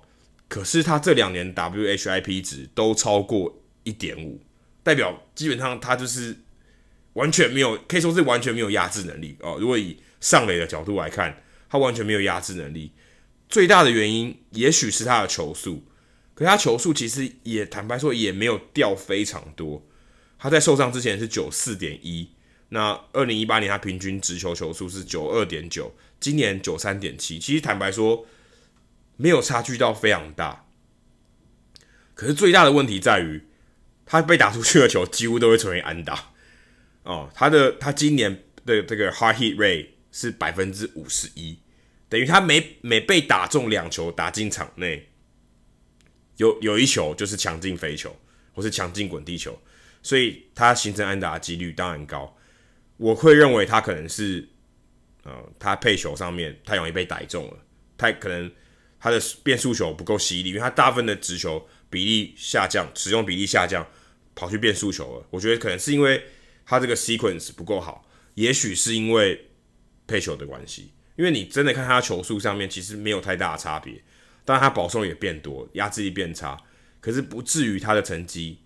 [0.47, 4.39] 可是他这两年 WHIP 值都超过一点五，
[4.83, 6.37] 代表基本上他就是
[7.13, 9.57] 完全没有，可以说是完全没有压制能力哦。
[9.59, 12.93] 如果以上垒的角度来看，他完全没有压制能力。
[13.49, 15.83] 最大的原因也许是他的球速，
[16.33, 19.85] 可是他球速其实也坦白说也没有掉非常多。
[20.45, 22.29] 他在受伤之前是九四点一。
[22.69, 28.27] 那二零一八年他平均直球球数是九二点九，今年九三点七，其实坦白说
[29.17, 30.67] 没有差距到非常大。
[32.13, 33.41] 可是最大的问题在于，
[34.05, 36.33] 他被打出去的球几乎都会成为安打。
[37.01, 41.57] 哦，他的他今年的这个 hard hit rate 是百分之五十一，
[42.07, 45.09] 等于他每每被打中两球打进场内，
[46.37, 48.15] 有有一球就是强劲飞球
[48.53, 49.59] 或是强劲滚地球，
[50.05, 52.37] 所以他形成安打的几率当然高。
[52.97, 54.47] 我会认为他可能是，
[55.23, 57.57] 呃，他配球上面太容易被逮中了，
[57.97, 58.51] 太可能
[58.99, 63.83] 他的变速球不够犀利，因为他大部分的直球比例下降，使用比例下降，
[64.35, 65.25] 跑去变速球了。
[65.31, 66.23] 我觉得可能是因为
[66.67, 69.49] 他这个 sequence 不够好，也许是因为
[70.05, 70.93] 配球的关系。
[71.15, 74.03] 因为你真的看他球速上面其实没有太大的差别，
[74.45, 76.61] 当然他保送也变多，压制力变差，
[77.01, 78.59] 可是不至于他的成绩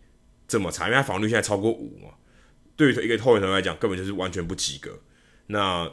[0.49, 2.09] 这么差，因为他防率现在超过五嘛。
[2.75, 4.99] 对于一个后援投手来讲，根本就是完全不及格。
[5.47, 5.89] 那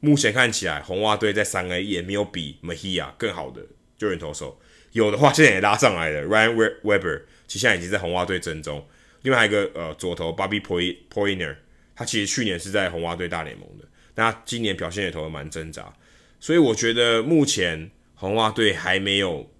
[0.00, 3.62] 目前看起来，红袜队在三 A 也没有比 Mejia 更好的
[3.96, 4.60] 救援投手。
[4.92, 6.22] 有的话，现在也拉上来了。
[6.24, 8.86] Ryan Weber 其实现在已经在红袜队阵中。
[9.22, 11.56] 另外一个呃左投 Bobby Poyner，
[11.94, 13.84] 他其实去年是在红袜队大联盟的，
[14.14, 15.92] 但他今年表现也投的蛮挣扎。
[16.40, 19.52] 所以我觉得目前红袜队还没有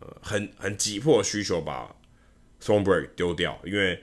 [0.00, 1.94] 呃很很急迫的需求把
[2.62, 4.02] Thornburg 丢掉，因为。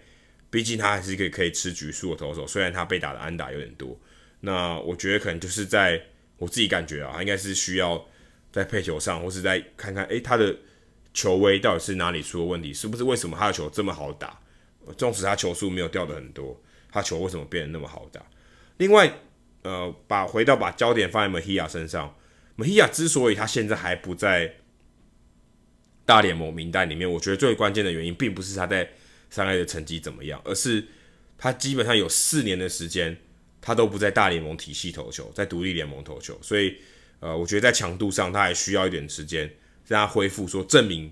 [0.51, 3.99] 毕竟他还是一个可以吃局数的投手，虽然他被打的安打有点多。
[4.39, 6.01] 那我觉得可能就是在
[6.37, 8.01] 我自己感觉啊，应该是需要
[8.53, 10.55] 在配球上，或是在看看，诶，他的
[11.13, 12.73] 球威到底是哪里出了问题？
[12.73, 14.39] 是不是为什么他的球这么好打？
[14.95, 16.57] 纵使他球速没有掉的很多，
[16.89, 18.25] 他球为什么变得那么好打？
[18.77, 19.11] 另外，
[19.63, 22.15] 呃，把回到把焦点放在 Mehia 身上
[22.57, 24.55] ，Mehia 之所以他现在还不在
[26.05, 28.89] 大联盟名单里面，我觉得最关键的原因并不是他在。
[29.27, 30.39] 三 A 的成绩怎么样？
[30.45, 30.85] 而是
[31.37, 33.17] 他基本上有四年的时间，
[33.59, 36.77] 他都不在大联盟体系投球，在独立联盟投球，所以
[37.19, 39.51] 呃，我觉得在强度上他还需要一点时间
[39.87, 41.11] 让他恢复，说证明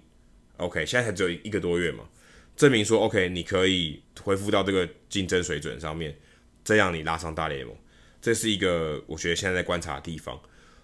[0.58, 2.08] OK，现在才只有一个多月嘛，
[2.56, 6.16] 证明说 OK，你可以恢复到这个竞争水准上面，
[6.64, 7.76] 这样你拉上大联盟，
[8.22, 10.40] 这是一个我觉得现在在观察的地方。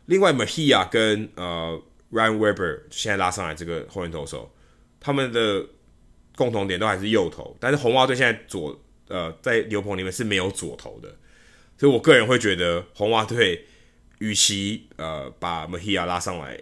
[0.08, 1.82] 另外，Mahia 跟呃
[2.12, 4.54] Ryan Weber 现在拉上来这个后援投手。
[5.00, 5.66] 他们的
[6.36, 8.78] 共同点都还是右投，但是红袜队现在左
[9.08, 11.16] 呃在牛棚里面是没有左投的，
[11.78, 13.66] 所以我个人会觉得红袜队
[14.20, 16.60] 与其呃把 Mahia 拉上来，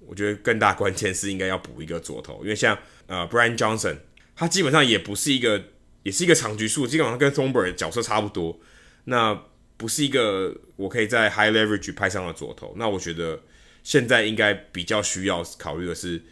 [0.00, 3.96] 我觉得更大关键是应该要补一个左投，因为像呃 Brian Johnson，
[4.36, 5.62] 他基本上也不是一个，
[6.02, 8.60] 也是一个长局数，基本上跟 Thornberg 角色差不多，
[9.04, 9.44] 那
[9.78, 13.40] 不是一个我可以在 High Leverage 派上的左投，那我觉得
[13.88, 16.22] 现在应该比较需要考虑的是。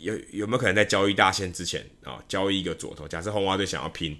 [0.00, 3.08] 有有没有可能在交易大限之前啊，交易一个左投？
[3.08, 4.16] 假设红袜队想要拼，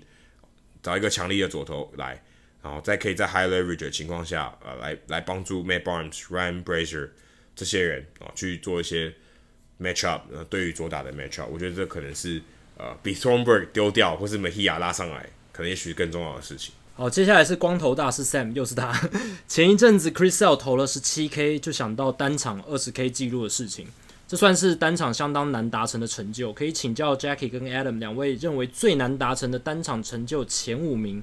[0.82, 2.20] 找一个强力的左投来，
[2.60, 7.10] 然后再可以在 high leverage 的情况下，呃，来来帮助 Matt Barnes、Ryan Brasier
[7.54, 9.14] 这些人啊去做一些
[9.80, 12.42] match up，呃，对于左打的 match up，我觉得这可能是
[12.76, 16.74] 呃比 Thornburg 丢掉或是 Mejia 拉上来，可能也许更重要的事情。
[16.98, 18.92] 好，接下来是光头大师 Sam，又是他。
[19.46, 23.86] 前一阵子 Chris Sale 投了十七 K，就想到单场二十 K 记录的事情。
[24.26, 31.22] 这算是单场相当难达成的成就，可以请教 Jackie 跟 Adam 两位认为最难达成的单场成就前五名。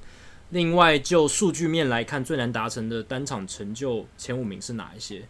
[0.52, 5.24] 另外，就数据面来看，最难达成的单场成就前五名是哪一些？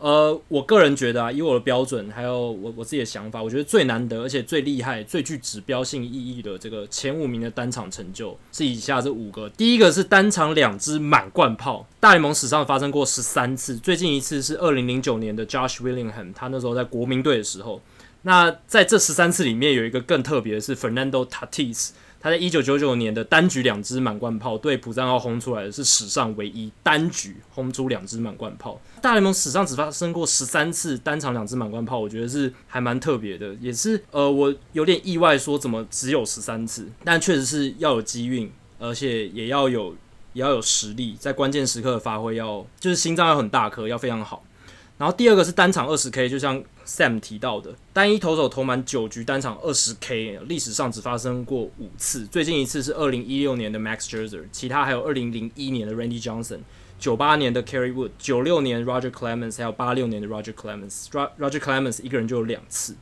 [0.00, 9.46] 呃，我个人觉得啊，以我的标准，还有我我自己的想法，我觉得最难得而且最厉害、最具指标性意义的这个前五名的单场成就是以下这五个。
[9.50, 17.82] 第一个是单场两支满贯炮，大联盟史上发生过十三次，最近一次是二零零九年的 Josh Willingham，他那时候在国民队的时候。
[18.22, 21.90] 那在这十三次里面，有一个更特别的是 Fernando Tatis。
[22.20, 28.78] 他在一九九九年的单局两支满贯炮对普赞奥轰出来的是史上唯一单局轰出两支满贯炮。
[29.00, 39.96] 大联盟史上只发生过十三次单场两支满贯炮，我觉得是还蛮特别的，也是呃我有点意外，说怎么只有十三次，但确实是要有机运，而且也要有
[40.34, 44.44] 也要有实力，在关键时刻的发挥要就是心脏要很大颗，要非常好。
[44.98, 56.58] 然后第二个是单场二十 K，就像 Sam 提到的，单一投手投满九局单场二十 K，历史上只发生过五次，最近一次是二零一六年的 Max Scherzer，其他还有二零零一年的 Randy Johnson，
[56.98, 62.96] 九八年的 Kerry Wood，九六年 Roger Clemens，还有八六年的 Roger Clemens，Roger Clemens 一个人就有两次，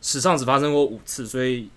[0.00, 1.68] 史上只发生过五次，所以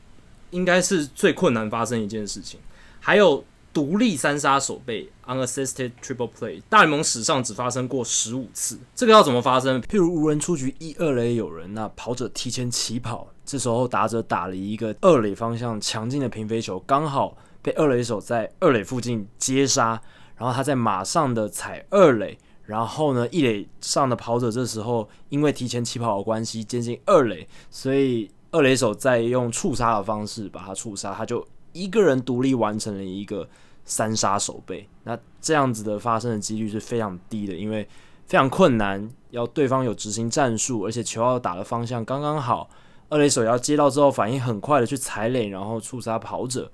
[0.52, 2.62] 应该是最困难发生一件事情，
[3.02, 3.44] 还有。
[3.74, 8.78] 独立三杀守备 unassisted triple play，大联盟史上只发生过十五次。
[8.94, 9.82] 这个要怎么发生？
[9.84, 20.02] 譬如无人出局，一二垒有人，那跑者提前起跑，这时候打者打了一个二垒方向强劲的平飞球，刚好被二垒手在二垒附近接杀，
[20.36, 31.48] 然后他在马上的踩二垒，然后呢，一垒上的跑者这时候因为提前起跑的关系接近二垒，所以二垒手再用触杀的方式把他触杀，他就。
[31.74, 33.48] 一个人独立完成了一个
[33.86, 37.88] 三杀守备，那这样子的发生的几率是非常低的，因为
[38.28, 42.70] 非常困难，要对方有执行战术，而且球要打的方向刚刚好，
[43.10, 46.72] 二垒手要接到之后反应很快的去踩垒，然后触杀跑者，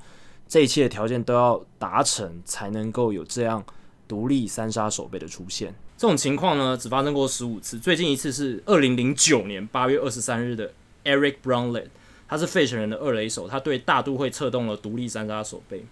[0.47, 3.63] 这一切的条件都要达成，才能够有这样
[4.07, 5.73] 独立三杀守备的出现。
[5.97, 10.71] 这种情况呢，只发生过十五次，最近一次是二零零九年八月二十三日的
[11.03, 11.87] Eric Brownlet。
[12.27, 15.85] 他是费城人的二垒手，他对大都会策动了独立三杀守备，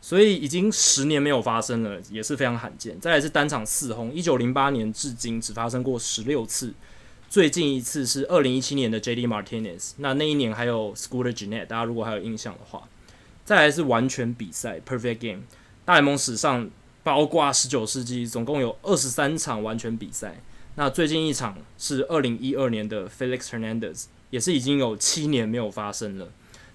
[0.00, 2.98] 所以已经十年没有发生了，也是非常罕见。
[2.98, 6.72] 再来是单场四轰，一九零八年至今只发生过十六次，
[7.28, 9.26] 最近一次是二零一七年的 J.D.
[9.26, 12.88] Martinez，那那一年还有 Scooter Gennett，大家如果还有印象的话。
[13.44, 15.42] 再来是完全比赛 Perfect Game，
[15.84, 16.70] 大联盟史上
[17.02, 20.40] 包括十九世纪总共有二十三场完全比赛，
[20.76, 24.04] 那最近一场是二零一二年的 Felix Hernandez。
[24.34, 26.26] 也是已经有七年没有发生了。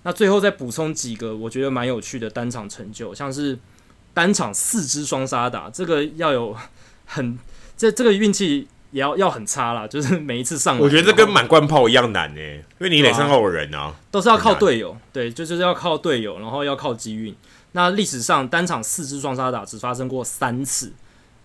[0.04, 3.60] 那最后再补充几个我觉得蛮有趣的单场成就，像是
[4.14, 6.56] 单场四支双杀打，这个要有
[7.06, 7.38] 很
[7.76, 17.36] 这这个运气也要要很差啦， 就是每一次上，我觉得这跟满贯炮一样难呢，因为你得上号人啊，都是要靠队友，对，就就是要靠队友，然后要靠机运。
[17.74, 20.94] 那历史上单场四支双杀打只发生过三次，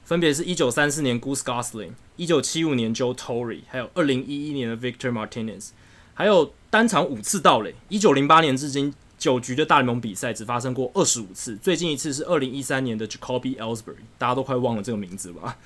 [0.05, 5.71] 分别是一九三四年 Goose Gosling 一九七五年 Joe Torre，还有二零一一年的 Victor Martinez。
[6.15, 15.59] 还有单场五次盗垒，一九零八年至今九局的大联盟比赛只发生过二十五次，最近一次是二零一三年的 Jacoby Ellsbury，大家都快忘了这个名字吧？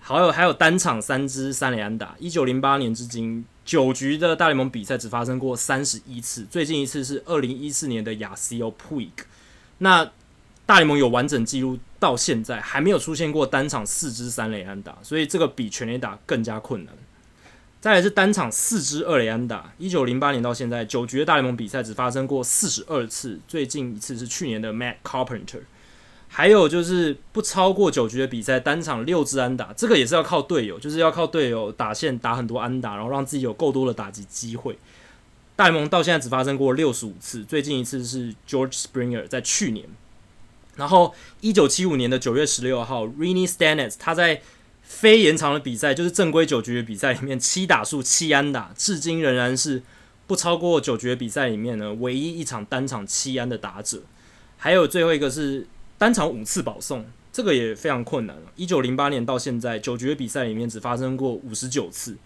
[0.00, 9.10] 还有还有单场三支三垒安打，一九零八年至今九局的大联盟比赛只发生过三十一次，最近一次是二零一四年的 Yasiel Puig。
[9.78, 10.10] 那
[10.64, 16.94] 大联盟有完整记录到现在还没有出现过单场四支三垒安打，所以这个比全垒打更加困难。
[17.80, 25.62] 再来是单场四支二垒安打，一九零八年到现在九局的大联盟比赛只发生过四十二次，最近一次是去年的 Matt Carpenter。
[26.28, 34.78] 还有就是不超过九局的比赛，单场六支安打，这个也是要靠队友，就是要靠队友打线打很多安打，然后让自己有够多的打击机会。
[35.56, 39.86] 大联盟到现在只发生过六十五次，最近一次是 George Springer 在去年。
[40.76, 44.42] 然后一九七五年的九月十六号，Rene Stanis，他在
[44.90, 49.80] 非延长的比赛，就是正规九局的比赛里面，七打数七安打，至今仍然是
[50.26, 54.02] 不超过九局的比赛里面呢唯一一场单场七安的打者。
[54.56, 55.64] 还有最后一个是
[55.96, 58.42] 单场五次保送，这个也非常困难了。
[58.56, 62.16] 一九零八年到现在九局的比赛里面只发生过五十九次。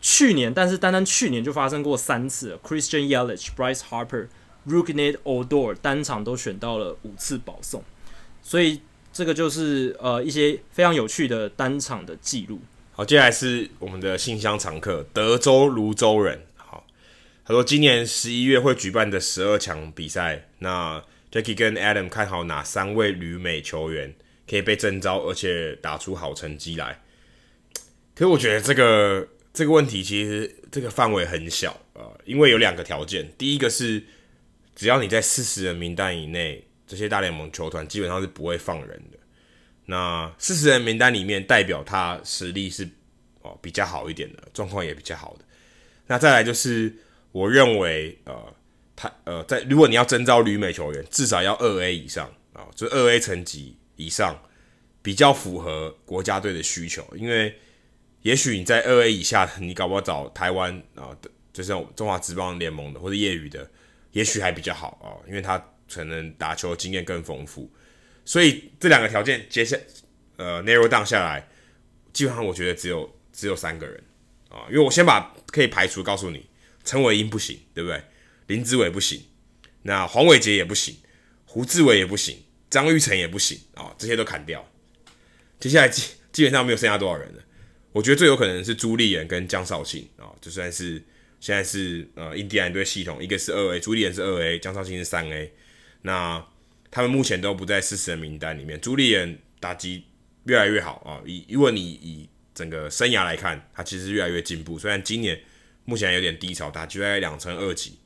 [0.00, 4.28] 去年，但是单单去年就发生过三次，Christian Yelich、Bryce Harper、
[4.66, 7.84] Rougned Odor 单场都选到了五次保送，
[8.42, 8.80] 所以
[9.14, 12.60] 这个就是呃一些非常有趣的单场的记录。
[12.92, 16.42] 好，接下来是我们的信箱常客德州泸州人。
[16.56, 16.84] 好，
[17.46, 24.12] 他说今年十一月会举办的十二强比赛，那 Jackie 跟 Adam 看好哪三位旅美球员
[24.50, 27.00] 可以被征召，而且打出好成绩来？
[28.14, 29.28] 可是我觉得这个。
[29.54, 33.30] 这个问题其实这个范围很小啊，呃，因为有两个条件。
[33.38, 34.02] 第一个是，
[34.74, 39.18] 只要你在四十人名单以内，这些大联盟球团基本上是不会放人的。
[39.86, 42.88] 那四十人名单里面，代表他实力是
[43.42, 45.44] 哦比较好一点的，状况也比较好的。
[46.06, 46.94] 那再来就是，
[47.32, 48.54] 我认为呃，
[48.96, 54.42] 他呃在如果你要征召旅美球员，至少要二 A 以上啊，就二 A 层级以上，
[55.02, 57.54] 比较符合国家队的需求，因为。
[58.24, 61.14] 也许你在二 A 以下，你搞不好找台湾啊，
[61.52, 63.70] 就是中华职棒联盟的或者业余的，
[64.12, 65.62] 也许还比较好啊，因为他
[65.92, 67.72] 可能打球经验更丰富。
[68.24, 69.76] 所以这两个条件接下
[70.36, 71.48] 呃 narrow down 下来，
[72.12, 74.02] 基本上我觉得只有只有三个人
[74.48, 76.46] 啊，因为我先把可以排除告诉你，
[76.84, 78.02] 陈伟英不行，对不对？
[78.46, 79.22] 林子伟不行，
[79.82, 80.96] 那黄伟杰也不行，
[81.44, 84.70] 胡志伟也不行，张玉成也不行啊，这些都砍掉。
[85.58, 86.02] 接下来基
[86.32, 87.42] 基本上没有剩下多少人了。
[87.92, 91.02] 我觉得最有可能是朱立炎跟江少庆啊，就算是
[91.40, 95.52] 现在是呃印第安队系统，一个是二 A，朱立炎是二 A，江少庆是三 A，
[96.04, 96.46] 那
[96.90, 98.80] 他们目前都不在四十人名单里面。
[98.80, 100.04] 朱立炎打击
[100.44, 104.78] 越来越好啊，以如果你以整个生涯来看，他其实越来越进步。
[104.78, 105.40] 虽然今年
[105.84, 107.98] 目前有点低潮，打击在两成二级，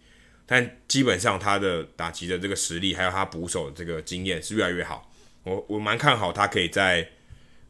[0.46, 5.12] 但基本上他的打击的这个实力，还有他捕手的这个经验是越来越好。
[5.42, 7.08] 我我蛮看好他可以在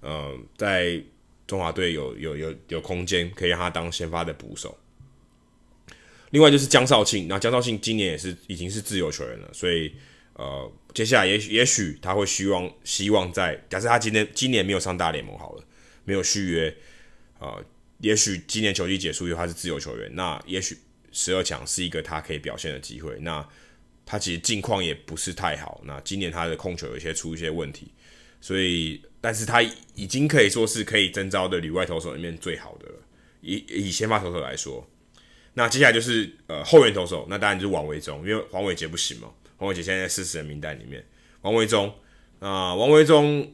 [0.00, 1.02] 呃在。
[1.48, 4.76] 中华队有有有有空间可以让他当先发的捕手。
[6.28, 9.94] 另外就是江少庆，那江少庆今年也是已经是自由球员了，所以
[10.38, 15.64] 呃，接下来也许也许他会希望希望在假设他今年今年没有上大联盟好了，
[16.04, 16.74] 没有续约，
[17.38, 17.62] 呃，
[17.98, 20.78] 也许今年球季结束以后他是自由球员，那也许
[21.12, 23.18] 十二强是一个他可以表现的机会。
[23.20, 23.46] 那
[24.06, 27.92] 他其实近况也不是太好，那今年他的控球有一些出一些问题，
[28.40, 29.02] 所以。
[29.20, 29.60] 但是他
[29.96, 32.94] 已经可以说是可以征召的里外投手里面最好的了，
[33.40, 34.88] 以以先发投手来说，
[35.54, 39.28] 那接下来就是呃后援投手，那当然就是王维中，因为黄伟杰不行嘛，
[39.58, 41.04] 黄伟杰现在在四十人名单里面，
[41.42, 41.94] 王维中
[42.38, 43.52] 啊，王维中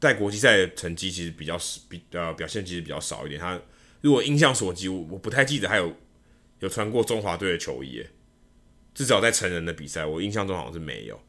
[0.00, 1.56] 在国际赛的成绩其实比较
[1.88, 3.60] 比呃表现其实比较少一点，他
[4.00, 5.94] 如果印象所及，我我不太记得还有
[6.58, 8.04] 有穿过中华队的球衣，
[8.92, 11.22] 至少在成人的比赛，我印象中好像是没有，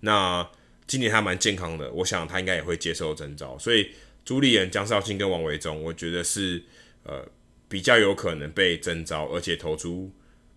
[0.00, 0.46] 那。
[0.90, 3.90] 今年他蛮健康的，我想他应该也会接受征召，所以
[4.24, 6.64] 朱立炎、江少卿跟王维中，我觉得是
[7.02, 7.28] 呃
[7.68, 10.10] 比较有可能被征召，而且投出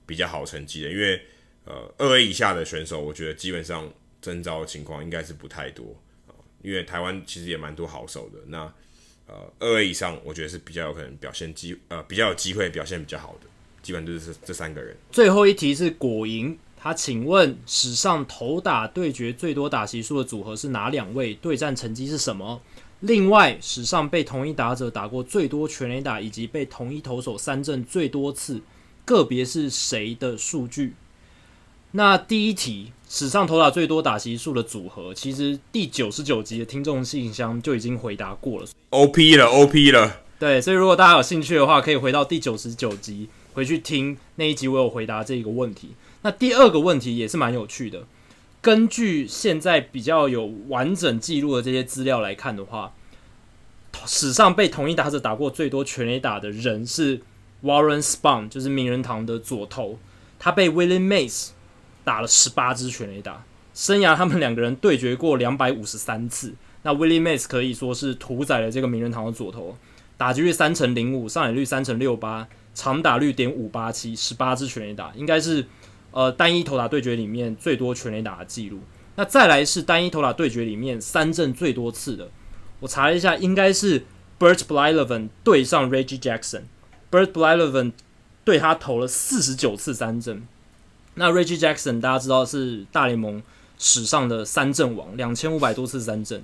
[0.06, 0.90] 比较好成绩的。
[0.90, 1.22] 因为
[1.66, 5.96] 呃二 A 以下的选手，我觉得基本上征召的情况应该是不太多
[6.28, 8.40] 啊，因为台湾其实也蛮多好手的。
[8.48, 8.60] 那
[9.28, 13.48] 呃二 A 以上，我觉得是比较有可能表现机呃比较有机会表现比较好的，
[13.82, 14.96] 基本就是这三个人。
[15.12, 16.58] 最后一题是果蝇。
[16.84, 21.36] 他请问史上投打对决最多打席数的组合是哪两位？
[21.36, 22.60] 对战成绩是什么？
[23.02, 28.60] 另外，史上被同一打者打过最多全垒打，以及被同一投手三振最多次，
[29.06, 30.96] 个别是谁的数据？
[31.94, 38.68] 那第一题，史上投打最多打席数的组合，其实第九十九集的听众信箱就已经回答过了。
[38.92, 40.22] OP 了，OP 了。
[40.40, 45.90] 对，所以如果大家有兴趣的话，可以回到第九十九集回去听那一集，我有回答这个问题。
[46.22, 48.04] 那第二个问题也是蛮有趣的。
[48.62, 52.94] 根据现在比较有完整记录的这些资料来看的话，
[54.06, 57.22] 史上被同一打者打过最多全垒打的人是
[57.64, 60.00] Warren Spahn，就是名人堂的左投，
[60.40, 61.50] 他被 Willie Mays
[62.04, 66.54] 打了十八支全垒打，生涯他们两个人对决过两百五十三次。
[66.84, 69.78] 那 Willie Mays 可以说是屠宰了这个名人堂的左投，
[70.18, 75.66] 打击率三成零五，上垒率三成六八，长打率点五八七，十八支全垒打，应该是。
[76.14, 78.82] 呃，单一投打对决里面最多全垒打的记录，
[79.16, 82.30] 那再来是单一投打对决里面三振最多次的，
[82.82, 84.04] 我查了一下，应该是
[84.38, 87.94] Bert Blyleven 对上 Reggie Jackson，Bert Blyleven
[88.44, 90.46] 对他投了四十九次三振。
[91.16, 93.42] 那 Reggie Jackson 大家知道是大联盟
[93.78, 96.42] 史上的三振王，两千五百多次三振，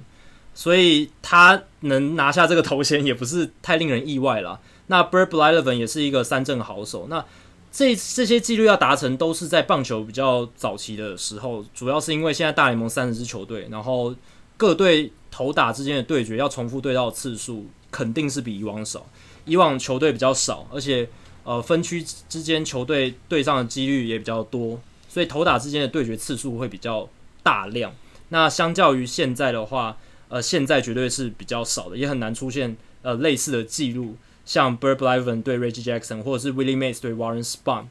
[0.54, 4.60] 所以他能拿下这个头衔也不是太令人意外了。
[4.88, 7.08] 那 Bert Blyleven 也是一个三振好手。
[7.10, 7.24] 那
[7.72, 14.16] 这这些纪录要达成，都是在棒球比较早期的时候，主要是因为现在大联盟三十支球队，然后
[14.56, 19.06] 各队投打之间的对决要重复对到的次数肯定是比以往少。
[19.46, 21.08] 以往球队比较少，而且
[21.48, 27.08] 呃分区之间球队对上的几率也比较多，所以投打之间的对决次数会比较
[27.42, 27.96] 大量。
[28.28, 29.98] 那相较于现在的话，
[30.28, 34.18] 呃现在绝对是比较少的，也很难出现呃类似的记录。
[34.46, 37.86] 像 Burt Bliven 对 Reggie Jackson，或者是 Willie Mays 对 Warren Spahn。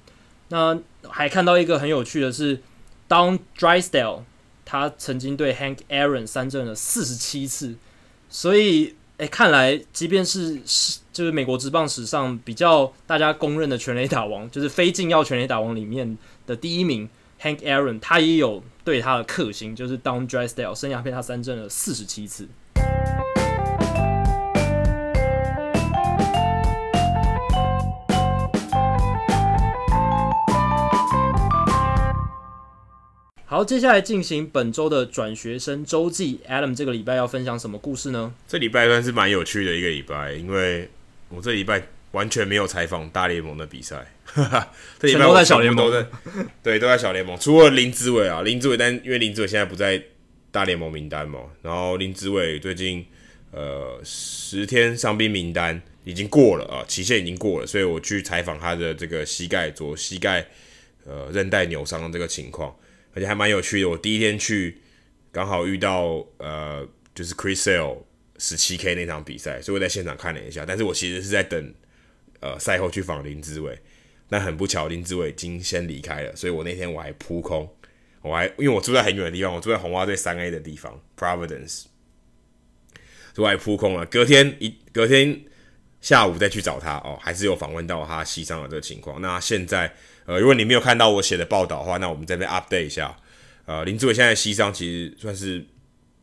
[0.48, 2.60] 那还看到一个很有趣的是
[3.08, 4.22] ，Don Drysdale，
[4.64, 7.76] 他曾经对 Hank Aaron 三振了四十七次。
[8.30, 17.08] 所以，哎，看来即便是是就是美国职棒史上比较大家公认的全垒打王，就是非禁药全垒打王里面的第一名
[17.40, 22.46] Hank Aaron，他也有对他的克星，就是 Don Drysdale 生涯被他三振了四十七次。
[33.48, 36.40] 好，接下来进行本周的转学生周记。
[36.46, 38.34] Adam 这个礼拜要分享什么故事呢？
[38.46, 40.90] 这礼拜算是蛮有趣的一个礼拜，因为
[41.28, 41.82] 我这礼拜
[42.12, 45.90] 完全没有采访大联盟的比赛，哈哈，这礼拜我都在小联盟，
[46.62, 50.02] 对，都在小联盟，除了林志伟啊，林志伟，但因为林志伟现在不在
[50.50, 53.04] 大联盟名单嘛，然后林志伟最近
[53.50, 60.46] 呃十天伤兵名单已经过了啊，期限已经过了，所以我去采访他的这个膝盖左膝盖
[61.04, 62.74] 呃韧带扭伤的这个情况。
[63.14, 64.78] 而且还蛮有趣的，我第一天去
[65.32, 67.96] 刚好遇到呃，就是 Chris Sale
[68.38, 70.64] 十七 K 那场比赛，所以我在现场看了一下。
[70.66, 71.74] 但是我其实是在等
[72.40, 73.78] 呃赛后去访林志伟，
[74.28, 77.68] 但很不巧林志伟已经先离开了，所以我那天我还扑空，
[78.22, 81.84] 我还因为我住在很远的地方，我住在红袜队三 A 的地方 Providence，
[83.34, 84.04] 所以我还扑空了。
[84.06, 85.42] 隔天一隔天
[86.00, 89.20] 下午再去找他哦，还是有访问到他膝伤的这个情况。
[89.20, 89.94] 那现在。
[90.28, 93.16] 呃，如果你没有看到我写的报道的话，那我们这边 update 一下。
[93.64, 95.64] 呃，林志伟现在膝伤其实算是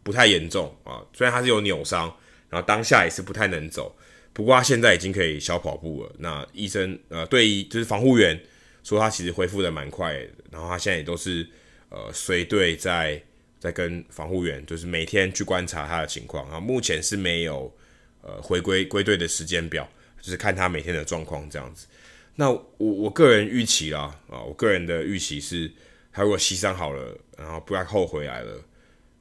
[0.03, 2.13] 不太严重啊，虽然他是有扭伤，
[2.49, 3.95] 然后当下也是不太能走，
[4.33, 6.11] 不过他现在已经可以小跑步了。
[6.19, 8.39] 那医生呃，对于就是防护员
[8.83, 11.47] 说他其实恢复的蛮快的，然后他现在也都是
[11.89, 13.21] 呃随队在
[13.59, 17.73] 在跟防护员就是每天去观察他的情况啊，目前是没有
[18.21, 19.89] 呃回归归队的时间表，
[20.21, 21.87] 就是看他每天的状况这样子。
[22.35, 25.71] 那我我个人预期啦，啊，我个人的预期是，
[26.11, 28.59] 他如果膝伤好了，然后不要后回来了，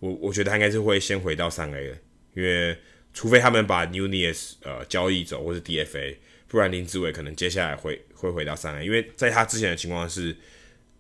[0.03, 1.97] 我我觉得他应该是会先回到三 A 的，
[2.35, 2.77] 因为
[3.15, 6.17] 除非他们把 Nunez 呃交易走或是 DFA，
[6.49, 10.37] 不然林志伟可能接下来会会回到三 A，因为在他之前的情况是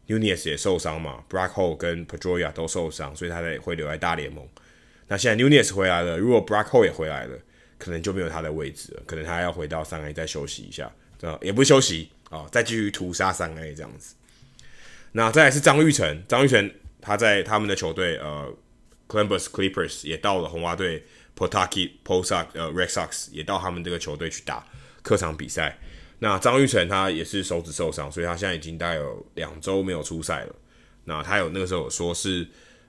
[0.07, 4.49] Nunez 也受伤嘛，Brett Hall 跟 Pedroia 都受伤，所以他才会留在大联盟。
[5.09, 7.37] 那现在 Nunez 回来了，如果 Brett Hall 也回来了，
[7.79, 10.89] 可能就没有他的位置了，可能他要回到三 A 再休息一下。
[11.23, 14.15] 呃，也不休息啊、哦，再继续屠杀三 A 这样子。
[15.13, 16.71] 那再来是张玉成，张玉成
[17.01, 18.53] 他在他们的球队呃
[19.13, 21.05] ，Columbus Clippers 也到了红袜队
[21.37, 24.67] ，Pawtucket Post 呃 Red Sox 也到他们这个球队去打
[25.03, 25.79] 客场比赛。
[26.21, 30.55] 那张玉成他也是手指受伤，所以他现在已经大概有两周没有出赛了。
[31.05, 32.49] 那他有那个时候有说是，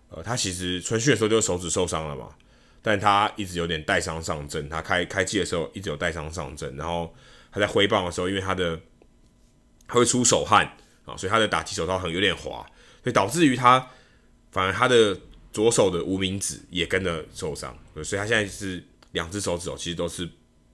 [0.09, 2.29] 呃，他其实春训的时候就手指受伤了嘛，
[2.81, 7.13] 但他一直有点带伤上阵，他开开季的时候一直有带伤上阵，然后。
[7.55, 8.81] 他在挥棒的时候，因为他的
[9.87, 10.65] 他会出手汗
[11.05, 12.65] 啊，所以他的打击手套很有点滑，
[13.03, 13.91] 所以导致于他
[14.49, 15.15] 反而他的
[15.53, 20.27] 左手的无名指也跟着受伤，所以他现在是两只手指头其实都是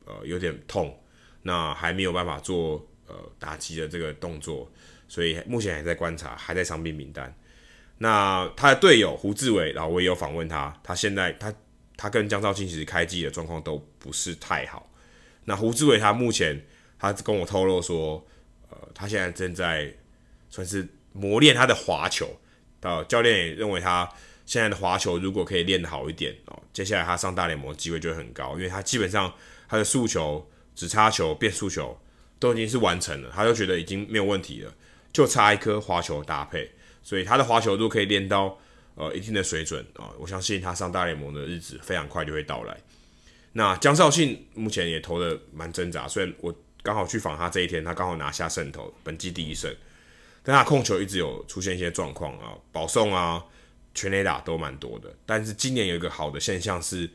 [0.06, 0.98] 呃有点痛，
[1.44, 4.72] 那还没有办法做呃打击的这个动作，
[5.08, 7.36] 所以目前还在观察，还在伤病名单。
[7.98, 11.54] 那他的队友胡志伟，然后我也有访问他，他现在他
[11.98, 14.90] 他跟江兆庆其实开季的状况都不是太好。
[15.44, 16.66] 那胡志伟他目前，
[16.98, 18.26] 他跟我透露说，
[18.70, 19.94] 呃，他现在正在
[20.50, 22.40] 算是磨练他的滑球，
[22.80, 24.10] 到，教练也认为他
[24.50, 29.32] 现在的滑球如果可以练好一点哦，接下来他上大联盟机会就会很高，因为他基本上
[29.68, 31.96] 他的速球、指叉球、变速球
[32.40, 34.74] 都已经是完成了，他就觉得已经没有问题了，
[35.14, 36.68] 就差一颗滑球搭配，
[37.04, 38.58] 所以他的滑球都可以练到
[38.96, 42.76] 呃一定的水准啊，我相信他上大联盟的日子非常快就会到来。
[43.54, 46.52] 那江绍信目前也投的蛮挣扎，虽然我
[46.82, 49.72] 刚好去访他这一天，他刚好拿下胜投，本季第一胜，
[50.42, 53.46] 但他控球一直有出现一些状况啊，保送啊，
[53.94, 55.16] 全垒打都蛮多的。
[55.26, 57.10] 但是今年有一个好的现象是，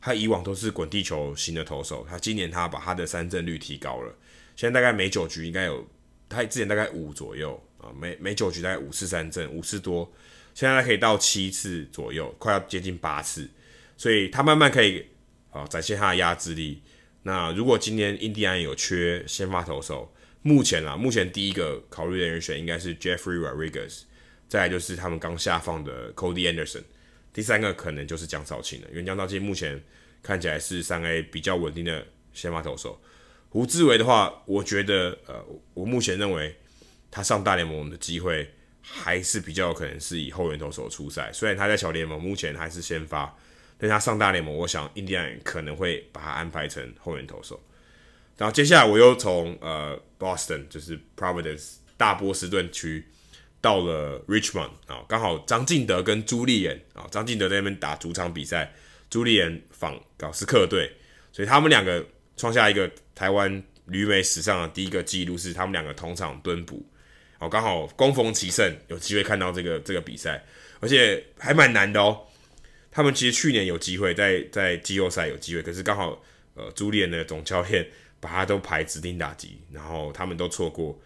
[0.00, 4.14] 他以往都是滚地球型的投手，他今年他把他的三振率提高了，
[4.56, 5.86] 现在大概每九局应该有
[6.28, 10.10] 他之前大概五左右啊，每每九局大概五次三振，五次多，
[10.54, 13.48] 现在可以到七次左右，快要接近八次，
[13.96, 15.04] 所以他慢慢可以
[15.50, 16.82] 啊展现他的压制力。
[17.22, 20.10] 那如果今年印第安有缺先发投手，
[20.42, 24.04] 目前啊，目前第一个考虑的人选应该是 Jeffrey Rodriguez，
[24.50, 26.82] 再来就是他们刚下放的 Cody Anderson，
[27.32, 29.82] 第三个可能就是江少庆了，因为江少庆目前
[30.22, 32.04] 看起来是三 A 比较稳定的
[32.34, 33.00] 先发投手。
[33.48, 36.54] 胡志伟的话，我觉得呃，我目前认为
[37.10, 38.50] 他上大联盟的机会
[38.82, 43.34] 还是比较有可能是以后援投手出赛，虽然他在小联盟目前还是先发。
[43.82, 47.58] 但他上大联盟，我想印第安人可能会把他安排成后援投手。
[48.36, 53.06] 然后接下来我又从呃 Boston，就是 Providence 大波士顿区
[53.60, 58.72] 到了 Richmond 啊，刚好张敬德跟朱立炎啊，张敬德在那边打主场比赛，
[59.10, 60.90] 朱立炎访搞是客队，
[61.32, 62.04] 所以他们两个
[62.36, 66.86] 创下一个台湾旅美史上的第一个纪录，是他们两个同场蹲捕，
[67.38, 70.42] 哦，刚好攻逢其胜，有机会看到这个这个比赛，
[70.80, 72.26] 而且还蛮难的哦。
[72.90, 76.22] 他们其实去年有机会在在季后赛有机会，可是刚好
[76.54, 77.86] 呃朱立伦的总教练
[78.18, 80.98] 把他都排指定打击，然后他们都错过。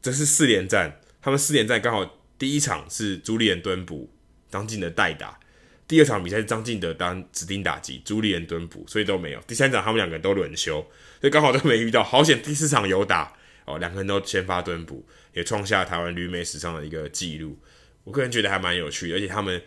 [0.00, 4.12] 这是四连战，他们四连战刚好第一场是朱立伦蹲捕，
[4.50, 5.40] 张进德代打；
[5.88, 9.40] 第二场比赛是张进德当指定打击，朱立伦蹲捕，所以都没有。
[9.46, 10.86] 第三场他们两个人都轮休，
[11.20, 12.04] 所以刚好都没遇到。
[12.04, 13.32] 好险第四场有打
[13.64, 17.58] 哦，两个人都先发蹲捕，也创下台湾旅美史上的一个纪录。
[18.04, 19.62] 我个人觉得还蛮有趣的，而且他们。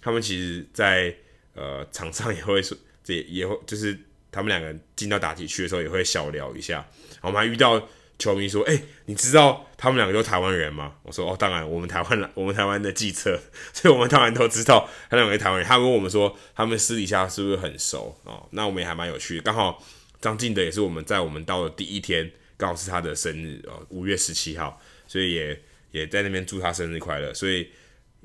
[0.00, 1.16] 他们其实在，在
[1.54, 3.98] 呃场上也会说，这也会就是
[4.30, 6.86] 他们两个人进到打击区的时候也会小聊一下。
[7.22, 7.88] 我们还遇到
[8.18, 13.40] 球迷说：“哎、你知道他们两个都台湾人吗？”我说：“哦，当然，我们台湾， 我们台湾的记者，
[13.72, 19.42] 所以我们当然都知道 他两个台湾人。”他们问我们说：“他们私底下是不是很熟？”哦，那我们也还蛮有趣的。
[19.42, 19.84] 刚好
[20.20, 27.32] 张进德也是我们在我们到的第一天，刚好是他的生日哦，五月十七号，所以也也在那边祝他生日快乐。
[27.34, 27.68] 所以。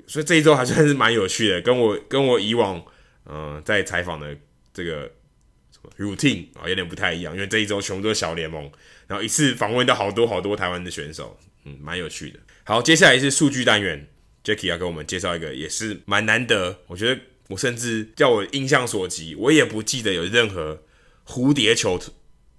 [0.06, 2.82] 所以这一周还算是蛮有趣的，跟我跟我以往
[3.26, 4.36] 嗯、在采访的
[4.74, 5.08] 这个
[5.98, 8.70] routine 啊有点不太一样，因为这一周全部都是小联盟，
[9.06, 12.38] 然后一次访问到好多好多台湾的选手，嗯，蛮有趣的。
[12.64, 14.06] 好，接下来是数据单元
[14.44, 20.82] ，Jackie 要跟我们介绍一个也是蛮难得，我觉得我甚至叫我印象所及，我也不记得有任何
[21.26, 21.98] 蝴蝶球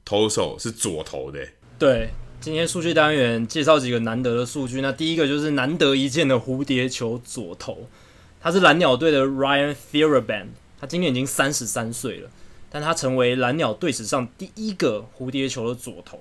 [0.05, 1.47] 投手是左投的。
[1.77, 2.09] 对。
[2.39, 7.87] 今天数据单元介绍几个难得的数据，那第一个就是难得一见的蝴蝶球左投，
[8.39, 10.47] 他是蓝鸟队的 Ryan Feierabend，
[10.79, 12.31] 他今年已经三十三岁了，
[12.71, 16.19] 但他成为蓝鸟队史上第一个蝴蝶球的左投。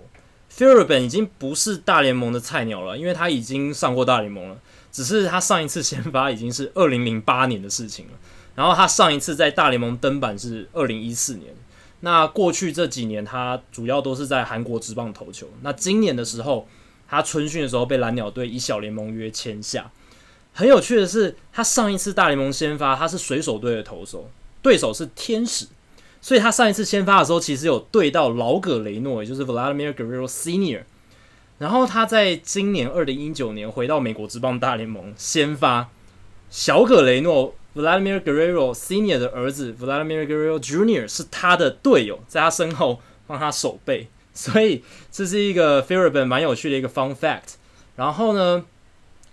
[0.52, 4.58] ，Firben 已经不是大联盟的菜鸟了，因为他已经上过大联盟了，
[4.90, 8.12] 只是他上一次先发已经是二零零八年的事情了，
[8.56, 11.54] 然后他上一次在大联盟登板是二零一四年。
[12.00, 15.46] 那过去这几年，他主要都是在韩国职棒投球。
[15.60, 16.66] 那今年的时候，
[17.06, 19.90] 他春训的时候被蓝鸟队以小联盟约签下。
[20.52, 24.30] 很有趣的是，他上一次大联盟先发，他是水手队的投手，
[24.62, 25.66] 对手是天使，
[26.20, 30.82] 所以他上一次先发的时候，其实有对到老葛雷诺，也就是 Vladimir Guerrero Senior。
[31.58, 35.88] 然后他在今年二零一九年回到美国职棒大联盟先发，
[36.50, 37.54] 小葛雷诺。
[37.72, 44.82] Vladimir Guerrero Senior 的儿子 Vladimir Guerrero Junior 是他的队友，在他身后帮他守备，所以
[45.12, 47.54] 这是一个 Feierabend 蛮有趣的一个 fun fact。
[47.94, 48.64] 然后呢，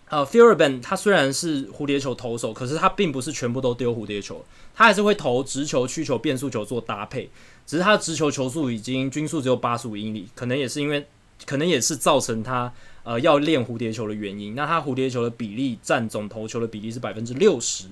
[0.10, 7.30] 呃，Firben 他虽然是蝴蝶球投手，可是他并不是全部都丢蝴蝶球，他还是会投直球、曲球、变速球做搭配。
[7.66, 11.06] 只是他的直球球速已经均速只有八十五英里，可能也是因为，
[11.46, 12.74] 可能也是造成他
[13.04, 14.56] 呃要练蝴蝶球的原因。
[14.56, 17.88] 那他蝴蝶球的比例占总投球的比例是百分之六十。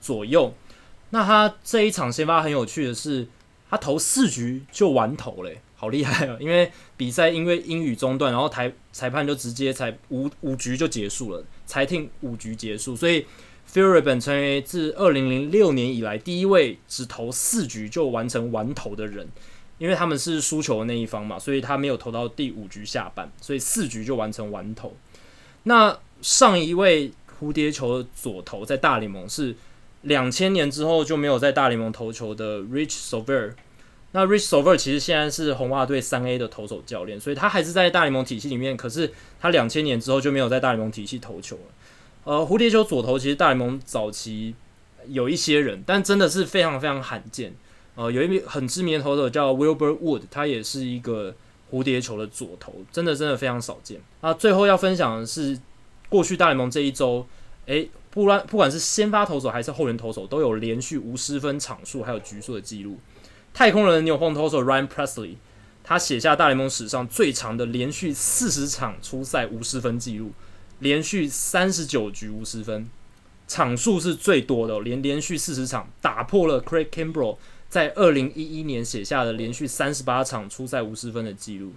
[0.00, 0.54] 左右，
[1.10, 3.26] 那他这一场先发很有趣的是，
[3.68, 6.36] 他投四局就完投嘞，好厉害啊！
[6.40, 13.24] 因为比赛因为英语中断，然后裁裁判就直接裁五五局就结束了，裁定五局结束，所以
[13.72, 19.28] Feierabend 成为自二零零六年以来第一位只投四局就完成完投的人，
[19.78, 24.96] 因为他们是输球的那一方嘛，所以他没有投到第五局下半，所以四局就完成完投。
[25.62, 29.54] 那上一位蝴蝶球的左投在大联盟是。
[30.02, 33.54] 两千年之后就没有在大联盟投球的 Rich Solver，
[34.12, 38.76] 那 Rich Solver 其实现在是红袜队三 A 的投手教练，所以他还是在大联盟体系里面。
[38.76, 41.62] 可是他两千年之后就没有在大联盟体系投球了。
[42.24, 44.54] 呃，蝴蝶球左投其实大联盟早期
[45.06, 47.54] 有一些人，但真的是非常非常罕见。
[47.94, 51.34] 呃，有一名很知名的投手叫 Wilbur Wood，他也是一个
[51.70, 54.00] 蝴蝶球的左投，真的真的非常少见。
[54.22, 55.58] 那最后要分享的是
[56.08, 57.26] 过去大联盟这一周，
[57.66, 57.90] 诶。
[58.10, 62.98] 不管不管是先发投手还是后援投手，都有连续无失分场数还有局数的记录。
[63.58, 65.34] 太空人牛棚投手 Ryan Presley，
[65.82, 70.30] 他写下大联盟史上最长的连续四十场出赛无失分记录，
[70.78, 72.88] 连续三十九局无失分，
[73.48, 77.36] 场数是最多的，连连续四十场打破了 Craig Kimbrel
[77.68, 81.72] 在二零一一年写下的连续三十八场出赛无失分的记录。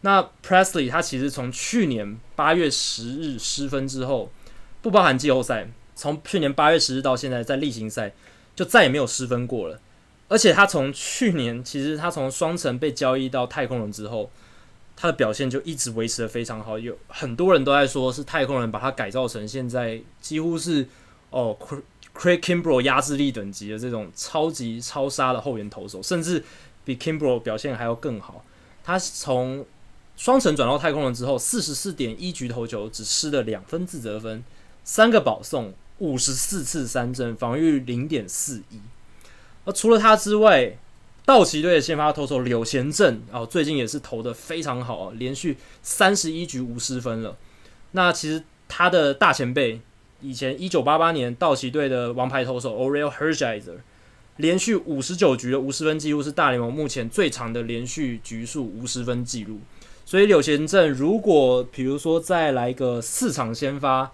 [0.00, 4.32] 那 Presley 他其实从去年八月十日失分之后，
[4.80, 8.14] 不包含季后赛，从去年八月十日到现在，在例行赛
[8.56, 9.78] 就再也没有失分过了。
[10.28, 14.30] 而且他从去年，其实他从双城被交易到太空人之后，
[14.94, 16.78] 他的表现就一直维持得非常好。
[16.78, 20.86] 有很多人都在说，是太空人把他改造成现在几乎是
[21.30, 21.56] 哦
[22.14, 26.44] ，Craig Kimbrel 压制力等级的这种超级超杀的后援投手，甚至
[26.84, 28.44] 比 Kimbrel 表现还要更好。
[28.84, 29.64] 他从
[30.16, 34.42] 双城转到太空人之后，四十四点一局投球只失了两分自责分，
[34.84, 38.80] 三个保送，五十四次三振，防御零点四一。
[39.72, 40.76] 除了他之外，
[41.24, 47.36] 道奇队的先发投手柳贤镇哦，最近也是投的非常好，连续三十一局无失分了。
[47.92, 49.80] 那其实他的大前辈，
[50.20, 53.76] 以前一九八八年道奇队的王牌投手 Oriel Hershiser，
[54.36, 59.60] 连续五十九局的无失分记录是大联盟目前最长的连续局数无失分记录。
[60.06, 64.10] 所以柳贤镇如果比如说再来个四场先发，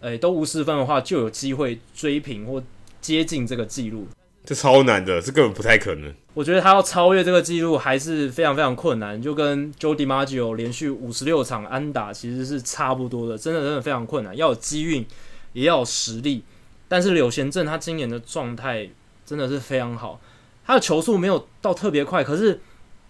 [0.00, 2.62] 诶、都无失分的话，就有机会追平或
[3.00, 4.06] 接近这个记录。
[4.44, 6.14] 这超难的，这根本不太可能。
[6.34, 15.06] 我觉得他要超越这个记录还是非常非常困难，就跟 Joe DiMaggio 连续五十六场安打其实是差不多的，真的真的非常困难，要有机运，
[15.54, 16.44] 也要有实力。
[16.86, 18.88] 但是柳贤镇他今年的状态
[19.24, 20.20] 真的是非常好，
[20.66, 22.60] 他的球速没有到特别快，可是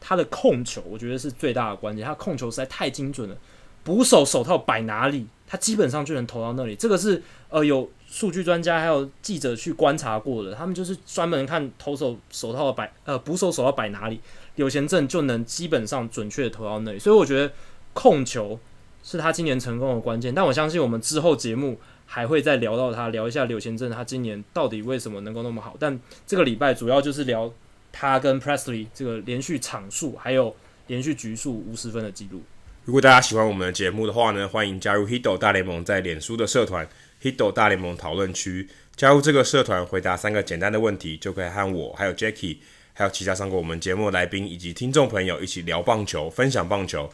[0.01, 3.37] 他的控球我觉得是最大的关键，他控球实在太精准了，
[3.83, 6.77] 捕手手套摆哪里，他基本上就能投到那里。
[6.77, 7.21] 这个是
[7.55, 7.89] 呃有。
[8.07, 14.21] 数据专家还有记者去观察过的，他们就是专门看投手手套摆，呃，捕手手套摆哪里，
[14.55, 16.99] 柳贤正就能基本上准确的投到那里。
[17.01, 17.53] 所以我觉得
[17.93, 18.57] 控球
[19.03, 20.33] 是他今年成功的关键。
[20.33, 21.77] 但我相信我们之后节目
[22.07, 25.75] 还会再聊到他，聊一下柳贤镇他今年到底为什么能够那么好。
[25.81, 27.53] 但这个礼拜主要就是聊
[27.91, 30.55] 他跟 Presley 这个连续场数还有
[30.87, 32.43] 连续局数无失分的记录。
[32.85, 36.87] 如果大家喜欢我们的节目的话呢，欢迎加入 Hito 大联盟在脸书的社团。
[37.25, 42.59] Hito 大联盟讨论区，加入这个社团，回答三个简单的问题，就可以和我、还有 Jackie，
[42.93, 47.11] 还有其他上过我们节目的来宾以及听众朋友一起聊棒球，分享棒球。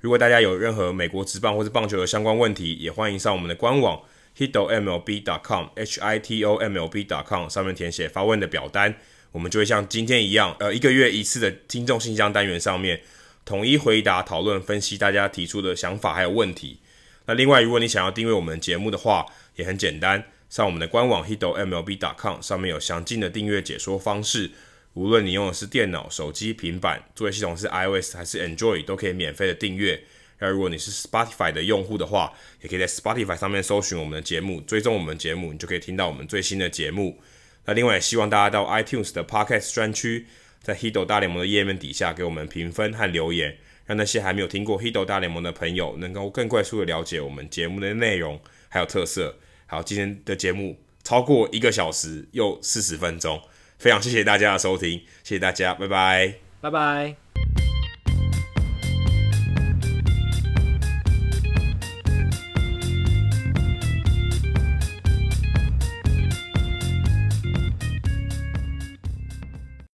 [0.00, 4.00] 如果大家有任何美国职棒或是棒球的相关问题，也欢迎上我们的官网
[4.38, 8.94] hitomlb.com，h i t o m l b.com 上面填写发问的表单，
[9.32, 13.02] 我们就会像今天一样，呃，一个月一次的听众信箱单元上面，
[13.44, 16.78] 统一回答、讨论、分析大家提出的想法还有问题。
[17.26, 24.50] 那另外，如果你想要订阅我们节目的话，也很简单，上我们的官网 hitomlb.com 上面有详尽的订阅解说方式。
[24.94, 30.02] 无论你用的是电脑、手机、平板，作业系统是 iOS 还是 Android，都可以免费的订阅。
[30.40, 32.32] 那如果你是 Spotify 的用户的话，
[32.62, 37.20] 也可以在 Spotify 上面搜寻我们的节目，追踪我们节目，你就可以听到我们最新的节目。
[37.66, 40.26] 那另外也希望大家到 iTunes 的 Podcast 专区，
[40.62, 43.56] 在 h i d o 大联盟的页面底下给我们评分和留言，
[43.86, 48.40] 让那些还没有听过 h i d o 大联盟的朋友能够更快速的了解我们节目的内容
[48.70, 49.36] 还有特色。
[49.66, 53.42] 好，今天的节目超过一个小时又四十分钟，
[53.78, 57.29] 非常谢谢大家的收听，谢谢大家，拜拜，拜拜。